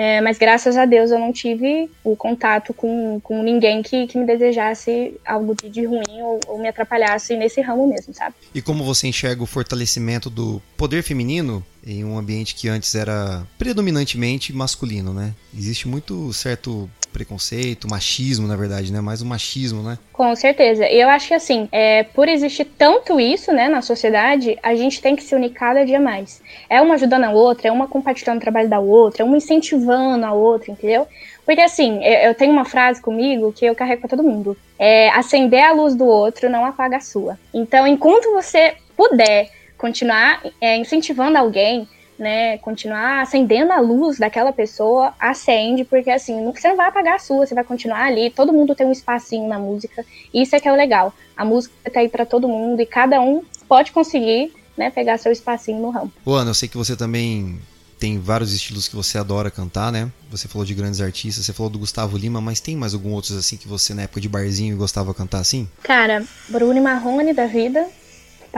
É, 0.00 0.20
mas 0.20 0.38
graças 0.38 0.76
a 0.76 0.86
Deus 0.86 1.10
eu 1.10 1.18
não 1.18 1.32
tive 1.32 1.90
o 2.04 2.14
contato 2.14 2.72
com, 2.72 3.18
com 3.18 3.42
ninguém 3.42 3.82
que, 3.82 4.06
que 4.06 4.16
me 4.16 4.24
desejasse 4.24 5.16
algo 5.26 5.56
de, 5.56 5.68
de 5.68 5.84
ruim 5.84 6.22
ou, 6.22 6.38
ou, 6.46 6.56
me 6.56 6.68
atrapalhasse 6.68 7.34
nesse 7.34 7.60
ramo 7.60 7.84
mesmo, 7.84 8.14
sabe? 8.14 8.36
E 8.54 8.62
como 8.62 8.84
você 8.84 9.08
enxerga 9.08 9.42
o 9.42 9.46
fortalecimento 9.46 10.30
do 10.30 10.62
poder 10.76 11.02
feminino 11.02 11.66
em 11.88 12.04
um 12.04 12.18
ambiente 12.18 12.54
que 12.54 12.68
antes 12.68 12.94
era 12.94 13.42
predominantemente 13.56 14.52
masculino, 14.52 15.14
né? 15.14 15.32
Existe 15.56 15.88
muito 15.88 16.30
certo 16.34 16.88
preconceito, 17.10 17.88
machismo, 17.88 18.46
na 18.46 18.54
verdade, 18.54 18.92
né? 18.92 19.00
Mais 19.00 19.22
o 19.22 19.24
um 19.24 19.28
machismo, 19.28 19.82
né? 19.82 19.98
Com 20.12 20.36
certeza. 20.36 20.86
E 20.86 21.00
eu 21.00 21.08
acho 21.08 21.28
que 21.28 21.34
assim, 21.34 21.66
é, 21.72 22.02
por 22.02 22.28
existir 22.28 22.66
tanto 22.66 23.18
isso, 23.18 23.50
né, 23.52 23.68
na 23.68 23.80
sociedade, 23.80 24.58
a 24.62 24.74
gente 24.74 25.00
tem 25.00 25.16
que 25.16 25.22
se 25.22 25.34
unir 25.34 25.50
cada 25.50 25.84
dia 25.84 25.98
mais. 25.98 26.42
É 26.68 26.80
uma 26.82 26.94
ajudando 26.94 27.24
a 27.24 27.30
outra, 27.30 27.68
é 27.68 27.72
uma 27.72 27.88
compartilhando 27.88 28.36
o 28.36 28.42
trabalho 28.42 28.68
da 28.68 28.78
outra, 28.78 29.22
é 29.22 29.24
uma 29.24 29.38
incentivando 29.38 30.24
a 30.26 30.32
outra, 30.32 30.70
entendeu? 30.70 31.08
Porque 31.46 31.62
assim, 31.62 32.04
eu 32.04 32.34
tenho 32.34 32.52
uma 32.52 32.66
frase 32.66 33.00
comigo 33.00 33.52
que 33.52 33.64
eu 33.64 33.74
carrego 33.74 34.02
para 34.02 34.10
todo 34.10 34.22
mundo. 34.22 34.54
É 34.78 35.08
acender 35.08 35.64
a 35.64 35.72
luz 35.72 35.94
do 35.94 36.04
outro 36.04 36.50
não 36.50 36.64
apaga 36.66 36.98
a 36.98 37.00
sua. 37.00 37.38
Então, 37.54 37.86
enquanto 37.86 38.30
você 38.32 38.74
puder 38.94 39.50
continuar 39.78 40.42
é, 40.60 40.76
incentivando 40.76 41.38
alguém, 41.38 41.88
né, 42.18 42.58
continuar 42.58 43.22
acendendo 43.22 43.72
a 43.72 43.80
luz 43.80 44.18
daquela 44.18 44.52
pessoa, 44.52 45.14
acende, 45.18 45.84
porque 45.84 46.10
assim, 46.10 46.44
você 46.52 46.68
não 46.68 46.76
vai 46.76 46.88
apagar 46.88 47.14
a 47.14 47.18
sua, 47.18 47.46
você 47.46 47.54
vai 47.54 47.62
continuar 47.62 48.02
ali, 48.02 48.28
todo 48.28 48.52
mundo 48.52 48.74
tem 48.74 48.86
um 48.86 48.92
espacinho 48.92 49.48
na 49.48 49.58
música, 49.58 50.04
isso 50.34 50.56
é 50.56 50.60
que 50.60 50.68
é 50.68 50.72
o 50.72 50.76
legal. 50.76 51.14
A 51.36 51.44
música 51.44 51.72
tá 51.90 52.00
aí 52.00 52.08
para 52.08 52.26
todo 52.26 52.48
mundo 52.48 52.82
e 52.82 52.86
cada 52.86 53.20
um 53.20 53.42
pode 53.68 53.92
conseguir, 53.92 54.52
né, 54.76 54.90
pegar 54.90 55.16
seu 55.18 55.30
espacinho 55.30 55.80
no 55.80 55.90
ramo. 55.90 56.12
Ô 56.24 56.34
Ana, 56.34 56.50
eu 56.50 56.54
sei 56.54 56.68
que 56.68 56.76
você 56.76 56.96
também 56.96 57.60
tem 57.98 58.18
vários 58.18 58.52
estilos 58.52 58.86
que 58.86 58.94
você 58.94 59.18
adora 59.18 59.50
cantar, 59.50 59.90
né? 59.90 60.10
Você 60.30 60.46
falou 60.46 60.64
de 60.64 60.72
grandes 60.72 61.00
artistas, 61.00 61.44
você 61.44 61.52
falou 61.52 61.68
do 61.68 61.78
Gustavo 61.78 62.16
Lima, 62.16 62.40
mas 62.40 62.60
tem 62.60 62.76
mais 62.76 62.94
algum 62.94 63.12
outros 63.12 63.36
assim 63.36 63.56
que 63.56 63.66
você 63.66 63.92
na 63.92 64.02
época 64.02 64.20
de 64.20 64.28
barzinho 64.28 64.76
gostava 64.76 65.10
de 65.10 65.16
cantar 65.16 65.40
assim? 65.40 65.68
Cara, 65.82 66.24
Bruno 66.48 66.80
Marrone 66.80 67.32
da 67.32 67.46
vida, 67.46 67.86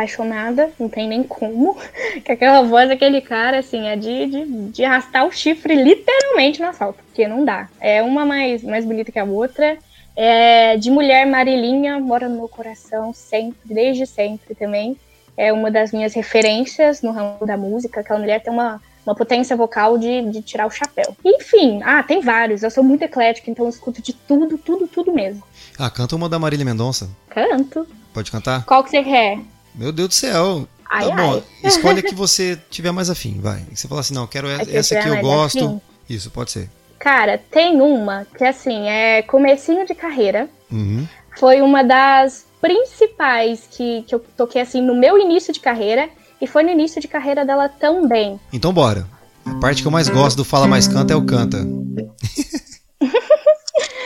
apaixonada, 0.01 0.71
não 0.79 0.89
tem 0.89 1.07
nem 1.07 1.23
como. 1.23 1.77
Que 2.25 2.33
aquela 2.33 2.63
voz 2.63 2.89
daquele 2.89 3.21
cara, 3.21 3.59
assim, 3.59 3.87
é 3.87 3.97
de, 3.97 4.27
de, 4.27 4.45
de 4.71 4.85
arrastar 4.85 5.27
o 5.27 5.33
chifre 5.33 5.75
literalmente 5.75 6.61
no 6.61 6.69
asfalto, 6.69 7.03
porque 7.05 7.27
não 7.27 7.45
dá. 7.45 7.69
É 7.81 8.03
uma 8.03 8.25
mais, 8.25 8.63
mais 8.63 8.85
bonita 8.85 9.13
que 9.13 9.19
a 9.19 9.25
outra. 9.25 9.79
É, 10.17 10.77
de 10.77 10.91
mulher, 10.91 11.25
Marilinha, 11.27 12.01
mora 12.01 12.29
no 12.29 12.37
meu 12.37 12.49
coração 12.49 13.13
sempre, 13.15 13.59
desde 13.65 14.07
sempre 14.07 14.55
também. 14.55 14.97
É 15.37 15.53
uma 15.53 15.71
das 15.71 15.93
minhas 15.93 16.13
referências 16.15 17.01
no 17.01 17.13
ramo 17.13 17.47
da 17.47 17.57
música. 17.57 18.01
Aquela 18.01 18.19
mulher 18.19 18.43
tem 18.43 18.53
uma, 18.53 18.83
uma 19.07 19.15
potência 19.15 19.57
vocal 19.57 19.97
de, 19.97 20.23
de 20.31 20.43
tirar 20.43 20.67
o 20.67 20.71
chapéu. 20.71 21.17
Enfim, 21.25 21.81
ah, 21.83 22.03
tem 22.03 22.21
vários. 22.21 22.63
Eu 22.63 22.71
sou 22.71 22.83
muito 22.83 23.03
eclética, 23.03 23.51
então 23.51 23.65
eu 23.65 23.71
escuto 23.71 24.03
de 24.03 24.13
tudo, 24.13 24.59
tudo, 24.59 24.87
tudo 24.87 25.13
mesmo. 25.13 25.43
Ah, 25.79 25.89
canta 25.89 26.17
uma 26.17 26.29
da 26.29 26.39
Marília 26.39 26.67
Mendonça. 26.67 27.09
Canto. 27.29 27.87
Pode 28.13 28.31
cantar? 28.31 28.65
Qual 28.65 28.83
que 28.83 28.91
você 28.91 29.03
quer? 29.03 29.39
Meu 29.75 29.93
Deus 29.93 30.09
do 30.09 30.15
céu. 30.15 30.69
Ai, 30.89 31.09
tá 31.09 31.17
bom, 31.17 31.35
ai. 31.35 31.43
escolhe 31.69 32.01
a 32.01 32.03
que 32.03 32.15
você 32.15 32.59
tiver 32.69 32.91
mais 32.91 33.09
afim, 33.09 33.39
vai. 33.41 33.65
Você 33.73 33.87
fala 33.87 34.01
assim, 34.01 34.15
não, 34.15 34.27
quero 34.27 34.49
essa 34.49 35.01
que 35.01 35.09
eu 35.09 35.21
gosto. 35.21 35.65
Afim. 35.65 35.81
Isso, 36.09 36.31
pode 36.31 36.51
ser. 36.51 36.69
Cara, 36.99 37.39
tem 37.39 37.81
uma 37.81 38.27
que 38.37 38.45
assim, 38.45 38.89
é 38.89 39.23
comecinho 39.23 39.87
de 39.87 39.95
carreira. 39.95 40.51
Uhum. 40.71 41.07
Foi 41.39 41.63
uma 41.63 41.83
das 41.83 42.45
principais 42.61 43.67
que, 43.71 44.03
que 44.03 44.15
eu 44.15 44.19
toquei 44.37 44.61
assim 44.61 44.83
no 44.83 44.95
meu 44.95 45.19
início 45.19 45.53
de 45.53 45.61
carreira. 45.61 46.11
E 46.41 46.47
foi 46.47 46.63
no 46.63 46.71
início 46.71 47.01
de 47.01 47.09
carreira 47.09 47.45
dela 47.45 47.69
também. 47.69 48.41
Então 48.53 48.73
bora. 48.73 49.07
A 49.45 49.55
parte 49.57 49.83
que 49.83 49.89
eu 49.89 49.93
mais 49.93 50.09
gosto 50.09 50.39
do 50.39 50.45
Fala 50.45 50.67
Mais 50.67 50.89
Canta 50.89 51.13
é 51.13 51.17
o 51.17 51.25
Canta. 51.25 51.59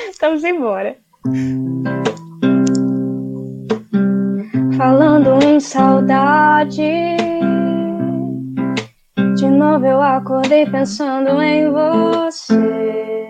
então 0.09 0.35
embora. 0.37 0.97
Falando 4.77 5.43
em 5.45 5.61
saudade. 5.61 6.83
De 9.37 9.49
novo 9.49 9.87
eu 9.87 10.01
acordei 10.03 10.67
pensando 10.67 11.41
em 11.41 11.71
você. 11.71 13.25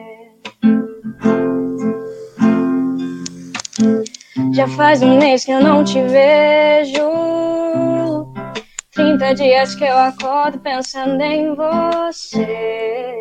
Já 4.52 4.68
faz 4.68 5.02
um 5.02 5.18
mês 5.18 5.44
que 5.44 5.52
eu 5.52 5.60
não 5.60 5.84
te 5.84 6.00
vejo. 6.02 7.02
Trinta 8.92 9.34
dias 9.34 9.74
que 9.74 9.84
eu 9.84 9.98
acordo 9.98 10.58
pensando 10.60 11.20
em 11.20 11.54
você. 11.54 13.14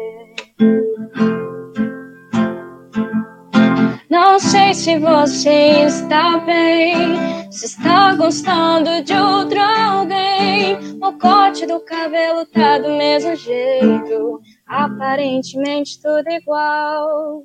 Não 4.09 4.39
sei 4.39 4.76
se 4.76 4.99
você 4.99 5.86
está 5.86 6.38
bem, 6.38 7.42
se 7.54 7.68
está 7.68 8.16
gostando 8.16 9.04
de 9.04 9.14
outro 9.14 9.60
alguém. 9.60 10.76
O 11.01 11.14
corte 11.14 11.68
do 11.68 11.80
cabelo 11.82 12.45
tá 12.47 12.80
do 12.80 12.89
mesmo 12.89 13.36
jeito, 13.36 14.41
aparentemente 14.68 16.01
tudo 16.01 16.30
igual. 16.30 17.43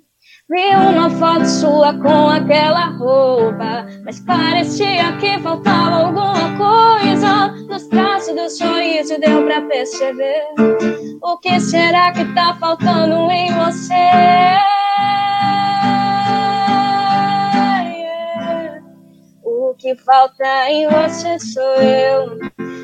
Vi 0.48 0.74
uma 0.74 1.10
foto 1.10 1.44
sua 1.44 1.92
com 1.92 2.28
aquela 2.30 2.86
roupa, 2.86 3.86
mas 4.02 4.18
parecia 4.20 5.12
que 5.18 5.38
faltava 5.40 6.06
alguma 6.06 6.56
coisa. 6.56 7.48
Nos 7.68 7.86
traços 7.88 8.34
do 8.34 8.48
sorriso 8.48 9.20
deu 9.20 9.44
pra 9.44 9.60
perceber. 9.62 10.42
O 11.22 11.36
que 11.38 11.60
será 11.60 12.12
que 12.12 12.24
tá 12.34 12.56
faltando 12.58 13.30
em 13.30 13.52
você? 13.52 14.87
Que 19.78 19.94
falta 19.94 20.68
em 20.68 20.88
você 20.88 21.38
sou 21.38 21.74
eu. 21.76 22.38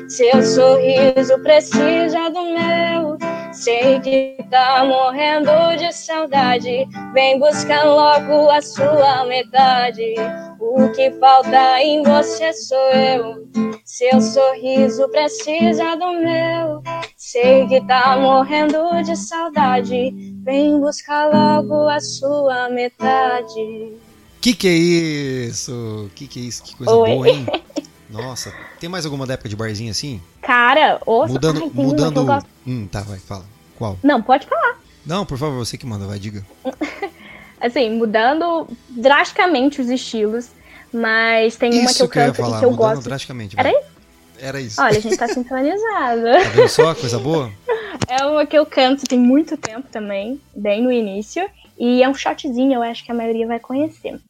Seu 0.07 0.41
sorriso 0.41 1.37
precisa 1.43 2.29
do 2.29 2.41
meu. 2.41 3.17
Sei 3.51 3.99
que 3.99 4.37
tá 4.49 4.85
morrendo 4.85 5.51
de 5.77 5.91
saudade. 5.91 6.87
Vem 7.13 7.37
buscar 7.37 7.83
logo 7.83 8.49
a 8.49 8.61
sua 8.61 9.25
metade. 9.25 10.15
O 10.59 10.89
que 10.93 11.11
falta 11.19 11.81
em 11.81 12.01
você 12.01 12.53
sou 12.53 12.91
eu. 12.91 13.45
Seu 13.83 14.21
sorriso 14.21 15.09
precisa 15.09 15.95
do 15.95 16.13
meu. 16.13 16.81
Sei 17.17 17.67
que 17.67 17.85
tá 17.85 18.17
morrendo 18.17 19.03
de 19.03 19.17
saudade. 19.17 20.13
Vem 20.43 20.79
buscar 20.79 21.25
logo 21.27 21.89
a 21.89 21.99
sua 21.99 22.69
metade. 22.69 24.04
Que 24.45 24.53
que 24.53 24.67
é 24.67 24.73
isso? 24.73 26.07
Que 26.13 26.27
que 26.27 26.39
é 26.39 26.43
isso? 26.43 26.61
Que 26.61 26.75
coisa 26.75 26.93
Oi. 26.93 27.09
boa, 27.09 27.27
hein? 27.27 27.47
Nossa, 28.07 28.53
tem 28.79 28.87
mais 28.87 29.03
alguma 29.03 29.25
da 29.25 29.33
época 29.33 29.49
de 29.49 29.55
barzinho 29.55 29.89
assim? 29.89 30.21
Cara, 30.39 31.01
ouça. 31.03 31.33
Mudando, 31.33 31.63
Ai, 31.63 31.71
mudando. 31.73 32.23
Gosto... 32.23 32.47
Hum, 32.67 32.85
tá, 32.85 33.01
vai, 33.01 33.17
fala. 33.17 33.43
Qual? 33.75 33.97
Não, 34.03 34.21
pode 34.21 34.45
falar. 34.45 34.79
Não, 35.03 35.25
por 35.25 35.39
favor, 35.39 35.65
você 35.65 35.79
que 35.79 35.85
manda, 35.87 36.05
vai, 36.05 36.19
diga. 36.19 36.45
assim, 37.59 37.97
mudando 37.97 38.67
drasticamente 38.87 39.81
os 39.81 39.89
estilos, 39.89 40.51
mas 40.93 41.55
tem 41.55 41.79
uma 41.79 41.91
que 41.91 42.03
eu 42.03 42.07
canto 42.07 42.35
que 42.35 42.41
eu, 42.41 42.45
falar, 42.45 42.59
que 42.59 42.65
eu 42.65 42.71
gosto. 42.75 43.03
drasticamente. 43.03 43.59
Era 43.59 43.71
isso? 43.71 43.89
Era 44.37 44.61
isso. 44.61 44.79
Olha, 44.79 44.95
a 44.99 45.01
gente 45.01 45.17
tá 45.17 45.25
sincronizado. 45.33 46.21
tá 46.21 46.49
vendo 46.53 46.69
só? 46.69 46.93
Coisa 46.93 47.17
boa? 47.17 47.51
É 48.07 48.23
uma 48.23 48.45
que 48.45 48.55
eu 48.55 48.65
canto 48.67 49.05
tem 49.05 49.17
muito 49.17 49.57
tempo 49.57 49.87
também, 49.91 50.39
bem 50.55 50.83
no 50.83 50.91
início. 50.91 51.49
E 51.79 52.03
é 52.03 52.07
um 52.07 52.13
shotzinho, 52.13 52.73
eu 52.73 52.83
acho 52.83 53.03
que 53.03 53.11
a 53.11 53.15
maioria 53.15 53.47
vai 53.47 53.59
conhecer. 53.59 54.21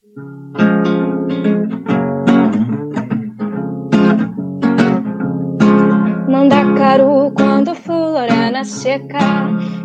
Mandacaru 6.30 7.32
quando 7.36 7.76
florena 7.76 8.64
seca. 8.64 9.18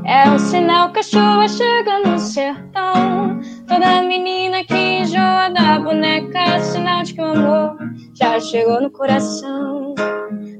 É 0.04 0.30
um 0.30 0.38
sinal 0.38 0.92
que 0.92 1.00
a 1.00 1.02
chuva 1.02 1.48
chega 1.48 1.98
no 2.00 2.18
sertão. 2.18 3.40
Toda 3.66 4.02
menina 4.02 4.62
que 4.64 4.74
enjoa 4.74 5.50
da 5.50 5.80
boneca 5.80 6.38
É 6.38 6.60
sinal 6.60 7.02
de 7.02 7.14
que 7.14 7.20
o 7.20 7.24
amor 7.24 7.76
já 8.14 8.38
chegou 8.38 8.80
no 8.80 8.90
coração. 8.90 9.94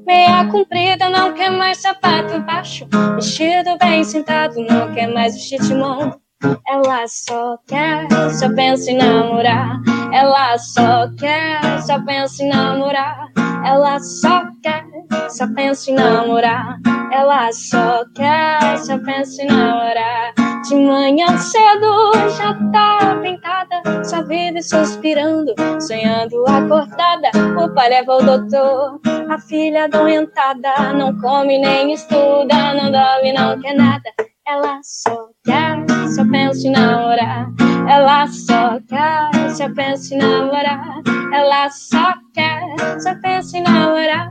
Meia 0.05 0.47
comprida, 0.47 1.09
não 1.09 1.33
quer 1.33 1.51
mais 1.51 1.79
sapato 1.79 2.41
baixo. 2.41 2.89
Vestido 3.15 3.79
bem 3.79 4.03
sentado, 4.03 4.61
não 4.61 4.93
quer 4.93 5.07
mais 5.13 5.35
vestir 5.35 5.61
timão 5.61 6.21
Ela 6.67 7.07
só 7.07 7.59
quer, 7.67 8.09
só 8.33 8.55
pensa 8.55 8.91
em 8.91 8.97
namorar. 8.97 9.81
Ela 10.13 10.57
só 10.59 11.09
quer, 11.19 11.83
só 11.83 12.03
pensa 12.05 12.43
em 12.43 12.49
namorar. 12.49 13.29
Ela 13.65 13.99
só 14.01 14.43
quer, 14.63 14.85
só 15.29 15.47
pensa 15.55 15.91
em 15.91 15.95
namorar. 15.95 16.79
Ela 17.13 17.53
só 17.53 18.05
quer, 18.15 18.79
só 18.79 18.99
pensa 18.99 19.43
em 19.43 19.47
namorar. 19.47 20.33
De 20.69 20.77
manhã 20.77 21.27
cedo 21.39 22.13
já 22.37 22.55
tá 22.71 23.19
pintada, 23.23 24.05
só 24.05 24.23
vive 24.23 24.63
suspirando, 24.63 25.55
sonhando 25.81 26.45
acordada. 26.47 27.31
O 27.59 27.75
pai 27.75 27.89
leva 27.89 28.17
o 28.17 28.23
doutor, 28.23 29.01
a 29.29 29.39
filha 29.39 29.89
doentada, 29.89 30.93
não 30.93 31.19
come 31.21 31.59
nem 31.59 31.93
estuda, 31.93 32.75
não 32.75 32.93
dorme, 32.93 33.33
não 33.33 33.61
quer 33.61 33.75
nada. 33.75 34.13
Ela 34.47 34.81
só 34.83 35.30
quer, 35.45 35.85
só 36.15 36.25
pensa 36.31 36.67
em 36.67 36.73
namorar. 36.73 37.51
Ela 37.89 38.27
só 38.27 38.79
quer, 38.89 39.51
só 39.51 39.69
pensa 39.75 40.15
em 40.15 40.19
namorar. 40.19 41.03
Ela 41.33 41.71
só 41.71 42.15
quer, 42.35 43.01
só 43.01 43.15
pensa 43.21 43.59
em 43.59 43.63
namorar. 43.63 44.31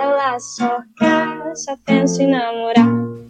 Ela 0.00 0.38
só 0.38 0.80
quer, 0.98 1.56
só 1.56 1.76
pensa 1.84 2.22
em 2.22 2.30
namorar. 2.30 3.27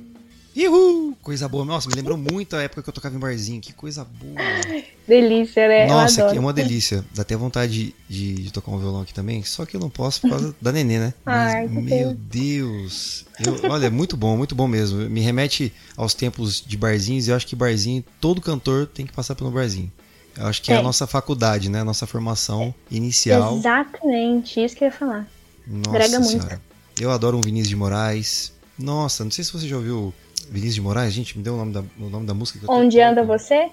Uhul! 0.66 1.16
Coisa 1.22 1.48
boa. 1.48 1.64
Nossa, 1.64 1.88
me 1.88 1.94
lembrou 1.94 2.16
muito 2.16 2.56
a 2.56 2.62
época 2.62 2.82
que 2.82 2.88
eu 2.88 2.92
tocava 2.92 3.14
em 3.14 3.18
barzinho. 3.18 3.61
Que 3.61 3.72
coisa 3.72 4.04
boa. 4.04 4.34
Delícia, 5.06 5.68
né? 5.68 5.86
Nossa, 5.86 6.28
que 6.28 6.36
é 6.36 6.40
uma 6.40 6.52
delícia. 6.52 7.04
Dá 7.14 7.22
até 7.22 7.36
vontade 7.36 7.72
de, 7.72 7.94
de, 8.09 8.42
de, 8.42 8.52
tocar 8.52 8.72
um 8.72 8.78
violão 8.78 9.02
aqui 9.02 9.14
também. 9.14 9.42
Só 9.44 9.64
que 9.64 9.76
eu 9.76 9.80
não 9.80 9.88
posso 9.88 10.20
por 10.22 10.30
causa 10.30 10.54
da 10.61 10.72
nenê, 10.72 10.98
né? 10.98 11.14
Mas, 11.24 11.54
Ai, 11.54 11.68
meu 11.68 12.14
Deus. 12.14 13.24
Eu, 13.38 13.70
olha, 13.70 13.90
muito 13.90 14.16
bom, 14.16 14.36
muito 14.36 14.54
bom 14.54 14.66
mesmo. 14.66 14.98
Me 15.09 15.20
remete 15.20 15.72
aos 15.96 16.12
tempos 16.14 16.62
de 16.66 16.76
barzinhos. 16.76 17.28
E 17.28 17.30
eu 17.30 17.36
acho 17.36 17.46
que 17.46 17.54
barzinho, 17.54 18.04
todo 18.20 18.40
cantor 18.40 18.86
tem 18.86 19.06
que 19.06 19.12
passar 19.12 19.34
pelo 19.34 19.50
barzinho. 19.50 19.92
Eu 20.36 20.46
acho 20.46 20.62
que 20.62 20.72
é, 20.72 20.76
é 20.76 20.78
a 20.78 20.82
nossa 20.82 21.06
faculdade, 21.06 21.68
né? 21.68 21.80
A 21.80 21.84
nossa 21.84 22.06
formação 22.06 22.74
inicial. 22.90 23.56
Exatamente, 23.59 24.62
isso 24.62 24.76
que 24.76 24.84
eu 24.84 24.86
ia 24.86 24.92
falar. 24.92 25.26
Nossa 25.66 25.90
Grega 25.90 26.22
senhora. 26.22 26.48
Muito. 26.48 26.61
Eu 27.00 27.11
adoro 27.11 27.36
um 27.36 27.40
Vinícius 27.40 27.68
de 27.68 27.76
Moraes. 27.76 28.52
Nossa, 28.78 29.24
não 29.24 29.30
sei 29.30 29.44
se 29.44 29.52
você 29.52 29.66
já 29.66 29.76
ouviu 29.76 30.14
Vinícius 30.51 30.74
de 30.76 30.80
Moraes, 30.80 31.12
gente, 31.12 31.36
me 31.36 31.44
deu 31.44 31.55
o 31.55 31.57
nome 31.57 31.72
da, 31.72 31.80
o 31.99 32.09
nome 32.09 32.26
da 32.26 32.34
música. 32.34 32.61
Onde 32.68 33.01
anda 33.01 33.22
você? 33.22 33.70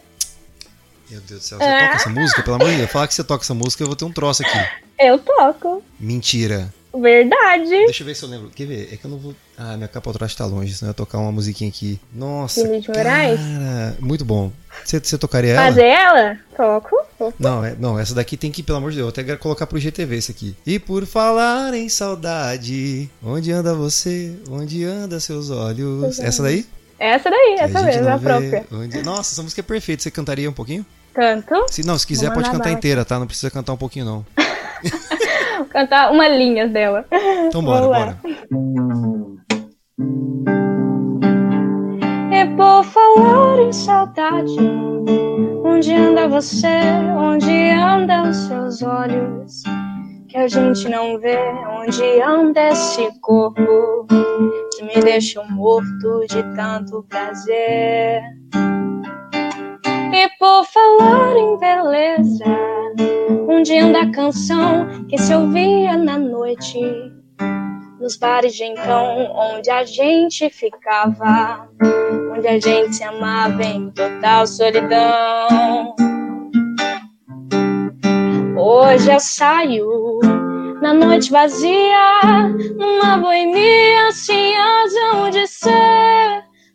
Meu 1.09 1.21
Deus 1.21 1.41
do 1.41 1.45
céu, 1.45 1.57
você 1.57 1.63
ah. 1.63 1.85
toca 1.85 1.95
essa 1.95 2.09
música? 2.19 2.43
Pelo 2.43 2.55
amor 2.55 2.69
de 2.69 2.77
Deus, 2.77 2.91
falar 2.91 3.07
que 3.07 3.13
você 3.13 3.23
toca 3.23 3.43
essa 3.43 3.53
música, 3.53 3.83
eu 3.83 3.87
vou 3.87 3.95
ter 3.95 4.05
um 4.05 4.11
troço 4.11 4.43
aqui. 4.43 4.57
Eu 4.99 5.19
toco. 5.19 5.83
Mentira. 5.99 6.73
Verdade. 7.01 7.69
Deixa 7.69 8.03
eu 8.03 8.07
ver 8.07 8.15
se 8.15 8.23
eu 8.23 8.29
lembro. 8.29 8.49
Quer 8.49 8.65
ver? 8.65 8.89
É 8.93 8.97
que 8.97 9.05
eu 9.05 9.11
não 9.11 9.17
vou. 9.17 9.35
Ah, 9.57 9.75
minha 9.75 9.87
capa 9.87 10.09
atrás 10.11 10.35
tá 10.35 10.45
longe, 10.45 10.73
senão 10.73 10.89
eu 10.89 10.91
ia 10.91 10.95
tocar 10.95 11.17
uma 11.17 11.31
musiquinha 11.31 11.69
aqui. 11.69 11.99
Nossa. 12.13 12.61
Moraes? 12.63 13.39
Cara, 13.39 13.97
muito 13.99 14.25
bom. 14.25 14.51
Você, 14.83 14.99
você 14.99 15.17
tocaria 15.17 15.53
ela? 15.53 15.65
Fazer 15.65 15.85
ela? 15.85 16.37
Toco. 16.55 16.95
Não, 17.39 17.63
é, 17.63 17.75
não, 17.79 17.97
essa 17.97 18.13
daqui 18.13 18.35
tem 18.35 18.51
que, 18.51 18.61
pelo 18.61 18.77
amor 18.77 18.91
de 18.91 18.97
Deus, 18.97 19.09
até 19.09 19.35
colocar 19.37 19.65
pro 19.65 19.79
GTV 19.79 20.17
esse 20.17 20.31
aqui. 20.31 20.55
E 20.65 20.77
por 20.77 21.05
falar 21.05 21.73
em 21.73 21.87
saudade, 21.87 23.09
onde 23.23 23.51
anda 23.51 23.73
você? 23.73 24.35
Onde 24.49 24.83
anda 24.83 25.19
seus 25.19 25.49
olhos? 25.49 26.19
Essa 26.19 26.43
daí? 26.43 26.65
Essa 26.99 27.29
daí, 27.29 27.57
essa 27.59 27.81
mesmo, 27.81 28.09
a 28.09 28.19
própria. 28.19 28.65
Onde... 28.71 29.01
Nossa, 29.03 29.33
essa 29.33 29.43
música 29.43 29.61
é 29.61 29.63
perfeita. 29.63 30.03
Você 30.03 30.11
cantaria 30.11 30.49
um 30.49 30.53
pouquinho? 30.53 30.85
Canto. 31.13 31.65
Se, 31.69 31.85
não, 31.85 31.97
se 31.97 32.05
quiser 32.05 32.33
pode 32.33 32.49
cantar 32.49 32.71
inteira, 32.71 33.05
tá? 33.05 33.17
Não 33.17 33.27
precisa 33.27 33.49
cantar 33.49 33.73
um 33.73 33.77
pouquinho, 33.77 34.05
não. 34.05 34.25
cantar 35.75 36.09
uma 36.09 36.25
linha 36.29 36.69
dela. 36.69 37.05
Então 37.47 37.61
bora, 37.61 37.85
bora. 37.85 38.17
E 42.31 42.45
por 42.55 42.83
falar 42.85 43.59
em 43.59 43.73
saudade, 43.73 44.55
onde 45.65 45.93
anda 45.93 46.29
você? 46.29 46.79
Onde 47.17 47.51
andam 47.71 48.31
seus 48.31 48.81
olhos? 48.81 49.63
que 50.29 50.37
a 50.37 50.47
gente 50.49 50.89
não 50.89 51.17
vê 51.17 51.37
onde 51.79 52.21
anda 52.21 52.67
esse 52.67 53.07
corpo 53.21 54.05
que 54.75 54.83
me 54.83 55.01
deixa 55.01 55.41
morto 55.43 56.25
de 56.29 56.43
tanto 56.55 57.05
prazer. 57.07 58.21
E 60.17 60.29
por 60.39 60.63
falar 60.63 61.35
em 61.35 61.57
beleza, 61.57 62.45
onde 63.49 63.77
anda 63.77 63.99
a 63.99 64.11
canção 64.11 64.87
que 65.09 65.17
se 65.17 65.35
ouvia 65.35 65.97
na 65.97 66.17
noite, 66.17 66.79
nos 67.99 68.15
bares 68.15 68.53
de 68.53 68.63
então, 68.63 69.29
onde 69.35 69.69
a 69.69 69.83
gente 69.83 70.49
ficava, 70.49 71.67
onde 72.33 72.47
a 72.47 72.57
gente 72.57 72.95
se 72.95 73.03
amava 73.03 73.61
em 73.61 73.91
total 73.91 74.47
solidão. 74.47 75.93
Hoje 78.57 79.11
eu 79.11 79.19
saio 79.19 80.21
na 80.81 80.93
noite 80.93 81.29
vazia, 81.29 82.53
numa 82.77 83.17
boemia 83.17 84.13
sem 84.13 84.53
razão 84.55 85.29
de 85.29 85.45
ser. 85.45 86.45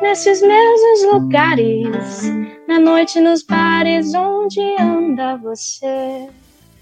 Nesses 0.00 0.40
mesmos 0.40 1.12
lugares, 1.12 2.22
na 2.66 2.80
noite 2.80 3.20
nos 3.20 3.42
bares 3.42 4.14
onde 4.14 4.60
anda 4.80 5.36
você. 5.36 6.28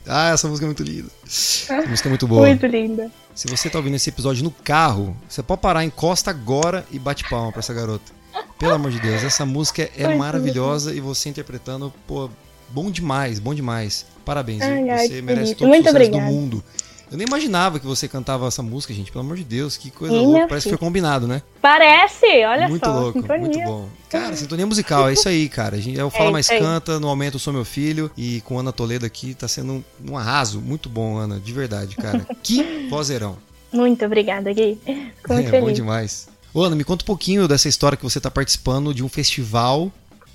Ah, 0.06 0.30
essa 0.30 0.46
música 0.46 0.64
é 0.64 0.68
muito 0.68 0.82
linda. 0.82 1.10
Essa 1.26 1.82
música 1.86 2.08
é 2.08 2.10
muito 2.10 2.26
boa. 2.28 2.46
Muito 2.46 2.66
linda. 2.66 3.10
Se 3.34 3.48
você 3.48 3.68
tá 3.68 3.78
ouvindo 3.78 3.96
esse 3.96 4.08
episódio 4.08 4.44
no 4.44 4.50
carro, 4.50 5.16
você 5.28 5.42
pode 5.42 5.60
parar, 5.60 5.84
encosta 5.84 6.30
agora 6.30 6.86
e 6.90 6.98
bate 6.98 7.28
palma 7.28 7.50
pra 7.50 7.58
essa 7.58 7.74
garota. 7.74 8.12
Pelo 8.58 8.72
amor 8.72 8.90
de 8.90 9.00
Deus, 9.00 9.22
essa 9.22 9.44
música 9.44 9.90
é 9.96 10.14
maravilhosa 10.14 10.94
e 10.94 11.00
você 11.00 11.28
interpretando, 11.28 11.92
pô, 12.06 12.30
bom 12.68 12.90
demais, 12.90 13.38
bom 13.38 13.54
demais. 13.54 14.06
Parabéns, 14.24 14.62
ai, 14.62 14.88
ai, 14.90 15.08
você 15.08 15.22
merece 15.22 15.54
todo 15.54 15.70
o 15.70 15.74
sucesso 15.74 15.90
obrigada. 15.96 16.24
do 16.24 16.32
mundo. 16.32 16.64
Eu 17.10 17.16
nem 17.16 17.26
imaginava 17.26 17.80
que 17.80 17.86
você 17.86 18.06
cantava 18.06 18.46
essa 18.46 18.62
música, 18.62 18.92
gente. 18.92 19.10
Pelo 19.10 19.24
amor 19.24 19.36
de 19.36 19.44
Deus, 19.44 19.76
que 19.76 19.90
coisa 19.90 20.14
louca. 20.14 20.46
Parece 20.46 20.64
que 20.64 20.70
foi 20.70 20.78
combinado, 20.78 21.26
né? 21.26 21.42
Parece, 21.60 22.26
olha 22.44 22.68
muito 22.68 22.84
só. 22.84 22.92
Muito 22.92 23.02
louco, 23.02 23.20
sintonia. 23.20 23.46
muito 23.46 23.64
bom. 23.64 23.88
Cara, 24.10 24.36
sintonia 24.36 24.66
musical, 24.66 25.08
é 25.08 25.14
isso 25.14 25.28
aí, 25.28 25.48
cara. 25.48 25.76
A 25.76 25.80
gente, 25.80 25.98
é 25.98 26.04
o 26.04 26.10
Fala 26.10 26.28
é 26.28 26.32
Mais 26.32 26.48
Canta, 26.48 27.00
no 27.00 27.08
Aumento 27.08 27.38
Sou 27.38 27.52
Meu 27.52 27.64
Filho. 27.64 28.10
E 28.16 28.42
com 28.42 28.58
Ana 28.58 28.72
Toledo 28.72 29.06
aqui, 29.06 29.34
tá 29.34 29.48
sendo 29.48 29.72
um, 29.72 29.84
um 30.10 30.18
arraso. 30.18 30.60
Muito 30.60 30.88
bom, 30.88 31.16
Ana, 31.16 31.40
de 31.40 31.52
verdade, 31.52 31.96
cara. 31.96 32.26
que 32.42 32.88
vozeirão. 32.90 33.38
Muito 33.72 34.04
obrigada, 34.04 34.52
Gui. 34.52 34.78
Fico 34.84 35.32
muito 35.32 35.46
é, 35.48 35.50
feliz. 35.50 35.64
bom 35.66 35.72
demais. 35.72 36.28
Ô, 36.52 36.62
Ana, 36.62 36.76
me 36.76 36.84
conta 36.84 37.04
um 37.04 37.06
pouquinho 37.06 37.48
dessa 37.48 37.68
história 37.68 37.96
que 37.96 38.04
você 38.04 38.20
tá 38.20 38.30
participando 38.30 38.92
de 38.92 39.02
um 39.02 39.08
festival 39.08 39.90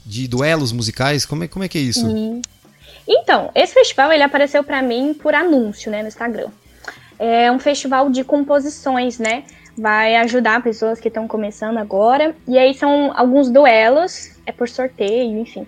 de 0.05 0.27
duelos 0.27 0.71
musicais. 0.71 1.25
Como 1.25 1.43
é, 1.43 1.47
como 1.47 1.63
é 1.63 1.67
que 1.67 1.77
é 1.77 1.81
isso? 1.81 2.05
Então, 3.07 3.51
esse 3.53 3.73
festival 3.73 4.11
ele 4.11 4.23
apareceu 4.23 4.63
para 4.63 4.81
mim 4.81 5.13
por 5.13 5.33
anúncio, 5.35 5.91
né, 5.91 6.01
no 6.01 6.07
Instagram. 6.07 6.49
É 7.25 7.49
um 7.49 7.57
festival 7.57 8.09
de 8.09 8.21
composições, 8.21 9.17
né? 9.17 9.45
Vai 9.77 10.17
ajudar 10.17 10.61
pessoas 10.61 10.99
que 10.99 11.07
estão 11.07 11.25
começando 11.25 11.77
agora. 11.77 12.35
E 12.45 12.57
aí 12.57 12.73
são 12.73 13.13
alguns 13.15 13.49
duelos, 13.49 14.37
é 14.45 14.51
por 14.51 14.67
sorteio, 14.67 15.39
enfim. 15.39 15.65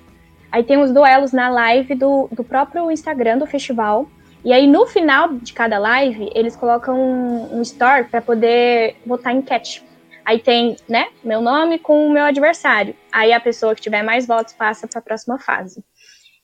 Aí 0.52 0.66
tem 0.66 0.78
os 0.78 0.92
duelos 0.92 1.32
na 1.32 1.48
live 1.48 1.96
do, 1.96 2.28
do 2.30 2.44
próprio 2.44 2.92
Instagram 2.92 3.38
do 3.38 3.46
festival. 3.46 4.06
E 4.44 4.52
aí 4.52 4.68
no 4.68 4.86
final 4.86 5.34
de 5.36 5.54
cada 5.54 5.80
live, 5.80 6.30
eles 6.36 6.58
colocam 6.58 7.00
um, 7.00 7.60
um 7.60 7.62
store 7.62 8.04
para 8.04 8.22
poder 8.22 8.98
votar 9.06 9.34
enquete. 9.34 9.82
Aí 10.26 10.40
tem, 10.40 10.76
né, 10.90 11.08
meu 11.24 11.40
nome 11.40 11.80
com 11.80 12.06
o 12.06 12.12
meu 12.12 12.26
adversário. 12.26 12.94
Aí 13.14 13.32
a 13.32 13.40
pessoa 13.40 13.74
que 13.74 13.82
tiver 13.82 14.04
mais 14.04 14.28
votos 14.28 14.54
passa 14.54 14.90
para 14.90 15.00
a 15.00 15.02
próxima 15.02 15.40
fase. 15.40 15.82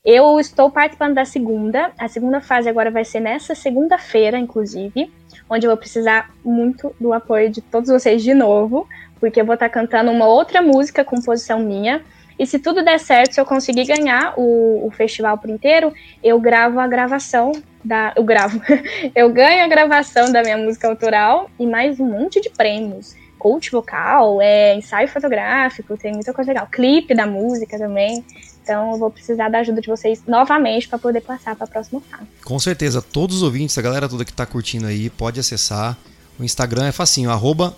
Eu 0.04 0.39
estou 0.39 0.72
participando 0.72 1.14
da 1.14 1.26
segunda. 1.26 1.91
A 1.95 2.08
segunda 2.08 2.41
fase 2.41 2.68
agora 2.68 2.89
vai 2.89 3.06
ser 3.06 3.20
nessa 3.20 3.54
segunda-feira, 3.54 4.38
inclusive, 4.39 5.14
onde 5.47 5.68
eu 5.68 5.70
vou 5.70 5.78
precisar 5.78 6.32
muito 6.43 6.95
do 6.99 7.14
apoio 7.14 7.52
de 7.52 7.62
todos 7.62 7.88
vocês 7.88 8.24
de 8.24 8.34
novo, 8.34 8.88
porque 9.20 9.39
eu 9.39 9.45
vou 9.45 9.54
estar 9.54 9.70
cantando 9.70 10.10
uma 10.10 10.26
outra 10.26 10.60
música, 10.60 11.06
composição 11.06 11.60
minha. 11.60 12.02
E 12.39 12.47
se 12.47 12.58
tudo 12.58 12.84
der 12.84 12.99
certo, 12.99 13.34
se 13.34 13.41
eu 13.41 13.45
conseguir 13.45 13.86
ganhar 13.86 14.34
o, 14.38 14.88
o 14.88 14.89
festival 14.89 15.38
por 15.38 15.52
inteiro, 15.52 15.93
eu 16.24 16.39
gravo 16.39 16.80
a 16.80 16.88
gravação 16.88 17.52
da. 17.86 18.12
Eu 18.16 18.24
gravo. 18.24 18.60
eu 19.14 19.32
ganho 19.32 19.64
a 19.64 19.68
gravação 19.68 20.32
da 20.32 20.41
minha 20.41 20.58
música 20.58 20.88
autoral 20.88 21.47
e 21.60 21.68
mais 21.68 21.99
um 21.99 22.06
monte 22.06 22.41
de 22.41 22.49
prêmios. 22.49 23.16
Coach 23.41 23.71
vocal, 23.71 24.39
é 24.39 24.75
ensaio 24.75 25.07
fotográfico, 25.07 25.97
tem 25.97 26.13
muita 26.13 26.31
coisa 26.31 26.51
legal. 26.51 26.67
Clipe 26.67 27.15
da 27.15 27.25
música 27.25 27.75
também. 27.75 28.23
Então 28.61 28.91
eu 28.91 28.99
vou 28.99 29.09
precisar 29.09 29.49
da 29.49 29.57
ajuda 29.57 29.81
de 29.81 29.87
vocês 29.87 30.21
novamente 30.27 30.87
para 30.87 30.99
poder 30.99 31.21
passar 31.21 31.55
para 31.55 31.65
a 31.65 31.67
próxima 31.67 31.99
fase. 32.01 32.27
Com 32.45 32.59
certeza, 32.59 33.01
todos 33.01 33.37
os 33.37 33.41
ouvintes, 33.41 33.75
a 33.79 33.81
galera 33.81 34.07
toda 34.07 34.23
que 34.23 34.29
está 34.29 34.45
curtindo 34.45 34.85
aí, 34.85 35.09
pode 35.09 35.39
acessar. 35.39 35.97
O 36.39 36.43
Instagram 36.43 36.85
é 36.85 36.91
facinho, 36.91 37.31
arroba 37.31 37.75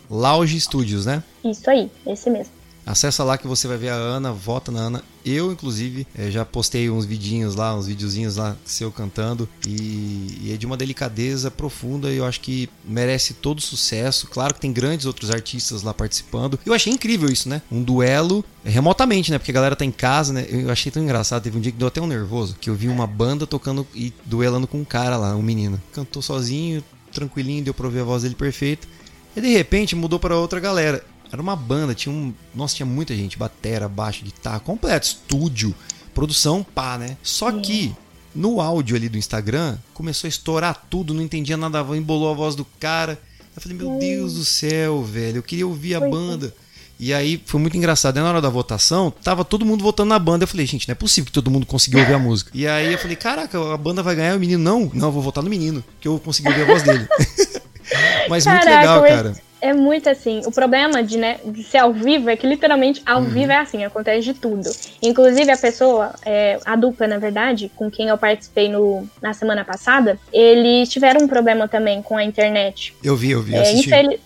Studios, 0.60 1.06
né? 1.06 1.24
Isso 1.46 1.70
aí, 1.70 1.90
esse 2.06 2.30
mesmo. 2.30 2.63
Acessa 2.86 3.24
lá 3.24 3.38
que 3.38 3.48
você 3.48 3.68
vai 3.68 3.78
ver 3.78 3.90
a 3.90 3.96
Ana, 3.96 4.32
vota 4.32 4.72
na 4.72 4.80
Ana. 4.80 5.04
Eu, 5.26 5.52
inclusive, 5.52 6.06
eh, 6.18 6.30
já 6.30 6.44
postei 6.44 6.90
uns 6.90 7.06
vidinhos 7.06 7.56
lá, 7.56 7.74
uns 7.76 7.88
videozinhos 7.88 8.36
lá 8.36 8.58
seu 8.66 8.92
cantando. 8.92 9.48
E, 9.66 10.52
é 10.54 10.58
de 10.58 10.66
uma 10.66 10.76
delicadeza 10.76 11.50
profunda 11.50 12.12
e 12.12 12.18
eu 12.18 12.26
acho 12.26 12.42
que 12.42 12.70
merece 12.84 13.34
todo 13.34 13.62
sucesso. 13.62 14.28
Claro 14.28 14.54
que 14.54 14.60
tem 14.60 14.74
grandes 14.74 15.06
outros 15.06 15.32
artistas 15.32 15.82
lá 15.82 15.94
participando. 15.94 16.60
Eu 16.66 16.74
achei 16.74 16.92
incrível 16.92 17.30
isso, 17.30 17.48
né? 17.48 17.62
Um 17.72 17.82
duelo 17.82 18.44
eh, 18.66 18.70
remotamente, 18.70 19.32
né? 19.32 19.38
Porque 19.38 19.52
a 19.52 19.54
galera 19.54 19.76
tá 19.76 19.86
em 19.86 19.92
casa, 19.92 20.34
né? 20.34 20.46
Eu 20.50 20.70
achei 20.70 20.92
tão 20.92 21.02
engraçado. 21.02 21.44
Teve 21.44 21.58
um 21.58 21.62
dia 21.62 21.72
que 21.72 21.78
deu 21.78 21.88
até 21.88 22.02
um 22.02 22.08
nervoso, 22.08 22.58
que 22.60 22.70
eu 22.70 22.76
vi 22.76 22.90
uma 22.90 23.08
banda 23.08 23.48
tocando 23.48 23.88
e 23.96 24.14
duelando 24.26 24.68
com 24.68 24.80
um 24.80 24.86
cara 24.86 25.16
lá, 25.16 25.36
um 25.36 25.42
menino. 25.42 25.82
Cantou 25.94 26.22
sozinho, 26.22 26.84
tranquilinho, 27.14 27.64
deu 27.64 27.74
pra 27.74 27.86
ouvir 27.86 28.00
a 28.00 28.04
voz 28.04 28.24
dele 28.24 28.36
perfeita. 28.36 28.88
E 29.36 29.42
de 29.42 29.48
repente 29.48 29.96
mudou 29.96 30.20
para 30.20 30.36
outra 30.36 30.60
galera. 30.60 31.04
Era 31.34 31.42
uma 31.42 31.56
banda, 31.56 31.96
tinha 31.96 32.14
um. 32.14 32.32
Nossa, 32.54 32.76
tinha 32.76 32.86
muita 32.86 33.16
gente, 33.16 33.40
batera, 33.40 33.90
baixo, 33.90 34.24
guitarra, 34.24 34.60
completo, 34.60 35.08
estúdio, 35.08 35.74
produção, 36.14 36.64
pá, 36.64 36.96
né? 36.96 37.18
Só 37.24 37.52
que 37.52 37.92
no 38.36 38.62
áudio 38.62 38.96
ali 38.96 39.10
do 39.10 39.18
Instagram 39.18 39.80
começou 39.96 40.28
a 40.28 40.30
estourar 40.30 40.86
tudo, 40.92 41.12
não 41.12 41.24
entendia 41.24 41.58
nada, 41.58 41.82
embolou 41.98 42.30
a 42.30 42.36
voz 42.36 42.54
do 42.54 42.64
cara. 42.80 43.20
Eu 43.56 43.60
falei, 43.60 43.76
meu 43.76 43.98
Deus 43.98 44.36
do 44.36 44.46
céu, 44.46 45.04
velho, 45.04 45.38
eu 45.38 45.44
queria 45.44 45.66
ouvir 45.66 45.96
a 45.96 46.00
banda. 46.08 46.54
E 47.00 47.12
aí 47.12 47.42
foi 47.48 47.60
muito 47.60 47.76
engraçado. 47.76 48.16
na 48.16 48.30
hora 48.30 48.40
da 48.40 48.50
votação, 48.50 49.10
tava 49.10 49.44
todo 49.44 49.66
mundo 49.66 49.84
votando 49.84 50.10
na 50.10 50.20
banda. 50.20 50.44
Eu 50.44 50.48
falei, 50.48 50.68
gente, 50.68 50.88
não 50.88 50.92
é 50.92 50.96
possível 50.96 51.26
que 51.26 51.32
todo 51.32 51.50
mundo 51.50 51.66
conseguiu 51.66 52.00
ouvir 52.00 52.14
a 52.14 52.20
música. 52.20 52.52
E 52.54 52.68
aí 52.68 52.94
eu 52.94 53.00
falei, 53.00 53.16
caraca, 53.16 53.74
a 53.74 53.78
banda 53.78 54.04
vai 54.04 54.16
ganhar 54.16 54.38
o 54.38 54.40
menino. 54.40 54.64
Não, 54.64 54.92
não, 54.94 55.08
eu 55.08 55.12
vou 55.12 55.24
votar 55.24 55.44
no 55.44 55.50
menino, 55.50 55.84
que 56.00 56.08
eu 56.08 56.20
consegui 56.20 56.50
ouvir 56.50 56.62
a 56.62 56.66
voz 56.66 56.84
dele. 56.84 57.08
Mas 58.30 58.44
Caraca, 58.44 58.66
muito 58.66 58.80
legal, 58.80 59.04
cara 59.04 59.34
é 59.64 59.72
muito 59.72 60.10
assim. 60.10 60.42
O 60.46 60.52
problema 60.52 61.02
de, 61.02 61.18
né, 61.18 61.38
de 61.46 61.64
ser 61.64 61.78
ao 61.78 61.94
vivo 61.94 62.30
é 62.30 62.36
que 62.36 62.46
literalmente 62.46 63.02
ao 63.06 63.22
uhum. 63.22 63.30
vivo 63.30 63.54
é 63.54 63.58
assim, 63.58 63.86
acontece 63.86 64.22
de 64.22 64.34
tudo. 64.34 64.70
Inclusive 65.02 65.50
a 65.50 65.58
pessoa, 65.58 66.14
é, 66.26 66.60
a 66.66 66.76
dupla, 66.76 67.08
na 67.08 67.18
verdade, 67.18 67.72
com 67.74 67.90
quem 67.90 68.10
eu 68.10 68.18
participei 68.18 68.68
no, 68.68 69.08
na 69.22 69.34
semana 69.34 69.64
passada, 69.64 70.20
eles 70.34 70.90
tiveram 70.90 71.22
um 71.22 71.28
problema 71.30 71.66
também 71.66 72.02
com 72.02 72.18
a 72.18 72.26
internet. 72.26 72.94
Eu 73.02 73.16
vi, 73.16 73.32
eu 73.32 73.42
vi, 73.42 73.56
é, 73.56 73.72
infeliz... 73.72 74.20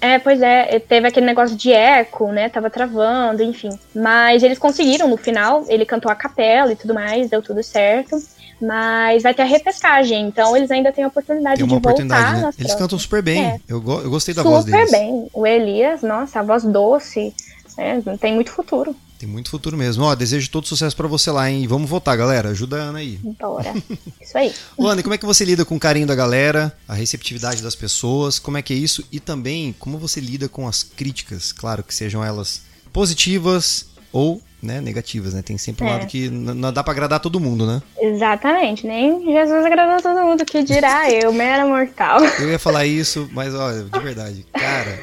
É, 0.00 0.18
pois 0.18 0.42
é, 0.42 0.78
teve 0.78 1.08
aquele 1.08 1.24
negócio 1.24 1.56
de 1.56 1.72
eco, 1.72 2.30
né? 2.30 2.50
Tava 2.50 2.68
travando, 2.68 3.42
enfim. 3.42 3.70
Mas 3.94 4.42
eles 4.42 4.58
conseguiram 4.58 5.08
no 5.08 5.16
final, 5.16 5.64
ele 5.68 5.86
cantou 5.86 6.12
a 6.12 6.14
capela 6.14 6.70
e 6.70 6.76
tudo 6.76 6.92
mais, 6.92 7.30
deu 7.30 7.40
tudo 7.40 7.62
certo. 7.62 8.16
Mas 8.62 9.24
vai 9.24 9.34
ter 9.34 9.42
a 9.42 9.44
repescagem, 9.44 10.28
então 10.28 10.56
eles 10.56 10.70
ainda 10.70 10.92
têm 10.92 11.02
a 11.02 11.08
oportunidade 11.08 11.58
Tem 11.58 11.66
de 11.66 11.74
oportunidade, 11.74 12.32
voltar. 12.40 12.46
Né? 12.46 12.54
Eles 12.60 12.74
cantam 12.76 12.96
super 12.96 13.20
bem. 13.20 13.44
É. 13.44 13.60
Eu, 13.66 13.80
go 13.80 14.00
eu 14.00 14.08
gostei 14.08 14.32
da 14.32 14.42
super 14.42 14.54
voz 14.54 14.64
deles. 14.64 14.88
Super 14.88 15.00
bem. 15.00 15.28
O 15.32 15.44
Elias, 15.44 16.02
nossa, 16.02 16.38
a 16.38 16.42
voz 16.44 16.62
doce. 16.62 17.34
É, 17.76 17.98
tem 18.18 18.32
muito 18.34 18.52
futuro. 18.52 18.94
Tem 19.18 19.28
muito 19.28 19.50
futuro 19.50 19.76
mesmo. 19.76 20.04
Ó, 20.04 20.14
desejo 20.14 20.48
todo 20.48 20.66
sucesso 20.66 20.96
para 20.96 21.08
você 21.08 21.30
lá, 21.32 21.50
hein? 21.50 21.66
Vamos 21.66 21.90
votar, 21.90 22.16
galera. 22.16 22.50
Ajuda 22.50 22.76
a 22.76 22.84
Ana 22.86 23.00
aí. 23.00 23.18
Bora. 23.40 23.74
Isso 24.20 24.38
aí. 24.38 24.54
Ô, 24.76 24.86
Ana, 24.86 25.02
como 25.02 25.14
é 25.14 25.18
que 25.18 25.26
você 25.26 25.44
lida 25.44 25.64
com 25.64 25.74
o 25.74 25.80
carinho 25.80 26.06
da 26.06 26.14
galera, 26.14 26.76
a 26.86 26.94
receptividade 26.94 27.62
das 27.62 27.74
pessoas? 27.74 28.38
Como 28.38 28.58
é 28.58 28.62
que 28.62 28.72
é 28.72 28.76
isso? 28.76 29.04
E 29.10 29.18
também, 29.18 29.74
como 29.78 29.98
você 29.98 30.20
lida 30.20 30.48
com 30.48 30.68
as 30.68 30.84
críticas? 30.84 31.50
Claro 31.50 31.82
que 31.82 31.94
sejam 31.94 32.24
elas 32.24 32.62
positivas 32.92 33.86
ou 34.12 34.40
né, 34.62 34.80
negativas, 34.80 35.34
né? 35.34 35.42
Tem 35.42 35.58
sempre 35.58 35.84
um 35.84 35.88
é. 35.88 35.92
lado 35.92 36.06
que 36.06 36.30
não 36.30 36.72
dá 36.72 36.84
para 36.84 36.92
agradar 36.92 37.18
todo 37.18 37.40
mundo, 37.40 37.66
né? 37.66 37.82
Exatamente, 38.00 38.86
nem 38.86 39.24
Jesus 39.24 39.64
agradou 39.64 40.00
todo 40.00 40.24
mundo, 40.24 40.44
que 40.44 40.62
dirá 40.62 41.10
eu, 41.12 41.32
mera 41.32 41.66
mortal. 41.66 42.20
Eu 42.38 42.50
ia 42.50 42.58
falar 42.58 42.86
isso, 42.86 43.28
mas 43.32 43.54
olha, 43.54 43.82
de 43.82 43.98
verdade, 43.98 44.46
cara, 44.52 44.98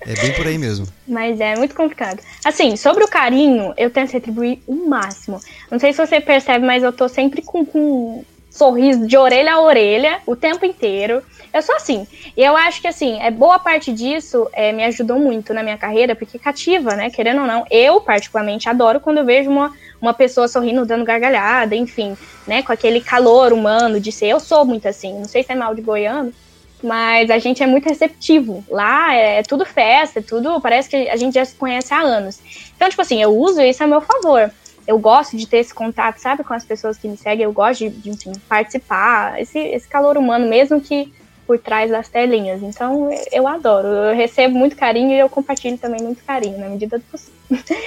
é 0.00 0.14
bem 0.14 0.32
por 0.32 0.46
aí 0.46 0.56
mesmo. 0.56 0.86
Mas 1.06 1.38
é 1.38 1.54
muito 1.56 1.74
complicado. 1.74 2.20
Assim, 2.44 2.76
sobre 2.76 3.04
o 3.04 3.08
carinho, 3.08 3.74
eu 3.76 3.90
tento 3.90 4.12
retribuir 4.12 4.60
o 4.66 4.88
máximo. 4.88 5.38
Não 5.70 5.78
sei 5.78 5.92
se 5.92 6.04
você 6.04 6.20
percebe, 6.20 6.64
mas 6.64 6.82
eu 6.82 6.92
tô 6.92 7.08
sempre 7.08 7.42
com, 7.42 7.64
com 7.64 8.24
sorriso 8.50 9.06
de 9.06 9.16
orelha 9.16 9.54
a 9.54 9.60
orelha 9.60 10.20
o 10.26 10.36
tempo 10.36 10.64
inteiro. 10.64 11.22
Eu 11.54 11.62
sou 11.62 11.76
assim. 11.76 12.04
E 12.36 12.42
eu 12.42 12.56
acho 12.56 12.80
que, 12.80 12.88
assim, 12.88 13.20
é 13.22 13.30
boa 13.30 13.60
parte 13.60 13.92
disso 13.92 14.48
é, 14.52 14.72
me 14.72 14.84
ajudou 14.86 15.20
muito 15.20 15.54
na 15.54 15.62
minha 15.62 15.78
carreira, 15.78 16.16
porque 16.16 16.36
cativa, 16.36 16.96
né? 16.96 17.10
Querendo 17.10 17.42
ou 17.42 17.46
não, 17.46 17.64
eu, 17.70 18.00
particularmente, 18.00 18.68
adoro 18.68 18.98
quando 18.98 19.18
eu 19.18 19.24
vejo 19.24 19.48
uma, 19.48 19.72
uma 20.02 20.12
pessoa 20.12 20.48
sorrindo, 20.48 20.84
dando 20.84 21.04
gargalhada, 21.04 21.76
enfim, 21.76 22.16
né? 22.44 22.60
Com 22.64 22.72
aquele 22.72 23.00
calor 23.00 23.52
humano 23.52 24.00
de 24.00 24.10
ser. 24.10 24.26
Eu 24.26 24.40
sou 24.40 24.64
muito 24.64 24.88
assim. 24.88 25.16
Não 25.16 25.26
sei 25.26 25.44
se 25.44 25.52
é 25.52 25.54
mal 25.54 25.76
de 25.76 25.80
goiano, 25.80 26.34
mas 26.82 27.30
a 27.30 27.38
gente 27.38 27.62
é 27.62 27.66
muito 27.68 27.88
receptivo. 27.88 28.64
Lá 28.68 29.14
é, 29.14 29.38
é 29.38 29.42
tudo 29.44 29.64
festa, 29.64 30.18
é 30.18 30.22
tudo. 30.22 30.60
Parece 30.60 30.88
que 30.88 31.08
a 31.08 31.16
gente 31.16 31.34
já 31.34 31.44
se 31.44 31.54
conhece 31.54 31.94
há 31.94 32.00
anos. 32.00 32.40
Então, 32.74 32.88
tipo 32.90 33.00
assim, 33.00 33.22
eu 33.22 33.30
uso 33.30 33.62
isso 33.62 33.84
a 33.84 33.86
meu 33.86 34.00
favor 34.00 34.50
eu 34.86 34.98
gosto 34.98 35.34
de 35.34 35.46
ter 35.46 35.58
esse 35.58 35.72
contato, 35.72 36.18
sabe, 36.18 36.44
com 36.44 36.52
as 36.52 36.62
pessoas 36.62 36.98
que 36.98 37.08
me 37.08 37.16
seguem, 37.16 37.44
eu 37.44 37.52
gosto 37.54 37.88
de, 37.88 37.88
de 37.88 38.10
enfim, 38.10 38.32
participar, 38.46 39.40
esse, 39.40 39.58
esse 39.58 39.88
calor 39.88 40.18
humano, 40.18 40.46
mesmo 40.46 40.78
que 40.78 41.10
por 41.46 41.58
trás 41.58 41.90
das 41.90 42.08
telinhas. 42.08 42.62
Então, 42.62 43.08
eu 43.32 43.46
adoro, 43.46 43.88
eu 43.88 44.14
recebo 44.14 44.56
muito 44.56 44.76
carinho 44.76 45.12
e 45.12 45.18
eu 45.18 45.28
compartilho 45.28 45.78
também 45.78 46.02
muito 46.02 46.24
carinho, 46.24 46.58
na 46.58 46.68
medida 46.68 46.98
do 46.98 47.04
possível. 47.04 47.34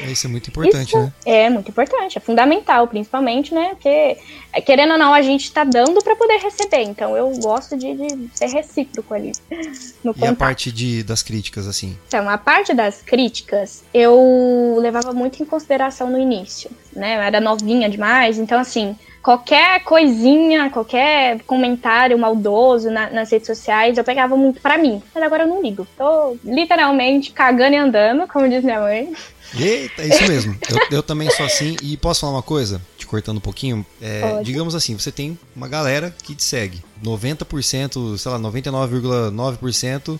Isso 0.09 0.27
é 0.27 0.29
muito 0.29 0.49
importante, 0.49 0.89
Isso 0.89 0.97
né? 0.99 1.13
É 1.25 1.49
muito 1.49 1.69
importante, 1.69 2.17
é 2.17 2.21
fundamental, 2.21 2.87
principalmente, 2.87 3.53
né? 3.53 3.69
Porque, 3.69 4.17
é, 4.53 4.61
querendo 4.61 4.93
ou 4.93 4.97
não, 4.97 5.13
a 5.13 5.21
gente 5.21 5.43
está 5.43 5.63
dando 5.63 6.01
para 6.03 6.15
poder 6.15 6.37
receber. 6.37 6.83
Então, 6.83 7.15
eu 7.15 7.29
gosto 7.37 7.77
de, 7.77 7.93
de 7.93 8.29
ser 8.33 8.47
recíproco 8.47 9.13
ali. 9.13 9.31
E 9.51 10.03
contato. 10.03 10.31
a 10.31 10.35
parte 10.35 10.71
de, 10.71 11.03
das 11.03 11.21
críticas, 11.21 11.67
assim? 11.67 11.97
Então, 12.07 12.29
a 12.29 12.37
parte 12.37 12.73
das 12.73 13.01
críticas, 13.01 13.83
eu 13.93 14.77
levava 14.79 15.13
muito 15.13 15.41
em 15.41 15.45
consideração 15.45 16.09
no 16.09 16.19
início, 16.19 16.69
né? 16.95 17.17
Eu 17.17 17.21
era 17.21 17.39
novinha 17.39 17.89
demais, 17.89 18.37
então, 18.37 18.59
assim, 18.59 18.95
qualquer 19.27 19.83
coisinha, 19.83 20.69
qualquer 20.69 21.41
comentário 21.41 22.17
maldoso 22.17 22.89
na, 22.89 23.09
nas 23.09 23.29
redes 23.29 23.45
sociais, 23.45 23.97
eu 23.97 24.03
pegava 24.05 24.37
muito 24.37 24.61
para 24.61 24.77
mim. 24.77 25.03
Mas 25.13 25.21
agora 25.21 25.43
eu 25.43 25.47
não 25.49 25.61
ligo. 25.61 25.85
Tô 25.97 26.37
literalmente 26.45 27.33
cagando 27.33 27.75
e 27.75 27.77
andando, 27.77 28.25
como 28.25 28.47
diz 28.47 28.63
minha 28.63 28.79
mãe. 28.79 29.11
Eita, 29.55 30.01
é 30.01 30.07
isso 30.07 30.27
mesmo. 30.27 30.57
Eu, 30.69 30.97
eu, 30.97 31.03
também 31.03 31.29
sou 31.31 31.45
assim. 31.45 31.75
E 31.81 31.95
posso 31.97 32.21
falar 32.21 32.33
uma 32.33 32.43
coisa? 32.43 32.81
Te 32.97 33.05
cortando 33.05 33.37
um 33.37 33.41
pouquinho. 33.41 33.85
É, 34.01 34.41
digamos 34.43 34.75
assim, 34.75 34.97
você 34.97 35.11
tem 35.11 35.37
uma 35.55 35.67
galera 35.67 36.15
que 36.23 36.35
te 36.35 36.43
segue. 36.43 36.83
90%, 37.03 38.17
sei 38.17 38.31
lá, 38.31 38.39
99,9% 38.39 40.19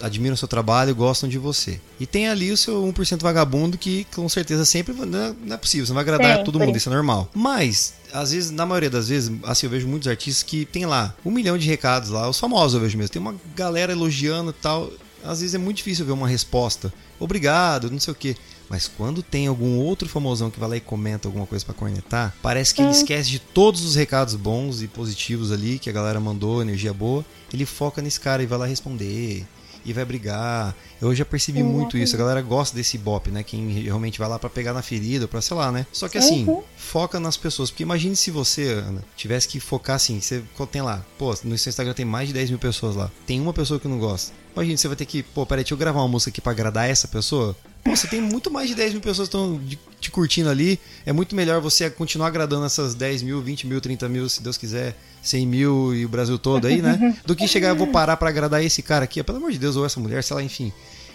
admiram 0.00 0.34
o 0.34 0.36
seu 0.36 0.46
trabalho, 0.46 0.94
gostam 0.94 1.28
de 1.28 1.36
você. 1.36 1.80
E 1.98 2.06
tem 2.06 2.28
ali 2.28 2.52
o 2.52 2.56
seu 2.56 2.82
1% 2.84 3.20
vagabundo 3.20 3.76
que 3.76 4.06
com 4.14 4.28
certeza 4.28 4.64
sempre 4.64 4.94
não 4.94 5.18
é, 5.18 5.34
não 5.44 5.54
é 5.54 5.58
possível, 5.58 5.84
você 5.84 5.90
não 5.90 5.96
vai 5.96 6.02
agradar 6.02 6.38
Sim, 6.38 6.44
todo 6.44 6.60
mundo, 6.60 6.76
isso 6.76 6.88
é 6.88 6.92
normal. 6.92 7.28
Mas, 7.34 7.94
às 8.12 8.30
vezes, 8.30 8.50
na 8.50 8.64
maioria 8.64 8.90
das 8.90 9.08
vezes, 9.08 9.32
assim, 9.42 9.66
eu 9.66 9.70
vejo 9.70 9.88
muitos 9.88 10.06
artistas 10.06 10.42
que 10.42 10.64
tem 10.64 10.86
lá 10.86 11.14
um 11.24 11.30
milhão 11.30 11.58
de 11.58 11.66
recados 11.66 12.10
lá, 12.10 12.28
os 12.28 12.38
famosos 12.38 12.74
eu 12.74 12.80
vejo 12.80 12.96
mesmo, 12.96 13.12
tem 13.12 13.20
uma 13.20 13.34
galera 13.56 13.92
elogiando 13.92 14.50
e 14.50 14.54
tal. 14.54 14.90
Às 15.24 15.40
vezes 15.40 15.54
é 15.54 15.58
muito 15.58 15.78
difícil 15.78 16.04
ver 16.04 16.12
uma 16.12 16.28
resposta. 16.28 16.92
Obrigado, 17.18 17.90
não 17.90 17.98
sei 17.98 18.12
o 18.12 18.14
que. 18.14 18.36
Mas 18.68 18.88
quando 18.88 19.22
tem 19.22 19.46
algum 19.46 19.78
outro 19.78 20.08
famosão 20.08 20.50
que 20.50 20.58
vai 20.58 20.68
lá 20.68 20.76
e 20.76 20.80
comenta 20.80 21.28
alguma 21.28 21.46
coisa 21.46 21.64
para 21.64 21.74
cornetar, 21.74 22.34
parece 22.42 22.74
que 22.74 22.82
ele 22.82 22.90
esquece 22.90 23.30
de 23.30 23.38
todos 23.38 23.84
os 23.84 23.94
recados 23.94 24.34
bons 24.34 24.82
e 24.82 24.88
positivos 24.88 25.52
ali 25.52 25.78
que 25.78 25.90
a 25.90 25.92
galera 25.92 26.18
mandou, 26.18 26.62
energia 26.62 26.92
boa. 26.92 27.24
Ele 27.52 27.66
foca 27.66 28.02
nesse 28.02 28.18
cara 28.18 28.42
e 28.42 28.46
vai 28.46 28.58
lá 28.58 28.66
responder 28.66 29.46
e 29.84 29.92
vai 29.92 30.04
brigar. 30.04 30.74
Eu 31.00 31.14
já 31.14 31.24
percebi 31.24 31.62
muito 31.62 31.98
isso. 31.98 32.14
A 32.14 32.18
galera 32.18 32.40
gosta 32.40 32.74
desse 32.74 32.96
bop, 32.96 33.30
né? 33.30 33.42
Quem 33.42 33.68
realmente 33.82 34.18
vai 34.18 34.28
lá 34.28 34.38
para 34.38 34.48
pegar 34.48 34.72
na 34.72 34.82
ferida, 34.82 35.28
para 35.28 35.40
sei 35.40 35.56
lá, 35.56 35.70
né? 35.70 35.86
Só 35.92 36.08
que 36.08 36.16
assim, 36.16 36.46
uhum. 36.46 36.62
foca 36.76 37.20
nas 37.20 37.36
pessoas. 37.36 37.70
Porque 37.70 37.82
imagine 37.82 38.16
se 38.16 38.30
você, 38.30 38.72
Ana, 38.72 39.04
tivesse 39.16 39.46
que 39.46 39.60
focar 39.60 39.96
assim. 39.96 40.20
Você 40.20 40.42
tem 40.70 40.82
lá, 40.82 41.04
pô, 41.18 41.34
no 41.44 41.58
seu 41.58 41.70
Instagram 41.70 41.92
tem 41.92 42.06
mais 42.06 42.28
de 42.28 42.34
10 42.34 42.50
mil 42.50 42.58
pessoas 42.58 42.96
lá. 42.96 43.10
Tem 43.26 43.40
uma 43.40 43.52
pessoa 43.52 43.78
que 43.78 43.86
não 43.86 43.98
gosta. 43.98 44.32
Imagina, 44.54 44.76
você 44.76 44.88
vai 44.88 44.96
ter 44.96 45.04
que, 45.04 45.22
pô, 45.22 45.44
peraí, 45.44 45.64
deixa 45.64 45.74
eu 45.74 45.78
gravar 45.78 46.00
uma 46.00 46.08
música 46.08 46.30
aqui 46.30 46.40
pra 46.40 46.52
agradar 46.52 46.88
essa 46.88 47.06
pessoa. 47.06 47.56
Pô, 47.84 47.94
você 47.94 48.06
tem 48.06 48.20
muito 48.20 48.50
mais 48.50 48.66
de 48.68 48.74
10 48.74 48.92
mil 48.94 49.02
pessoas 49.02 49.28
que 49.28 49.36
estão 49.36 49.60
te 50.00 50.10
curtindo 50.10 50.48
ali. 50.48 50.80
É 51.04 51.12
muito 51.12 51.36
melhor 51.36 51.60
você 51.60 51.90
continuar 51.90 52.28
agradando 52.28 52.64
essas 52.64 52.94
10 52.94 53.22
mil, 53.22 53.42
20 53.42 53.66
mil, 53.66 53.78
30 53.78 54.08
mil, 54.08 54.26
se 54.26 54.42
Deus 54.42 54.56
quiser, 54.56 54.96
100 55.22 55.46
mil 55.46 55.94
e 55.94 56.06
o 56.06 56.08
Brasil 56.08 56.38
todo 56.38 56.66
aí, 56.66 56.80
né? 56.80 57.14
Do 57.26 57.36
que 57.36 57.46
chegar, 57.46 57.68
eu 57.68 57.76
vou 57.76 57.86
parar 57.88 58.16
para 58.16 58.30
agradar 58.30 58.64
esse 58.64 58.82
cara 58.82 59.04
aqui. 59.04 59.22
Pelo 59.22 59.36
amor 59.36 59.52
de 59.52 59.58
Deus, 59.58 59.76
ou 59.76 59.84
essa 59.84 60.00
mulher, 60.00 60.24
sei 60.24 60.34
lá, 60.34 60.42
enfim. 60.42 60.72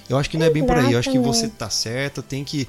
Eu 0.10 0.18
acho 0.18 0.30
que 0.30 0.38
não 0.38 0.46
é 0.46 0.50
bem 0.50 0.66
por 0.66 0.76
aí. 0.76 0.94
Eu 0.94 1.00
acho 1.00 1.12
que 1.12 1.20
você 1.20 1.48
tá 1.48 1.70
certa, 1.70 2.22
tem 2.22 2.44
que. 2.44 2.68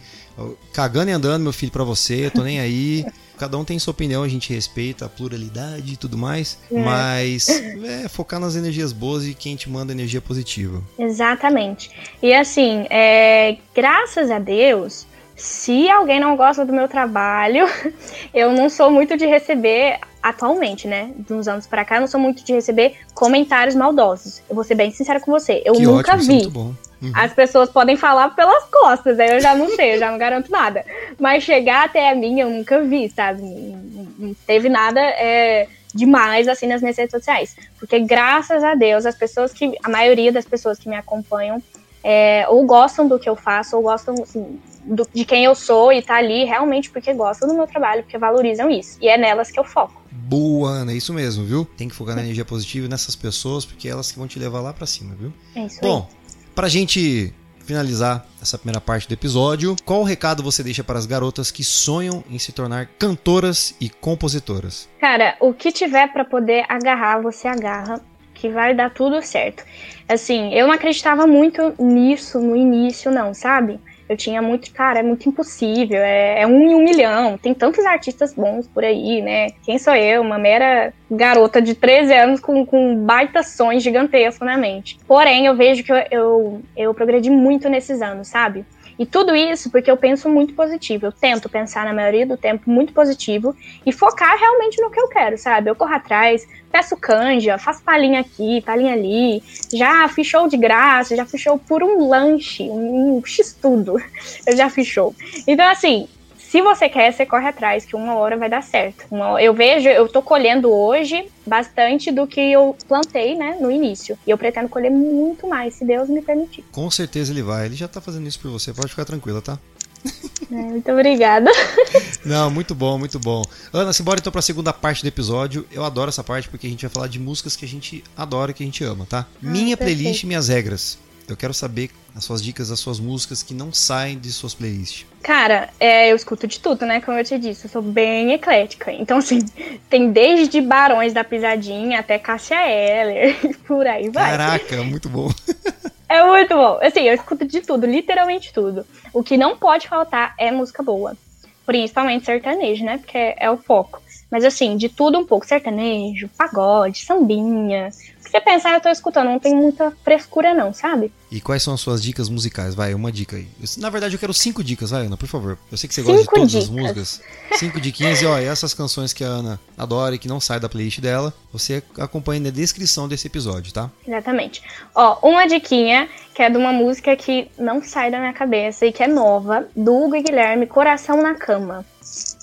Cagando 0.72 1.10
e 1.10 1.12
andando, 1.12 1.42
meu 1.42 1.52
filho, 1.52 1.72
para 1.72 1.84
você, 1.84 2.30
tô 2.30 2.42
nem 2.42 2.60
aí. 2.60 3.04
Cada 3.40 3.56
um 3.56 3.64
tem 3.64 3.78
sua 3.78 3.92
opinião, 3.92 4.22
a 4.22 4.28
gente 4.28 4.52
respeita 4.52 5.06
a 5.06 5.08
pluralidade 5.08 5.94
e 5.94 5.96
tudo 5.96 6.18
mais. 6.18 6.58
É. 6.70 6.78
Mas 6.78 7.48
é 7.48 8.06
focar 8.06 8.38
nas 8.38 8.54
energias 8.54 8.92
boas 8.92 9.26
e 9.26 9.32
quem 9.32 9.56
te 9.56 9.70
manda 9.70 9.92
energia 9.92 10.20
positiva. 10.20 10.82
Exatamente. 10.98 11.90
E 12.22 12.34
assim, 12.34 12.86
é, 12.90 13.56
graças 13.74 14.30
a 14.30 14.38
Deus, 14.38 15.06
se 15.34 15.88
alguém 15.88 16.20
não 16.20 16.36
gosta 16.36 16.66
do 16.66 16.72
meu 16.72 16.86
trabalho, 16.86 17.66
eu 18.34 18.52
não 18.52 18.68
sou 18.68 18.90
muito 18.90 19.16
de 19.16 19.24
receber, 19.24 19.98
atualmente, 20.22 20.86
né? 20.86 21.10
De 21.16 21.32
uns 21.32 21.48
anos 21.48 21.66
para 21.66 21.82
cá, 21.82 21.96
eu 21.96 22.00
não 22.02 22.08
sou 22.08 22.20
muito 22.20 22.44
de 22.44 22.52
receber 22.52 22.98
comentários 23.14 23.74
maldosos. 23.74 24.42
Eu 24.50 24.54
vou 24.54 24.64
ser 24.64 24.74
bem 24.74 24.90
sincera 24.90 25.18
com 25.18 25.32
você. 25.32 25.62
Eu 25.64 25.72
que 25.72 25.82
nunca 25.82 26.14
ótimo, 26.14 26.26
vi. 26.26 26.70
Uhum. 27.02 27.12
As 27.14 27.32
pessoas 27.32 27.70
podem 27.70 27.96
falar 27.96 28.34
pelas 28.34 28.64
costas, 28.64 29.18
aí 29.18 29.30
eu 29.30 29.40
já 29.40 29.54
não 29.54 29.68
sei, 29.70 29.94
eu 29.94 29.98
já 29.98 30.10
não 30.10 30.18
garanto 30.18 30.50
nada. 30.50 30.84
Mas 31.18 31.42
chegar 31.42 31.86
até 31.86 32.10
a 32.10 32.14
mim, 32.14 32.40
eu 32.40 32.50
nunca 32.50 32.82
vi, 32.82 33.08
sabe? 33.08 33.40
Não 33.42 34.34
teve 34.46 34.68
nada 34.68 35.00
é, 35.00 35.66
demais 35.94 36.46
assim 36.46 36.66
nas 36.66 36.82
minhas 36.82 36.96
redes 36.96 37.12
sociais. 37.12 37.56
Porque 37.78 37.98
graças 38.00 38.62
a 38.62 38.74
Deus, 38.74 39.06
as 39.06 39.14
pessoas 39.14 39.52
que. 39.52 39.72
A 39.82 39.88
maioria 39.88 40.30
das 40.30 40.44
pessoas 40.44 40.78
que 40.78 40.88
me 40.88 40.96
acompanham 40.96 41.62
é, 42.02 42.46
ou 42.48 42.64
gostam 42.66 43.06
do 43.06 43.18
que 43.18 43.28
eu 43.28 43.36
faço, 43.36 43.76
ou 43.76 43.82
gostam 43.82 44.14
assim, 44.22 44.58
do, 44.84 45.06
de 45.12 45.24
quem 45.24 45.44
eu 45.44 45.54
sou 45.54 45.92
e 45.92 46.02
tá 46.02 46.16
ali 46.16 46.44
realmente 46.44 46.90
porque 46.90 47.12
gostam 47.12 47.48
do 47.48 47.54
meu 47.54 47.66
trabalho, 47.66 48.02
porque 48.02 48.18
valorizam 48.18 48.70
isso. 48.70 48.98
E 49.00 49.08
é 49.08 49.16
nelas 49.16 49.50
que 49.50 49.58
eu 49.58 49.64
foco. 49.64 50.00
Boa, 50.10 50.70
Ana, 50.70 50.92
é 50.92 50.96
isso 50.96 51.12
mesmo, 51.12 51.44
viu? 51.44 51.64
Tem 51.64 51.88
que 51.88 51.94
focar 51.94 52.16
na 52.16 52.22
energia 52.22 52.44
positiva 52.44 52.88
nessas 52.88 53.14
pessoas, 53.16 53.64
porque 53.64 53.88
é 53.88 53.90
elas 53.90 54.10
que 54.10 54.18
vão 54.18 54.26
te 54.26 54.38
levar 54.38 54.60
lá 54.60 54.72
para 54.72 54.86
cima, 54.86 55.14
viu? 55.14 55.32
É 55.54 55.66
isso 55.66 55.80
Bom, 55.80 56.08
aí. 56.08 56.19
Pra 56.60 56.68
gente 56.68 57.32
finalizar 57.64 58.26
essa 58.42 58.58
primeira 58.58 58.82
parte 58.82 59.08
do 59.08 59.14
episódio, 59.14 59.74
qual 59.82 60.02
recado 60.02 60.42
você 60.42 60.62
deixa 60.62 60.84
para 60.84 60.98
as 60.98 61.06
garotas 61.06 61.50
que 61.50 61.64
sonham 61.64 62.22
em 62.30 62.38
se 62.38 62.52
tornar 62.52 62.84
cantoras 62.98 63.74
e 63.80 63.88
compositoras? 63.88 64.86
Cara, 65.00 65.38
o 65.40 65.54
que 65.54 65.72
tiver 65.72 66.12
para 66.12 66.22
poder 66.22 66.66
agarrar, 66.68 67.22
você 67.22 67.48
agarra, 67.48 68.02
que 68.34 68.50
vai 68.50 68.74
dar 68.74 68.90
tudo 68.90 69.22
certo. 69.22 69.64
Assim, 70.06 70.52
eu 70.52 70.66
não 70.66 70.74
acreditava 70.74 71.26
muito 71.26 71.74
nisso 71.78 72.38
no 72.38 72.54
início, 72.54 73.10
não, 73.10 73.32
sabe? 73.32 73.80
Eu 74.10 74.16
tinha 74.16 74.42
muito, 74.42 74.72
cara, 74.72 74.98
é 74.98 75.02
muito 75.04 75.28
impossível, 75.28 76.00
é, 76.00 76.40
é, 76.40 76.44
um 76.44 76.60
em 76.68 76.74
um 76.74 76.82
milhão. 76.82 77.38
Tem 77.38 77.54
tantos 77.54 77.86
artistas 77.86 78.34
bons 78.34 78.66
por 78.66 78.84
aí, 78.84 79.22
né? 79.22 79.50
Quem 79.62 79.78
sou 79.78 79.94
eu? 79.94 80.20
Uma 80.20 80.36
mera 80.36 80.92
garota 81.08 81.62
de 81.62 81.76
13 81.76 82.12
anos 82.14 82.40
com, 82.40 82.66
com 82.66 82.96
baita 82.96 83.44
sonhos 83.44 83.84
gigantesco 83.84 84.44
na 84.44 84.56
mente. 84.56 84.98
Porém, 85.06 85.46
eu 85.46 85.54
vejo 85.54 85.84
que 85.84 85.92
eu, 85.92 85.96
eu, 86.10 86.62
eu 86.76 86.92
progredi 86.92 87.30
muito 87.30 87.68
nesses 87.68 88.02
anos, 88.02 88.26
sabe? 88.26 88.64
E 89.00 89.06
tudo 89.06 89.34
isso 89.34 89.70
porque 89.70 89.90
eu 89.90 89.96
penso 89.96 90.28
muito 90.28 90.52
positivo. 90.52 91.06
Eu 91.06 91.12
tento 91.12 91.48
pensar 91.48 91.86
na 91.86 91.92
maioria 91.94 92.26
do 92.26 92.36
tempo 92.36 92.70
muito 92.70 92.92
positivo 92.92 93.56
e 93.86 93.90
focar 93.90 94.38
realmente 94.38 94.78
no 94.78 94.90
que 94.90 95.00
eu 95.00 95.08
quero, 95.08 95.38
sabe? 95.38 95.70
Eu 95.70 95.74
corro 95.74 95.94
atrás, 95.94 96.46
peço 96.70 96.98
canja, 96.98 97.56
faço 97.56 97.82
palhinha 97.82 98.20
aqui, 98.20 98.60
palhinha 98.60 98.92
ali, 98.92 99.42
já 99.72 100.06
fiz 100.08 100.26
show 100.26 100.46
de 100.46 100.58
graça, 100.58 101.16
já 101.16 101.24
fiz 101.24 101.40
show 101.40 101.58
por 101.58 101.82
um 101.82 102.06
lanche, 102.08 102.64
um, 102.64 103.22
x-tudo, 103.24 103.96
eu 104.46 104.54
já 104.54 104.68
fiz 104.68 104.86
show. 104.86 105.14
Então, 105.46 105.66
assim, 105.66 106.06
se 106.50 106.60
você 106.60 106.88
quer, 106.88 107.12
você 107.12 107.24
corre 107.24 107.46
atrás, 107.46 107.84
que 107.84 107.94
uma 107.94 108.16
hora 108.16 108.36
vai 108.36 108.50
dar 108.50 108.60
certo. 108.60 109.04
Eu 109.40 109.54
vejo, 109.54 109.88
eu 109.88 110.08
tô 110.08 110.20
colhendo 110.20 110.68
hoje 110.68 111.28
bastante 111.46 112.10
do 112.10 112.26
que 112.26 112.40
eu 112.40 112.76
plantei, 112.88 113.36
né, 113.36 113.56
no 113.60 113.70
início. 113.70 114.18
E 114.26 114.30
eu 114.30 114.36
pretendo 114.36 114.68
colher 114.68 114.90
muito 114.90 115.46
mais, 115.46 115.74
se 115.74 115.84
Deus 115.84 116.08
me 116.08 116.20
permitir. 116.20 116.64
Com 116.72 116.90
certeza 116.90 117.32
ele 117.32 117.40
vai. 117.40 117.66
Ele 117.66 117.76
já 117.76 117.86
tá 117.86 118.00
fazendo 118.00 118.26
isso 118.26 118.40
por 118.40 118.50
você, 118.50 118.72
pode 118.74 118.88
ficar 118.88 119.04
tranquila, 119.04 119.40
tá? 119.40 119.56
É, 120.50 120.54
muito 120.56 120.90
obrigada. 120.90 121.48
Não, 122.26 122.50
muito 122.50 122.74
bom, 122.74 122.98
muito 122.98 123.20
bom. 123.20 123.40
Ana, 123.72 123.92
simbora 123.92 124.18
então 124.18 124.32
pra 124.32 124.42
segunda 124.42 124.72
parte 124.72 125.00
do 125.00 125.06
episódio. 125.06 125.64
Eu 125.70 125.84
adoro 125.84 126.08
essa 126.08 126.24
parte 126.24 126.48
porque 126.48 126.66
a 126.66 126.70
gente 126.70 126.80
vai 126.80 126.90
falar 126.90 127.06
de 127.06 127.20
músicas 127.20 127.54
que 127.54 127.64
a 127.64 127.68
gente 127.68 128.02
adora, 128.16 128.52
que 128.52 128.64
a 128.64 128.66
gente 128.66 128.82
ama, 128.82 129.06
tá? 129.08 129.26
Ah, 129.30 129.36
Minha 129.40 129.76
perfeito. 129.76 129.98
playlist 130.00 130.24
e 130.24 130.26
minhas 130.26 130.48
regras. 130.48 130.98
Eu 131.32 131.36
quero 131.36 131.54
saber 131.54 131.90
as 132.14 132.24
suas 132.24 132.42
dicas, 132.42 132.70
as 132.70 132.80
suas 132.80 132.98
músicas 132.98 133.42
que 133.42 133.54
não 133.54 133.72
saem 133.72 134.18
de 134.18 134.32
suas 134.32 134.54
playlists. 134.54 135.06
Cara, 135.22 135.68
é, 135.78 136.10
eu 136.10 136.16
escuto 136.16 136.46
de 136.46 136.58
tudo, 136.58 136.84
né? 136.84 137.00
Como 137.00 137.18
eu 137.18 137.24
te 137.24 137.38
disse, 137.38 137.66
eu 137.66 137.70
sou 137.70 137.82
bem 137.82 138.32
eclética. 138.32 138.92
Então, 138.92 139.18
assim, 139.18 139.40
tem 139.88 140.10
desde 140.10 140.60
Barões 140.60 141.12
da 141.12 141.22
Pisadinha 141.22 142.00
até 142.00 142.18
Cássia 142.18 142.68
Eller, 142.68 143.38
por 143.66 143.86
aí 143.86 144.08
vai. 144.08 144.30
Caraca, 144.30 144.82
muito 144.82 145.08
bom. 145.08 145.30
É 146.10 146.24
muito 146.26 146.52
bom. 146.56 146.76
Assim, 146.82 147.02
eu 147.02 147.14
escuto 147.14 147.46
de 147.46 147.60
tudo, 147.60 147.86
literalmente 147.86 148.52
tudo. 148.52 148.84
O 149.12 149.22
que 149.22 149.36
não 149.36 149.56
pode 149.56 149.86
faltar 149.86 150.34
é 150.36 150.50
música 150.50 150.82
boa. 150.82 151.16
Principalmente 151.64 152.26
sertanejo, 152.26 152.84
né? 152.84 152.98
Porque 152.98 153.16
é, 153.16 153.36
é 153.38 153.48
o 153.48 153.56
foco. 153.56 154.02
Mas 154.28 154.44
assim, 154.44 154.76
de 154.76 154.88
tudo 154.88 155.20
um 155.20 155.24
pouco. 155.24 155.46
Sertanejo, 155.46 156.28
pagode, 156.36 157.04
sambinha, 157.04 157.90
você 158.30 158.40
pensar, 158.40 158.74
eu 158.74 158.80
tô 158.80 158.88
escutando, 158.88 159.26
não 159.26 159.38
tem 159.38 159.54
muita 159.54 159.92
frescura 160.04 160.54
não, 160.54 160.72
sabe? 160.72 161.12
E 161.30 161.40
quais 161.40 161.62
são 161.62 161.74
as 161.74 161.80
suas 161.80 162.02
dicas 162.02 162.28
musicais? 162.28 162.74
Vai, 162.74 162.94
uma 162.94 163.12
dica 163.12 163.36
aí. 163.36 163.48
na 163.76 163.90
verdade, 163.90 164.14
eu 164.14 164.18
quero 164.18 164.34
cinco 164.34 164.64
dicas, 164.64 164.90
vai, 164.90 165.06
Ana, 165.06 165.16
por 165.16 165.28
favor. 165.28 165.58
Eu 165.70 165.78
sei 165.78 165.88
que 165.88 165.94
você 165.94 166.02
gosta 166.02 166.22
de 166.22 166.28
todas 166.28 166.50
dicas. 166.50 166.64
as 166.64 166.70
músicas. 166.70 167.22
Cinco 167.52 167.80
diquinhas 167.80 168.22
e, 168.22 168.26
ó, 168.26 168.38
essas 168.38 168.74
canções 168.74 169.12
que 169.12 169.24
a 169.24 169.28
Ana 169.28 169.60
adora 169.76 170.14
e 170.14 170.18
que 170.18 170.28
não 170.28 170.40
sai 170.40 170.58
da 170.58 170.68
playlist 170.68 171.00
dela, 171.00 171.32
você 171.52 171.82
acompanha 171.98 172.40
na 172.40 172.50
descrição 172.50 173.08
desse 173.08 173.26
episódio, 173.26 173.72
tá? 173.72 173.90
Exatamente. 174.06 174.62
Ó, 174.94 175.28
uma 175.28 175.46
diquinha 175.46 176.08
que 176.34 176.42
é 176.42 176.48
de 176.48 176.56
uma 176.56 176.72
música 176.72 177.14
que 177.16 177.50
não 177.58 177.82
sai 177.82 178.10
da 178.10 178.18
minha 178.18 178.32
cabeça 178.32 178.86
e 178.86 178.92
que 178.92 179.02
é 179.02 179.06
nova, 179.06 179.66
do 179.76 179.94
Hugo 179.94 180.16
e 180.16 180.22
Guilherme, 180.22 180.66
Coração 180.66 181.22
na 181.22 181.34
Cama. 181.34 181.84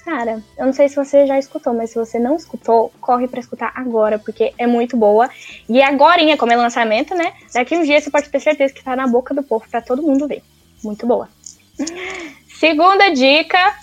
Cara, 0.07 0.41
eu 0.57 0.65
não 0.65 0.71
sei 0.71 0.87
se 0.87 0.95
você 0.95 1.27
já 1.27 1.37
escutou, 1.37 1.73
mas 1.73 1.89
se 1.89 1.97
você 1.97 2.17
não 2.17 2.37
escutou, 2.37 2.93
corre 3.01 3.27
para 3.27 3.41
escutar 3.41 3.73
agora, 3.75 4.17
porque 4.17 4.53
é 4.57 4.65
muito 4.65 4.95
boa. 4.95 5.29
E 5.67 5.81
agora, 5.81 6.21
como 6.37 6.53
é 6.53 6.55
lançamento, 6.55 7.13
né? 7.13 7.33
Daqui 7.53 7.75
uns 7.75 7.85
dias 7.85 8.05
você 8.05 8.09
pode 8.09 8.29
ter 8.29 8.39
certeza 8.39 8.73
que 8.73 8.81
tá 8.83 8.95
na 8.95 9.05
boca 9.05 9.33
do 9.33 9.43
povo 9.43 9.65
para 9.69 9.81
todo 9.81 10.01
mundo 10.01 10.25
ver. 10.25 10.41
Muito 10.81 11.05
boa. 11.05 11.27
Segunda 12.57 13.09
dica, 13.09 13.75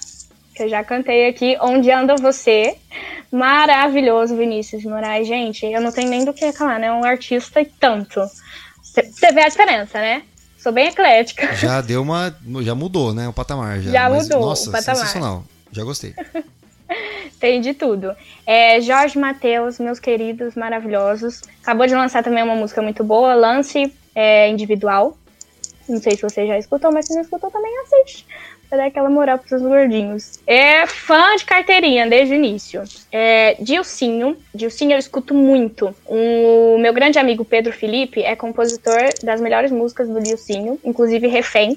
que 0.55 0.63
eu 0.63 0.69
já 0.69 0.83
cantei 0.83 1.29
aqui, 1.29 1.59
Onde 1.61 1.91
Anda 1.91 2.15
Você. 2.17 2.77
Maravilhoso, 3.31 4.35
Vinícius 4.35 4.81
de 4.81 4.89
Moraes. 4.89 5.29
Gente, 5.29 5.67
eu 5.67 5.81
não 5.81 5.93
tenho 5.93 6.09
nem 6.09 6.25
do 6.25 6.33
que 6.33 6.47
reclamar, 6.47 6.81
né? 6.81 6.87
É 6.87 6.93
um 6.93 7.05
artista 7.05 7.61
e 7.61 7.67
tanto. 7.67 8.21
Você 8.83 9.33
vê 9.33 9.43
a 9.43 9.49
diferença, 9.49 9.99
né? 9.99 10.23
Sou 10.59 10.73
bem 10.73 10.89
eclética. 10.89 11.55
Já 11.55 11.83
deu 11.83 12.01
uma. 12.01 12.35
Já 12.63 12.75
mudou, 12.75 13.13
né? 13.13 13.29
O 13.29 13.33
patamar. 13.35 13.81
Já, 13.83 13.91
já 13.91 14.09
Mas, 14.09 14.23
mudou. 14.25 14.41
Nossa, 14.41 14.71
o 14.71 14.73
patamar. 14.73 14.97
sensacional. 14.97 15.45
Já 15.75 15.83
gostei. 15.83 16.15
Tem 17.41 17.61
de 17.61 17.75
tudo. 17.75 18.15
É, 18.47 18.81
Jorge 18.81 19.19
Matheus, 19.19 19.79
meus 19.79 19.99
queridos, 19.99 20.55
maravilhosos. 20.55 21.43
Acabou 21.63 21.87
de 21.87 21.95
lançar 21.95 22.23
também 22.23 22.43
uma 22.43 22.55
música 22.55 22.81
muito 22.81 23.03
boa, 23.03 23.35
Lance 23.35 23.93
é, 24.15 24.49
Individual. 24.49 25.19
Não 25.89 25.99
sei 25.99 26.17
se 26.17 26.23
você 26.23 26.47
já 26.47 26.59
escutou, 26.59 26.93
mas 26.93 27.07
se 27.07 27.15
não 27.15 27.23
escutou, 27.23 27.51
também 27.51 27.73
assiste. 27.81 28.25
Pra 28.69 28.79
dar 28.79 28.87
aquela 28.87 29.11
moral 29.11 29.39
pros 29.39 29.61
gordinhos. 29.61 30.41
É 30.47 30.87
fã 30.87 31.37
de 31.37 31.45
carteirinha 31.45 32.07
desde 32.09 32.35
o 32.35 32.37
início. 32.37 32.83
É, 33.13 33.57
Dilcinho. 33.61 34.37
Dilcinho 34.55 34.93
eu 34.93 34.99
escuto 34.99 35.35
muito. 35.35 35.95
O 36.07 36.79
meu 36.79 36.95
grande 36.95 37.19
amigo 37.19 37.45
Pedro 37.45 37.73
Felipe 37.73 38.23
é 38.23 38.35
compositor 38.35 39.11
das 39.23 39.41
melhores 39.41 39.71
músicas 39.71 40.09
do 40.09 40.23
Dilcinho, 40.23 40.79
inclusive 40.83 41.27
Refém. 41.27 41.75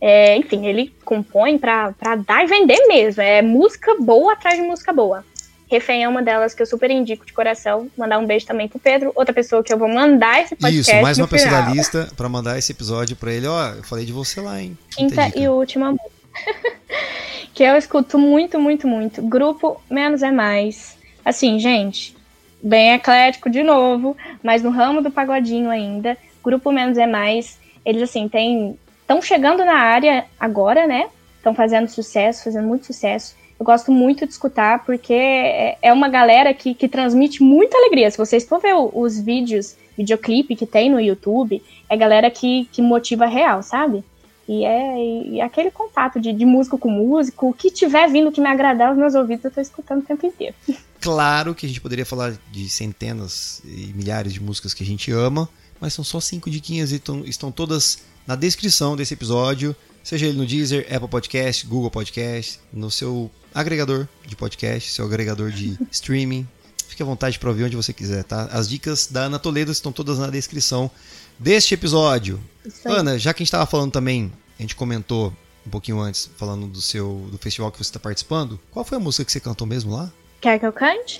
É, 0.00 0.36
enfim, 0.36 0.66
ele 0.66 0.94
compõe 1.04 1.58
pra, 1.58 1.92
pra 1.92 2.16
dar 2.16 2.44
e 2.44 2.46
vender 2.46 2.86
mesmo. 2.86 3.22
É 3.22 3.40
música 3.42 3.94
boa 3.98 4.34
atrás 4.34 4.56
de 4.56 4.62
música 4.62 4.92
boa. 4.92 5.24
Refém 5.68 6.04
é 6.04 6.08
uma 6.08 6.22
delas 6.22 6.54
que 6.54 6.62
eu 6.62 6.66
super 6.66 6.90
indico 6.90 7.26
de 7.26 7.32
coração. 7.32 7.90
Mandar 7.98 8.18
um 8.18 8.26
beijo 8.26 8.46
também 8.46 8.68
pro 8.68 8.78
Pedro. 8.78 9.10
Outra 9.16 9.34
pessoa 9.34 9.64
que 9.64 9.72
eu 9.72 9.78
vou 9.78 9.88
mandar 9.88 10.40
esse 10.40 10.54
podcast. 10.54 10.90
Isso, 10.92 11.02
mais 11.02 11.18
uma 11.18 11.26
pessoa 11.26 11.50
da 11.50 11.68
lista 11.70 12.08
pra 12.16 12.28
mandar 12.28 12.56
esse 12.56 12.70
episódio 12.70 13.16
pra 13.16 13.32
ele. 13.32 13.48
Ó, 13.48 13.68
eu 13.70 13.82
falei 13.82 14.04
de 14.04 14.12
você 14.12 14.40
lá, 14.40 14.60
hein? 14.60 14.78
Quinta 14.90 15.32
e 15.34 15.48
última 15.48 15.90
música. 15.90 16.16
que 17.52 17.64
eu 17.64 17.76
escuto 17.76 18.16
muito, 18.16 18.60
muito, 18.60 18.86
muito. 18.86 19.22
Grupo 19.22 19.80
Menos 19.90 20.22
é 20.22 20.30
Mais. 20.30 20.96
Assim, 21.24 21.58
gente, 21.58 22.16
bem 22.62 22.92
eclético 22.92 23.50
de 23.50 23.64
novo, 23.64 24.16
mas 24.44 24.62
no 24.62 24.70
ramo 24.70 25.02
do 25.02 25.10
pagodinho 25.10 25.68
ainda. 25.68 26.16
Grupo 26.44 26.70
Menos 26.70 26.96
é 26.96 27.06
Mais. 27.06 27.58
Eles, 27.84 28.02
assim, 28.02 28.28
têm 28.28 28.78
estão 29.06 29.22
chegando 29.22 29.64
na 29.64 29.78
área 29.78 30.26
agora, 30.38 30.86
né? 30.86 31.08
Estão 31.36 31.54
fazendo 31.54 31.88
sucesso, 31.88 32.42
fazendo 32.42 32.66
muito 32.66 32.86
sucesso. 32.86 33.36
Eu 33.58 33.64
gosto 33.64 33.92
muito 33.92 34.26
de 34.26 34.32
escutar 34.32 34.84
porque 34.84 35.14
é, 35.14 35.78
é 35.80 35.92
uma 35.92 36.08
galera 36.08 36.52
que, 36.52 36.74
que 36.74 36.88
transmite 36.88 37.42
muita 37.42 37.78
alegria. 37.78 38.10
Se 38.10 38.18
vocês 38.18 38.44
for 38.44 38.60
ver 38.60 38.74
os 38.74 39.18
vídeos, 39.18 39.76
videoclipe 39.96 40.56
que 40.56 40.66
tem 40.66 40.90
no 40.90 41.00
YouTube, 41.00 41.62
é 41.88 41.96
galera 41.96 42.30
que, 42.30 42.68
que 42.72 42.82
motiva 42.82 43.26
real, 43.26 43.62
sabe? 43.62 44.04
E 44.48 44.64
é, 44.64 45.28
e 45.28 45.40
aquele 45.40 45.70
contato 45.70 46.20
de, 46.20 46.32
de 46.32 46.44
músico 46.44 46.76
com 46.76 46.90
músico, 46.90 47.48
o 47.48 47.52
que 47.52 47.70
tiver 47.70 48.08
vindo 48.08 48.30
que 48.30 48.40
me 48.40 48.48
agradar 48.48 48.92
os 48.92 48.98
meus 48.98 49.14
ouvidos, 49.14 49.44
eu 49.44 49.50
tô 49.50 49.60
escutando 49.60 50.00
o 50.00 50.04
tempo 50.04 50.26
inteiro. 50.26 50.54
Claro 50.98 51.54
que 51.54 51.66
a 51.66 51.68
gente 51.68 51.80
poderia 51.80 52.06
falar 52.06 52.36
de 52.50 52.68
centenas 52.68 53.62
e 53.64 53.92
milhares 53.94 54.32
de 54.32 54.42
músicas 54.42 54.74
que 54.74 54.82
a 54.82 54.86
gente 54.86 55.12
ama, 55.12 55.48
mas 55.78 55.92
são 55.92 56.02
só 56.02 56.18
cinco 56.18 56.50
diquinhas 56.50 56.90
e 56.90 56.98
tão, 56.98 57.22
estão 57.24 57.52
todas 57.52 58.02
na 58.26 58.34
descrição 58.34 58.96
desse 58.96 59.14
episódio, 59.14 59.74
seja 60.02 60.26
ele 60.26 60.36
no 60.36 60.46
Deezer, 60.46 60.86
Apple 60.92 61.08
Podcast, 61.08 61.66
Google 61.66 61.90
Podcast, 61.90 62.60
no 62.72 62.90
seu 62.90 63.30
agregador 63.54 64.08
de 64.26 64.34
podcast, 64.34 64.92
seu 64.92 65.04
agregador 65.04 65.50
de 65.50 65.78
streaming. 65.90 66.46
Fique 66.88 67.02
à 67.02 67.06
vontade 67.06 67.38
para 67.38 67.48
ouvir 67.48 67.64
onde 67.64 67.76
você 67.76 67.92
quiser, 67.92 68.24
tá? 68.24 68.44
As 68.46 68.68
dicas 68.68 69.06
da 69.06 69.22
Ana 69.22 69.38
Toledo 69.38 69.70
estão 69.70 69.92
todas 69.92 70.18
na 70.18 70.28
descrição 70.28 70.90
deste 71.38 71.74
episódio. 71.74 72.40
Ana, 72.84 73.18
já 73.18 73.32
que 73.32 73.38
a 73.38 73.44
gente 73.44 73.48
estava 73.48 73.66
falando 73.66 73.92
também, 73.92 74.32
a 74.58 74.62
gente 74.62 74.74
comentou 74.74 75.32
um 75.66 75.70
pouquinho 75.70 76.00
antes, 76.00 76.30
falando 76.36 76.66
do 76.66 76.80
seu 76.80 77.28
do 77.30 77.38
festival 77.38 77.72
que 77.72 77.78
você 77.78 77.84
está 77.88 77.98
participando. 77.98 78.58
Qual 78.70 78.84
foi 78.84 78.98
a 78.98 79.00
música 79.00 79.24
que 79.24 79.32
você 79.32 79.40
cantou 79.40 79.66
mesmo 79.66 79.92
lá? 79.92 80.12
Quer 80.40 80.58
que 80.58 80.66
eu 80.66 80.72
cante? 80.72 81.18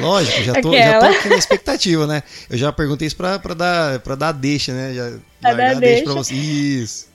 Lógico, 0.00 0.42
já 0.42 0.54
tô, 0.60 0.72
já 0.72 0.98
tô 0.98 1.06
aqui 1.06 1.28
na 1.28 1.36
expectativa, 1.36 2.06
né? 2.06 2.22
Eu 2.50 2.58
já 2.58 2.72
perguntei 2.72 3.06
isso 3.06 3.16
pra, 3.16 3.38
pra, 3.38 3.54
dar, 3.54 4.00
pra 4.00 4.14
dar 4.14 4.32
deixa, 4.32 4.72
né? 4.72 4.94
Já, 4.94 5.12
pra 5.40 5.54
dar 5.54 5.74
deixa. 5.76 6.04
pra 6.04 6.14
você. 6.14 6.34
Isso. 6.34 7.08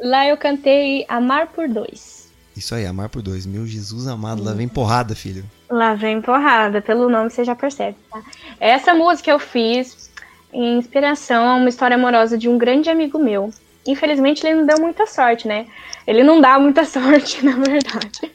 Lá 0.00 0.26
eu 0.26 0.36
cantei 0.36 1.04
Amar 1.08 1.48
por 1.48 1.68
Dois. 1.68 2.28
Isso 2.56 2.74
aí, 2.74 2.86
Amar 2.86 3.08
por 3.08 3.22
Dois. 3.22 3.44
Meu 3.46 3.66
Jesus 3.66 4.06
amado, 4.06 4.42
lá 4.42 4.52
vem 4.52 4.68
porrada, 4.68 5.14
filho. 5.14 5.44
Lá 5.68 5.94
vem 5.94 6.20
porrada, 6.20 6.80
pelo 6.80 7.08
nome 7.08 7.30
você 7.30 7.44
já 7.44 7.54
percebe, 7.54 7.96
tá? 8.10 8.22
Essa 8.60 8.94
música 8.94 9.30
eu 9.30 9.38
fiz 9.38 10.10
em 10.52 10.78
inspiração 10.78 11.48
a 11.48 11.56
uma 11.56 11.68
história 11.68 11.96
amorosa 11.96 12.38
de 12.38 12.48
um 12.48 12.56
grande 12.56 12.88
amigo 12.88 13.18
meu. 13.18 13.52
Infelizmente 13.86 14.46
ele 14.46 14.60
não 14.60 14.66
deu 14.66 14.78
muita 14.80 15.06
sorte, 15.06 15.48
né? 15.48 15.66
Ele 16.06 16.22
não 16.22 16.40
dá 16.40 16.58
muita 16.58 16.84
sorte, 16.86 17.44
na 17.44 17.52
verdade. 17.52 18.32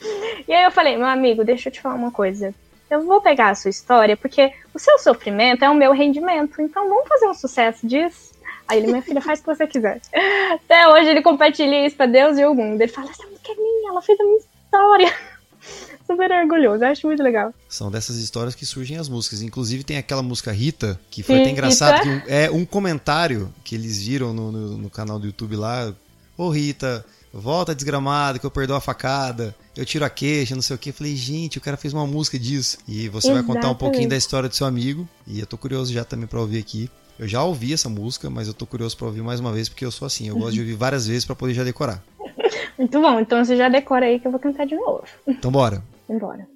E 0.50 0.52
aí 0.52 0.64
eu 0.64 0.72
falei, 0.72 0.98
meu 0.98 1.06
amigo, 1.06 1.44
deixa 1.44 1.70
eu 1.70 1.74
te 1.74 1.80
falar 1.80 1.94
uma 1.94 2.10
coisa. 2.10 2.56
Eu 2.90 3.06
vou 3.06 3.22
pegar 3.22 3.52
a 3.52 3.56
sua 3.56 3.70
história, 3.70 4.18
porque 4.18 4.52
o 4.74 4.80
seu 4.80 4.98
sofrimento 4.98 5.64
é 5.64 5.70
o 5.70 5.76
meu 5.76 5.94
rendimento. 5.94 6.60
Então 6.60 6.90
vamos 6.90 7.08
fazer 7.08 7.28
um 7.28 7.36
sucesso 7.36 7.86
disso. 7.86 8.32
Aí 8.68 8.80
ele, 8.80 8.88
minha 8.88 9.02
filha, 9.04 9.22
faz 9.22 9.40
o 9.40 9.44
que 9.44 9.56
você 9.56 9.68
quiser. 9.68 10.02
Até 10.52 10.88
hoje 10.88 11.08
ele 11.08 11.22
compartilha 11.22 11.86
isso 11.86 11.96
pra 11.96 12.08
Deus 12.08 12.40
e 12.40 12.46
o 12.46 12.56
mundo. 12.56 12.82
Ele 12.82 12.92
fala, 12.92 13.12
essa 13.12 13.28
música 13.28 13.52
é 13.52 13.56
minha, 13.56 13.92
ela 13.92 14.02
fez 14.02 14.20
a 14.20 14.24
minha 14.24 14.38
história. 14.38 15.14
Super 16.08 16.32
orgulhoso, 16.32 16.84
acho 16.84 17.06
muito 17.06 17.22
legal. 17.22 17.54
São 17.68 17.92
dessas 17.92 18.18
histórias 18.18 18.56
que 18.56 18.66
surgem 18.66 18.98
as 18.98 19.08
músicas. 19.08 19.44
Inclusive 19.44 19.84
tem 19.84 19.98
aquela 20.00 20.24
música 20.24 20.52
Rita, 20.52 21.00
que 21.12 21.22
foi 21.22 21.42
até 21.42 21.52
engraçado. 21.52 22.02
Que 22.02 22.10
um, 22.10 22.22
é 22.26 22.50
um 22.50 22.66
comentário 22.66 23.54
que 23.64 23.76
eles 23.76 24.02
viram 24.02 24.34
no, 24.34 24.52
no, 24.52 24.78
no 24.80 24.90
canal 24.90 25.20
do 25.20 25.28
YouTube 25.28 25.56
lá. 25.56 25.94
Ô 26.36 26.46
oh, 26.46 26.50
Rita, 26.50 27.06
volta 27.34 27.76
desgramada, 27.76 28.40
que 28.40 28.46
eu 28.46 28.52
perdoo 28.52 28.76
a 28.76 28.82
facada, 28.82 29.56
eu 29.76 29.86
tiro 29.86 30.04
a 30.04 30.10
queixa, 30.10 30.56
não 30.56 30.62
sei 30.62 30.76
o 30.76 30.80
que. 30.80 30.92
Falei, 30.92 31.16
gente, 31.16 31.58
o 31.58 31.62
cara 31.62 31.78
fez 31.78 31.94
uma 31.94 32.06
música 32.06 32.38
disso. 32.38 32.78
E 32.88 33.08
você 33.10 33.28
Exatamente. 33.28 33.48
vai 33.48 33.56
contar 33.56 33.70
um 33.70 33.76
pouquinho 33.76 34.10
da 34.10 34.18
história 34.18 34.50
do 34.50 34.56
seu 34.56 34.68
amigo. 34.68 35.08
E 35.28 35.40
eu 35.40 35.46
tô 35.46 35.58
curioso 35.58 35.94
já 35.94 36.04
também 36.04 36.28
pra 36.28 36.40
ouvir 36.40 36.60
aqui. 36.60 36.90
Eu 37.18 37.28
já 37.28 37.44
ouvi 37.44 37.74
essa 37.74 37.90
música, 37.90 38.30
mas 38.30 38.48
eu 38.48 38.54
tô 38.54 38.66
curioso 38.66 38.96
pra 38.96 39.08
ouvir 39.08 39.22
mais 39.22 39.40
uma 39.40 39.52
vez, 39.52 39.68
porque 39.68 39.86
eu 39.86 39.92
sou 39.92 40.06
assim, 40.06 40.30
eu 40.30 40.38
gosto 40.38 40.54
de 40.54 40.62
ouvir 40.62 40.76
várias 40.76 41.06
vezes 41.06 41.26
para 41.26 41.36
poder 41.36 41.54
já 41.54 41.64
decorar. 41.66 42.02
Muito 42.80 43.02
bom, 43.02 43.20
então 43.20 43.44
você 43.44 43.58
já 43.58 43.68
decora 43.68 44.06
aí 44.06 44.20
que 44.20 44.28
eu 44.28 44.32
vou 44.32 44.40
cantar 44.40 44.66
de 44.66 44.76
novo. 44.76 45.04
Então 45.28 45.52
bora. 45.52 45.84
Embora. 46.10 46.48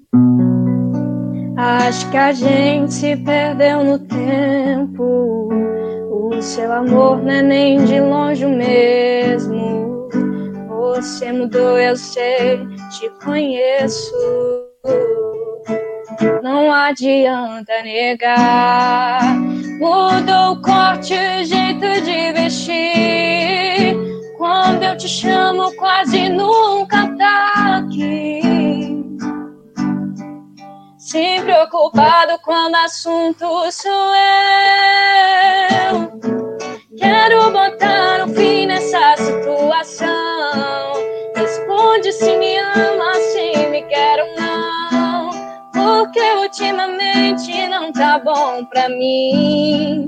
Acho 1.58 2.10
que 2.10 2.18
a 2.18 2.32
gente 2.32 2.94
se 2.94 3.16
perdeu 3.18 3.84
no 3.84 4.00
tempo. 4.00 5.50
O 6.10 6.42
seu 6.42 6.72
amor 6.72 7.22
não 7.22 7.32
é 7.32 7.42
nem 7.42 7.86
de 7.86 8.00
longe 8.00 8.46
o 8.46 8.50
mesmo. 8.50 9.93
Você 10.96 11.32
mudou, 11.32 11.80
eu 11.80 11.96
sei, 11.96 12.60
te 12.92 13.10
conheço. 13.24 14.14
Não 16.44 16.72
adianta 16.72 17.82
negar. 17.82 19.36
Mudou 19.80 20.52
o 20.52 20.62
corte, 20.62 21.16
o 21.16 21.44
jeito 21.46 22.02
de 22.04 22.34
vestir. 22.34 23.98
Quando 24.38 24.84
eu 24.84 24.96
te 24.96 25.08
chamo, 25.08 25.76
quase 25.78 26.30
nunca 26.30 27.08
tá 27.18 27.80
aqui. 27.80 28.40
Sempre 31.00 31.54
ocupado 31.64 32.40
quando 32.44 32.76
assunto 32.76 33.72
sou 33.72 34.14
eu. 35.90 36.12
Quero 37.00 37.52
botar 37.52 38.26
um 38.26 38.30
fim 38.36 38.68
nessa 38.68 39.16
situação. 39.18 40.23
Responde 42.74 42.74
se 42.74 42.80
me 42.80 42.82
ama, 42.82 43.14
se 43.14 43.68
me 43.70 43.82
quer 43.84 44.20
ou 44.20 44.36
não. 44.36 45.30
Porque 45.72 46.20
ultimamente 46.20 47.68
não 47.68 47.92
tá 47.92 48.20
bom 48.20 48.66
pra 48.66 48.90
mim. 48.90 50.08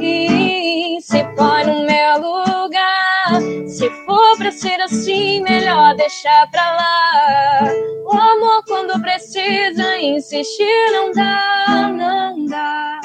E 0.00 0.98
se 1.00 1.24
põe 1.36 1.64
no 1.64 1.84
meu 1.84 2.18
lugar. 2.20 3.40
Se 3.66 3.88
for 4.04 4.36
pra 4.38 4.50
ser 4.50 4.80
assim, 4.80 5.42
melhor 5.42 5.94
deixar 5.96 6.50
pra 6.50 6.76
lá. 6.76 7.62
O 8.04 8.16
amor, 8.16 8.62
quando 8.66 9.00
precisa 9.00 9.98
insistir, 9.98 10.92
não 10.92 11.12
dá, 11.12 11.88
não 11.92 12.46
dá. 12.46 13.00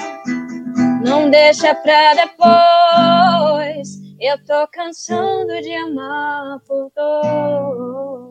Não 1.04 1.30
deixa 1.30 1.74
pra 1.76 2.14
depois. 2.14 4.02
Eu 4.20 4.38
tô 4.46 4.68
cansando 4.72 5.60
de 5.62 5.74
amar 5.74 6.60
por 6.68 6.92
dois. 6.96 8.31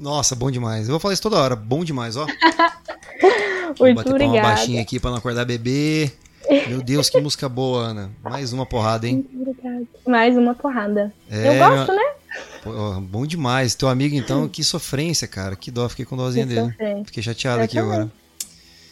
Nossa, 0.00 0.34
bom 0.34 0.50
demais. 0.50 0.86
Eu 0.88 0.92
vou 0.92 0.98
falar 1.00 1.12
isso 1.14 1.22
toda 1.22 1.36
hora. 1.36 1.54
Bom 1.54 1.84
demais, 1.84 2.16
ó. 2.16 2.26
Muito 3.78 3.96
bater 3.96 4.10
obrigada. 4.10 4.38
uma 4.38 4.42
baixinha 4.42 4.82
aqui 4.82 4.98
pra 4.98 5.10
não 5.10 5.18
acordar 5.18 5.44
bebê. 5.44 6.10
Meu 6.68 6.82
Deus, 6.82 7.08
que 7.10 7.20
música 7.20 7.48
boa, 7.48 7.82
Ana. 7.82 8.10
Mais 8.22 8.52
uma 8.52 8.64
porrada, 8.66 9.06
hein? 9.06 9.26
Muito 9.32 9.50
obrigada. 9.50 9.84
Mais 10.06 10.36
uma 10.36 10.54
porrada. 10.54 11.12
É, 11.30 11.48
Eu 11.62 11.68
gosto, 11.68 11.92
né? 11.92 12.02
Pô, 12.64 13.00
bom 13.00 13.26
demais. 13.26 13.74
Teu 13.74 13.88
amigo, 13.88 14.14
então, 14.16 14.48
que 14.48 14.64
sofrência, 14.64 15.28
cara. 15.28 15.54
Que 15.54 15.70
dó, 15.70 15.88
fiquei 15.88 16.04
com 16.04 16.16
dózinha 16.16 16.46
que 16.46 16.54
dele. 16.54 16.70
Sofrência. 16.70 17.04
Fiquei 17.04 17.22
chateado 17.22 17.60
Eu 17.60 17.64
aqui 17.64 17.76
também. 17.76 17.92
agora. 17.92 18.10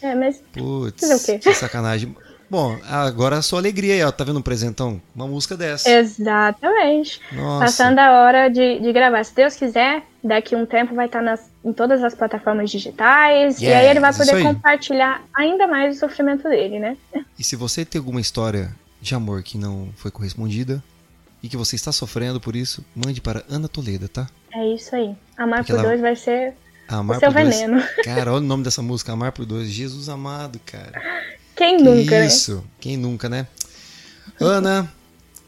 É, 0.03 0.15
mas. 0.15 0.43
Putz, 0.53 1.25
que 1.43 1.55
sacanagem. 1.55 2.15
Bom, 2.51 2.79
agora 2.89 3.39
a 3.39 3.43
sua 3.43 3.59
alegria 3.59 3.95
aí, 3.95 4.03
ó. 4.05 4.11
Tá 4.13 4.25
vendo 4.25 4.39
um 4.39 4.43
presentão? 4.43 5.01
Uma 5.15 5.27
música 5.27 5.57
dessa. 5.57 5.91
Exatamente. 5.91 7.21
Nossa. 7.33 7.65
Passando 7.65 7.99
a 7.99 8.23
hora 8.23 8.49
de, 8.49 8.79
de 8.81 8.93
gravar. 8.93 9.25
Se 9.25 9.35
Deus 9.35 9.55
quiser, 9.57 10.03
daqui 10.23 10.57
um 10.57 10.66
tempo 10.66 10.95
vai 10.95 11.07
estar 11.07 11.23
nas, 11.23 11.51
em 11.64 11.73
todas 11.73 12.03
as 12.03 12.14
plataformas 12.14 12.71
digitais. 12.71 13.61
Yeah, 13.61 13.81
e 13.81 13.85
aí 13.85 13.91
ele 13.91 14.01
vai 14.01 14.14
poder 14.14 14.43
compartilhar 14.43 15.23
ainda 15.35 15.66
mais 15.66 15.97
o 15.97 16.01
sofrimento 16.01 16.49
dele, 16.49 16.79
né? 16.79 16.97
E 17.39 17.45
se 17.45 17.57
você 17.57 17.85
tem 17.85 17.99
alguma 17.99 18.21
história 18.21 18.75
de 19.01 19.14
amor 19.14 19.43
que 19.43 19.57
não 19.57 19.91
foi 19.97 20.11
correspondida 20.11 20.83
e 21.43 21.49
que 21.49 21.57
você 21.57 21.77
está 21.77 21.93
sofrendo 21.93 22.41
por 22.41 22.57
isso, 22.57 22.85
mande 22.95 23.21
para 23.21 23.45
Ana 23.49 23.69
Toledo, 23.69 24.09
tá? 24.09 24.27
É 24.53 24.75
isso 24.75 24.95
aí. 24.95 25.14
Amar 25.37 25.61
Porque 25.61 25.73
por 25.73 25.79
ela... 25.79 25.89
dois 25.89 26.01
vai 26.01 26.16
ser 26.16 26.55
Amar 26.89 27.19
o 27.19 27.21
seu 27.21 27.31
por 27.31 27.43
veneno. 27.43 27.79
Dois. 27.79 27.95
Cara, 28.03 28.33
olha 28.33 28.43
o 28.43 28.47
nome 28.47 28.64
dessa 28.64 28.83
música, 28.83 29.12
Amar 29.12 29.33
por 29.33 29.45
Dois. 29.45 29.69
Jesus 29.69 30.09
amado, 30.09 30.59
cara. 30.64 31.01
Quem 31.55 31.77
que 31.77 31.83
nunca, 31.83 32.19
né? 32.19 32.27
Isso, 32.27 32.57
né? 32.57 32.62
quem 32.81 32.97
nunca, 32.97 33.29
né? 33.29 33.47
Ana, 34.41 34.91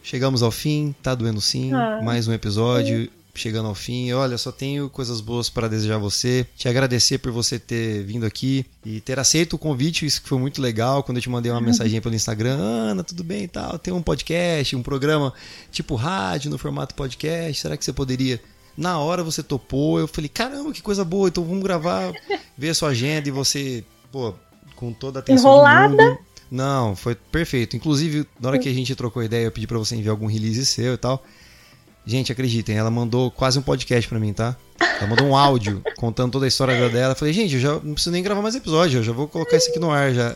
chegamos 0.03 0.43
ao 0.43 0.51
fim, 0.51 0.95
tá 1.03 1.15
doendo 1.15 1.41
sim. 1.41 1.73
Ah, 1.73 2.01
mais 2.03 2.29
um 2.29 2.33
episódio. 2.33 3.05
Sim. 3.05 3.20
Chegando 3.41 3.69
ao 3.69 3.75
fim, 3.75 4.13
olha, 4.13 4.37
só 4.37 4.53
tenho 4.53 4.91
coisas 4.91 5.23
boas 5.23 5.49
para 5.49 5.67
desejar 5.67 5.95
a 5.95 5.99
você, 5.99 6.47
te 6.55 6.69
agradecer 6.69 7.17
por 7.17 7.33
você 7.33 7.59
ter 7.59 8.05
vindo 8.05 8.27
aqui 8.27 8.67
e 8.85 9.01
ter 9.01 9.19
aceito 9.19 9.55
o 9.55 9.59
convite, 9.59 10.05
isso 10.05 10.21
que 10.21 10.29
foi 10.29 10.39
muito 10.39 10.61
legal. 10.61 11.03
Quando 11.03 11.17
eu 11.17 11.23
te 11.23 11.31
mandei 11.31 11.51
uma 11.51 11.59
mensagem 11.63 11.99
pelo 12.03 12.15
Instagram, 12.15 12.59
Ana, 12.59 13.03
tudo 13.03 13.25
bem 13.25 13.45
e 13.45 13.49
tal, 13.49 13.79
tem 13.79 13.95
um 13.95 14.03
podcast, 14.03 14.77
um 14.77 14.83
programa 14.83 15.33
tipo 15.73 15.95
rádio 15.95 16.51
no 16.51 16.59
formato 16.59 16.95
podcast, 16.95 17.63
será 17.63 17.79
que 17.79 17.85
você 17.85 17.95
poderia 17.95 18.39
na 18.77 18.99
hora 18.99 19.25
você 19.25 19.43
topou, 19.43 19.99
eu 19.99 20.07
falei, 20.07 20.29
caramba, 20.29 20.71
que 20.71 20.83
coisa 20.83 21.03
boa, 21.03 21.29
então 21.29 21.43
vamos 21.43 21.63
gravar, 21.63 22.13
ver 22.59 22.69
a 22.69 22.75
sua 22.75 22.91
agenda 22.91 23.27
e 23.27 23.33
você, 23.33 23.83
pô, 24.13 24.35
com 24.77 24.93
toda 24.93 25.19
a 25.19 25.21
atenção 25.21 25.51
Enrolada? 25.51 26.19
Não, 26.51 26.95
foi 26.95 27.15
perfeito. 27.15 27.75
Inclusive, 27.75 28.27
na 28.39 28.49
hora 28.49 28.59
que 28.59 28.69
a 28.69 28.73
gente 28.73 28.95
trocou 28.95 29.23
ideia, 29.23 29.45
eu 29.45 29.53
pedi 29.53 29.67
para 29.67 29.79
você 29.79 29.95
enviar 29.95 30.13
algum 30.13 30.27
release 30.27 30.67
seu 30.67 30.95
e 30.95 30.97
tal. 30.99 31.25
Gente, 32.11 32.33
acreditem, 32.33 32.77
ela 32.77 32.91
mandou 32.91 33.31
quase 33.31 33.57
um 33.57 33.63
podcast 33.63 34.09
para 34.09 34.19
mim, 34.19 34.33
tá? 34.33 34.57
Ela 34.99 35.07
mandou 35.07 35.29
um 35.29 35.37
áudio 35.37 35.81
contando 35.97 36.33
toda 36.33 36.45
a 36.45 36.49
história 36.49 36.89
dela. 36.89 37.13
Eu 37.13 37.17
falei, 37.17 37.33
gente, 37.33 37.55
eu 37.55 37.61
já 37.61 37.75
não 37.75 37.95
preciso 37.95 38.11
nem 38.11 38.21
gravar 38.21 38.43
mais 38.43 38.57
episódio, 38.57 38.99
eu 38.99 39.05
já 39.05 39.13
vou 39.13 39.29
colocar 39.29 39.57
isso 39.57 39.71
aqui 39.71 39.79
no 39.79 39.93
ar 39.93 40.13
já. 40.13 40.35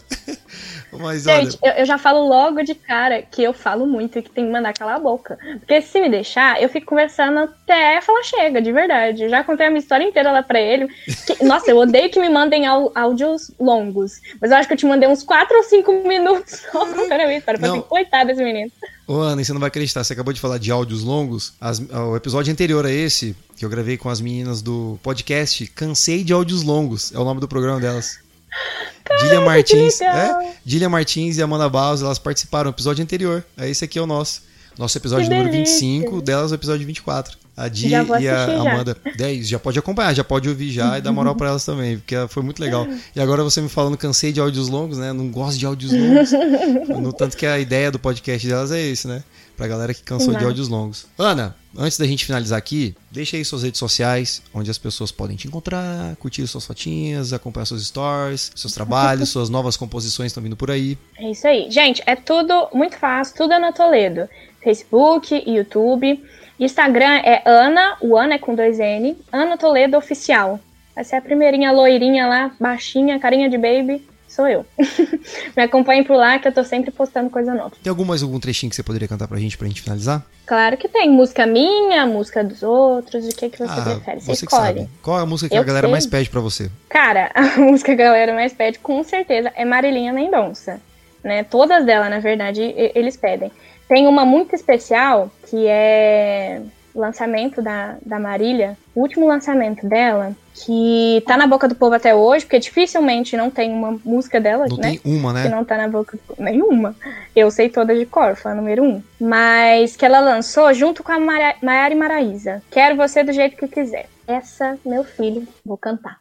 Mas, 0.99 1.24
gente, 1.24 1.59
olha... 1.62 1.72
eu, 1.72 1.80
eu, 1.80 1.86
já 1.86 1.99
falo 1.99 2.26
logo 2.28 2.62
de 2.62 2.74
cara 2.74 3.22
que 3.22 3.42
eu 3.42 3.53
falo 3.53 3.86
muito 3.86 4.18
e 4.18 4.22
que 4.22 4.30
tem 4.30 4.47
que 4.47 4.53
mandar 4.53 4.72
calar 4.72 4.97
a 4.97 5.01
boca. 5.01 5.38
Porque 5.59 5.80
se 5.80 6.01
me 6.01 6.09
deixar, 6.09 6.61
eu 6.62 6.68
fico 6.68 6.86
conversando 6.86 7.38
até 7.40 8.01
falar 8.01 8.22
chega, 8.22 8.61
de 8.61 8.72
verdade. 8.72 9.24
Eu 9.24 9.28
já 9.28 9.42
contei 9.42 9.66
a 9.66 9.70
minha 9.70 9.80
história 9.80 10.05
inteira 10.05 10.32
lá 10.32 10.42
pra 10.42 10.61
ele. 10.61 10.88
Que, 11.26 11.42
nossa, 11.45 11.70
eu 11.70 11.76
odeio 11.76 12.11
que 12.11 12.20
me 12.20 12.28
mandem 12.28 12.66
áudios 12.66 13.53
longos. 13.59 14.20
Mas 14.40 14.51
eu 14.51 14.57
acho 14.57 14.68
que 14.68 14.74
eu 14.74 14.78
te 14.78 14.86
mandei 14.86 15.09
uns 15.09 15.22
4 15.22 15.57
ou 15.57 15.62
5 15.62 15.92
minutos 16.07 16.62
só 16.72 16.86
contando 16.86 17.20
a 17.20 17.26
minha 17.26 17.38
história. 17.38 17.61
Falei, 17.61 17.82
coitado 17.82 18.26
desse 18.28 18.42
menino. 18.42 18.70
Ô, 19.07 19.18
Ana, 19.18 19.42
e 19.42 19.45
você 19.45 19.53
não 19.53 19.61
vai 19.61 19.68
acreditar, 19.68 20.03
você 20.03 20.14
acabou 20.14 20.32
de 20.32 20.40
falar 20.40 20.59
de 20.59 20.70
áudios 20.70 21.03
longos. 21.03 21.53
As, 21.61 21.78
o 21.78 22.16
episódio 22.16 22.53
anterior 22.53 22.86
a 22.86 22.90
esse, 22.90 23.36
que 23.57 23.64
eu 23.64 23.68
gravei 23.68 23.99
com 23.99 24.09
as 24.09 24.20
meninas 24.20 24.62
do 24.62 24.99
podcast, 25.03 25.66
Cansei 25.68 26.24
de 26.24 26.32
Áudios 26.32 26.62
Longos, 26.62 27.12
é 27.12 27.18
o 27.18 27.24
nome 27.24 27.40
do 27.40 27.49
programa 27.49 27.80
delas. 27.80 28.18
Dília 29.20 29.40
Martins, 29.40 30.00
é, 30.00 30.55
Dília 30.64 30.88
Martins 30.88 31.36
e 31.36 31.42
Amanda 31.42 31.68
Baus, 31.68 32.02
elas 32.02 32.18
participaram 32.18 32.70
do 32.70 32.74
episódio 32.74 33.02
anterior. 33.02 33.44
É 33.57 33.68
esse 33.68 33.84
aqui 33.84 33.98
é 33.98 34.02
o 34.02 34.07
nosso. 34.07 34.42
Nosso 34.78 34.98
episódio 34.98 35.28
Que 35.28 35.30
número 35.30 35.52
delícia. 35.52 35.86
25, 35.86 36.20
delas 36.20 36.50
o 36.50 36.55
episódio 36.55 36.84
24. 36.86 37.38
A 37.57 37.68
Di 37.68 37.88
e 37.88 37.94
a 37.94 38.02
assistir 38.02 38.22
já. 38.24 38.72
Amanda. 38.72 38.96
10, 39.16 39.48
já 39.48 39.59
pode 39.59 39.78
acompanhar, 39.78 40.12
já 40.12 40.24
pode 40.24 40.48
ouvir 40.48 40.70
já 40.70 40.98
e 40.98 41.00
dar 41.00 41.12
moral 41.12 41.36
pra 41.36 41.48
elas 41.48 41.64
também, 41.64 41.98
porque 41.98 42.16
foi 42.28 42.42
muito 42.42 42.61
legal. 42.61 42.86
E 43.14 43.20
agora 43.20 43.44
você 43.44 43.61
me 43.61 43.68
falando, 43.68 43.96
cansei 43.96 44.32
de 44.32 44.40
áudios 44.40 44.68
longos, 44.68 44.98
né? 44.98 45.12
Não 45.12 45.28
gosto 45.30 45.59
de 45.59 45.64
áudios 45.64 45.92
longos. 45.92 46.32
no 47.00 47.12
tanto 47.12 47.36
que 47.36 47.46
a 47.46 47.59
ideia 47.59 47.92
do 47.92 47.98
podcast 47.98 48.46
delas 48.46 48.72
é 48.72 48.82
isso, 48.82 49.07
né? 49.07 49.22
Pra 49.57 49.68
galera 49.68 49.94
que 49.94 50.02
cansou 50.02 50.34
de 50.34 50.44
áudios 50.44 50.66
longos. 50.66 51.07
Ana, 51.16 51.55
antes 51.78 51.96
da 51.96 52.05
gente 52.05 52.24
finalizar 52.24 52.59
aqui, 52.59 52.92
deixa 53.09 53.36
aí 53.36 53.44
suas 53.44 53.62
redes 53.62 53.78
sociais, 53.78 54.42
onde 54.52 54.68
as 54.68 54.78
pessoas 54.78 55.12
podem 55.12 55.36
te 55.36 55.46
encontrar, 55.46 56.16
curtir 56.16 56.44
suas 56.48 56.66
fotinhas, 56.66 57.32
acompanhar 57.32 57.66
seus 57.66 57.86
stories, 57.86 58.50
seus 58.57 58.74
trabalhos, 58.74 59.28
suas 59.28 59.48
novas 59.48 59.76
composições 59.76 60.32
estão 60.32 60.42
vindo 60.42 60.57
por 60.57 60.72
aí. 60.72 60.98
É 61.16 61.30
isso 61.30 61.46
aí. 61.46 61.70
Gente, 61.70 62.02
é 62.05 62.16
tudo 62.16 62.68
muito 62.74 62.96
fácil, 62.98 63.36
tudo 63.36 63.52
Ana 63.52 63.72
Toledo. 63.72 64.28
Facebook, 64.61 65.44
YouTube. 65.46 66.20
Instagram 66.59 67.20
é 67.24 67.42
Ana, 67.44 67.96
o 68.00 68.16
Ana 68.16 68.34
é 68.34 68.38
com 68.38 68.55
dois 68.55 68.78
N, 68.78 69.16
Ana 69.32 69.57
Toledo 69.57 69.96
Oficial. 69.96 70.61
Essa 70.96 71.16
é 71.16 71.18
a 71.18 71.22
primeirinha 71.22 71.72
loirinha 71.72 72.26
lá, 72.26 72.52
baixinha, 72.61 73.18
carinha 73.18 73.50
de 73.50 73.59
baby, 73.59 74.07
sou 74.28 74.46
eu. 74.46 74.64
Me 75.57 75.62
acompanhem 75.64 76.05
por 76.05 76.14
lá 76.16 76.38
que 76.38 76.46
eu 76.46 76.52
tô 76.52 76.62
sempre 76.62 76.92
postando 76.92 77.28
coisa 77.30 77.52
nova. 77.52 77.72
Tem 77.82 77.90
algum 77.90 78.05
mais 78.05 78.22
algum 78.22 78.38
trechinho 78.38 78.70
que 78.70 78.76
você 78.76 78.82
poderia 78.84 79.09
cantar 79.09 79.26
pra 79.26 79.38
gente, 79.38 79.59
pra 79.59 79.66
gente 79.66 79.82
finalizar? 79.82 80.24
Claro 80.46 80.76
que 80.76 80.88
tem 80.88 81.11
música 81.11 81.46
minha, 81.46 82.07
música 82.07 82.44
dos 82.44 82.62
outros, 82.62 83.26
o 83.26 83.34
que, 83.36 83.50
que 83.50 83.59
você 83.59 83.80
prefere? 83.82 84.20
Você, 84.20 84.30
Ah, 84.30 84.34
você 84.36 84.46
que 84.46 84.52
escolhe. 84.52 84.66
sabe. 84.80 84.88
Qual 85.02 85.18
é 85.18 85.22
a 85.22 85.26
música 85.26 85.48
que 85.48 85.57
Eu 85.57 85.61
a 85.62 85.64
galera 85.64 85.86
sei. 85.88 85.92
mais 85.92 86.07
pede 86.07 86.30
pra 86.30 86.40
você? 86.40 86.70
Cara, 86.88 87.30
a 87.34 87.42
música 87.59 87.96
que 87.96 88.00
a 88.02 88.05
galera 88.05 88.32
mais 88.32 88.52
pede, 88.52 88.78
com 88.78 89.02
certeza, 89.02 89.52
é 89.57 89.64
Marilinha 89.64 90.12
Mendonça. 90.12 90.80
Né? 91.24 91.42
Todas 91.42 91.84
delas, 91.84 92.09
na 92.11 92.20
verdade, 92.20 92.61
eles 92.94 93.16
pedem. 93.16 93.50
Tem 93.88 94.07
uma 94.07 94.24
muito 94.24 94.55
especial, 94.55 95.30
que 95.55 95.68
é 95.68 96.61
o 96.92 96.98
lançamento 97.00 97.62
da, 97.62 97.94
da 98.05 98.18
Marília, 98.18 98.76
o 98.94 99.00
último 99.02 99.24
lançamento 99.26 99.86
dela, 99.88 100.32
que 100.52 101.22
tá 101.28 101.36
na 101.36 101.46
boca 101.46 101.68
do 101.68 101.76
povo 101.76 101.94
até 101.94 102.12
hoje, 102.12 102.44
porque 102.44 102.59
dificilmente 102.59 103.36
não 103.36 103.50
tem 103.50 103.72
uma 103.72 103.96
música 104.05 104.40
dela, 104.40 104.66
Não 104.68 104.76
né? 104.78 104.90
tem 104.98 105.00
uma, 105.05 105.32
que 105.32 105.38
né? 105.44 105.48
não 105.48 105.64
tá 105.64 105.76
na 105.76 105.86
boca 105.86 106.18
do- 106.28 106.42
nenhuma. 106.42 106.96
Eu 107.36 107.52
sei 107.52 107.68
todas 107.68 107.96
de 107.98 108.05
cor, 108.07 108.34
foi 108.34 108.50
a 108.50 108.55
número 108.57 108.82
um. 108.82 109.00
Mas 109.20 109.94
que 109.94 110.05
ela 110.05 110.18
lançou 110.18 110.72
junto 110.74 111.05
com 111.05 111.12
a 111.12 111.20
Mara- 111.20 111.55
Maiara 111.62 111.94
e 111.94 111.96
Maraísa. 111.96 112.61
Quero 112.68 112.96
você 112.96 113.22
do 113.22 113.32
jeito 113.32 113.57
que 113.57 113.68
quiser. 113.68 114.07
Essa, 114.26 114.76
meu 114.84 115.05
filho, 115.05 115.46
vou 115.64 115.76
cantar. 115.76 116.18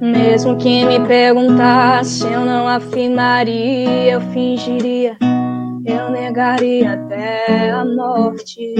Mesmo 0.00 0.56
que 0.56 0.84
me 0.84 1.00
perguntasse, 1.06 2.24
eu 2.24 2.44
não 2.44 2.68
afirmaria, 2.68 4.12
eu 4.12 4.20
fingiria. 4.32 5.16
Eu 5.86 6.10
negaria 6.10 6.94
até 6.94 7.70
a 7.70 7.84
morte, 7.84 8.74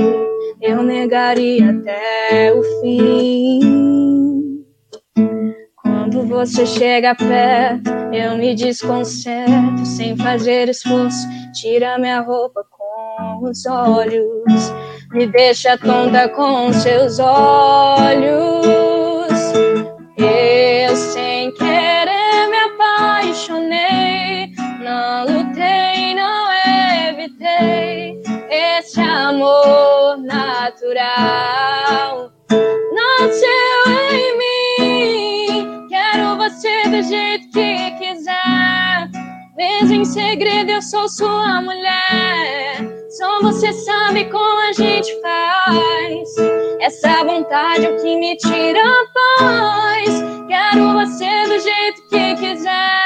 eu 0.63 0.83
negaria 0.83 1.71
até 1.71 2.51
o 2.55 2.63
fim. 2.81 4.65
Quando 5.83 6.27
você 6.27 6.65
chega 6.65 7.15
perto, 7.15 7.91
eu 8.11 8.39
me 8.39 8.55
desconcerto 8.55 9.85
sem 9.85 10.17
fazer 10.17 10.71
esforço. 10.71 11.27
Tira 11.53 11.99
minha 11.99 12.21
roupa 12.21 12.65
com 12.71 13.49
os 13.51 13.67
olhos, 13.67 14.73
me 15.13 15.27
deixa 15.27 15.77
tonta 15.77 16.27
com 16.31 16.73
seus 16.73 17.19
olhos. 17.19 18.74
Natural. 31.17 32.33
Nasceu 32.93 33.93
em 34.11 34.39
mim, 34.39 35.87
quero 35.89 36.37
você 36.37 36.89
do 36.89 37.03
jeito 37.03 37.49
que 37.51 37.91
quiser. 37.93 39.11
Mesmo 39.57 39.95
em 39.95 40.05
segredo, 40.05 40.73
eu 40.73 40.83
sou 40.83 41.09
sua 41.09 41.63
mulher. 41.63 42.77
Só 43.11 43.41
você 43.41 43.73
sabe 43.73 44.25
como 44.25 44.61
a 44.61 44.73
gente 44.73 45.13
faz. 45.21 46.29
Essa 46.81 47.25
vontade 47.25 47.87
é 47.87 47.91
o 47.91 47.97
que 48.03 48.17
me 48.17 48.37
tira 48.37 48.83
a 48.83 49.39
paz. 49.39 50.23
Quero 50.49 50.93
você 50.95 51.47
do 51.47 51.59
jeito 51.61 52.09
que 52.09 52.35
quiser. 52.37 53.04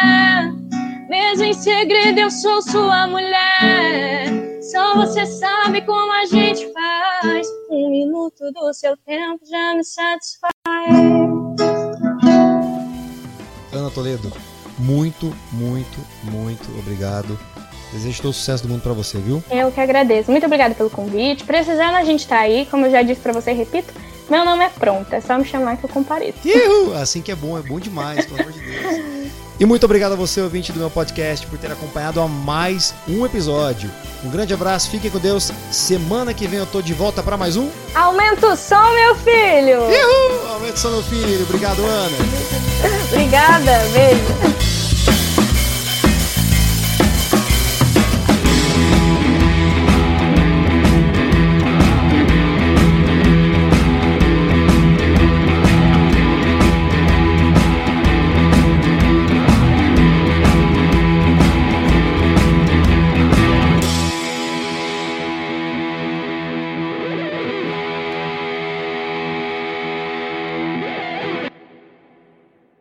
Mesmo 1.39 1.53
em 1.53 1.55
segredo, 1.55 2.19
eu 2.19 2.31
sou 2.33 2.61
sua 2.61 3.07
mulher. 3.07 4.27
Só 4.61 4.97
você 4.97 5.25
sabe 5.25 5.83
como 5.83 6.11
a 6.11 6.25
gente 6.25 6.69
faz. 6.73 7.47
Um 7.71 7.91
minuto 7.91 8.51
do 8.53 8.75
seu 8.75 8.97
tempo 8.97 9.39
já 9.49 9.73
me 9.73 9.85
satisfaz. 9.85 10.51
Ana 13.73 13.89
Toledo, 13.91 14.33
muito, 14.81 15.33
muito, 15.53 16.01
muito 16.25 16.77
obrigado. 16.77 17.39
Desejo 17.93 18.23
todo 18.23 18.31
o 18.33 18.35
sucesso 18.35 18.65
do 18.65 18.71
mundo 18.71 18.83
pra 18.83 18.93
você, 18.93 19.19
viu? 19.19 19.41
Eu 19.49 19.71
que 19.71 19.81
agradeço. 19.81 20.33
Muito 20.33 20.47
obrigada 20.47 20.75
pelo 20.75 20.91
convite. 20.91 21.45
Precisando, 21.45 21.95
a 21.95 22.03
gente 22.03 22.27
tá 22.27 22.41
aí. 22.41 22.67
Como 22.67 22.87
eu 22.87 22.91
já 22.91 23.03
disse 23.03 23.21
pra 23.21 23.33
você, 23.33 23.53
repito, 23.53 23.95
meu 24.29 24.45
nome 24.45 24.65
é 24.65 24.71
Pronta. 24.71 25.15
É 25.15 25.21
só 25.21 25.39
me 25.39 25.45
chamar 25.45 25.77
que 25.77 25.85
eu 25.85 25.89
compareço. 25.89 26.41
Ihu! 26.45 26.95
Assim 26.95 27.23
que 27.23 27.31
é 27.31 27.37
bom, 27.37 27.57
é 27.57 27.63
bom 27.63 27.79
demais, 27.79 28.27
pelo 28.27 28.41
amor 28.41 28.53
de 28.53 28.59
Deus. 28.59 29.29
E 29.61 29.67
muito 29.67 29.85
obrigado 29.85 30.13
a 30.13 30.17
você, 30.17 30.41
ouvinte 30.41 30.71
do 30.71 30.79
meu 30.79 30.89
podcast, 30.89 31.45
por 31.49 31.59
ter 31.59 31.73
acompanhado 31.73 32.21
a 32.21 32.29
mais 32.29 32.95
um 33.09 33.27
episódio. 33.27 33.91
Um 34.25 34.31
grande 34.31 34.55
abraço, 34.55 34.89
fiquem 34.89 35.11
com 35.11 35.19
Deus. 35.19 35.51
Semana 35.73 36.33
que 36.33 36.47
vem 36.47 36.61
eu 36.61 36.67
tô 36.67 36.81
de 36.81 36.95
volta 36.95 37.25
pra 37.25 37.37
mais 37.37 37.57
um. 37.57 37.69
Aumenta 37.93 38.47
o 38.53 38.57
som, 38.57 38.93
meu 38.95 39.17
filho! 39.17 39.91
Ihu! 39.91 40.49
Aumenta 40.49 40.75
o 40.75 40.79
som, 40.79 40.91
meu 40.91 41.03
filho. 41.03 41.43
Obrigado, 41.43 41.85
Ana. 41.85 42.17
Obrigada, 43.11 43.79
beijo. 43.93 44.78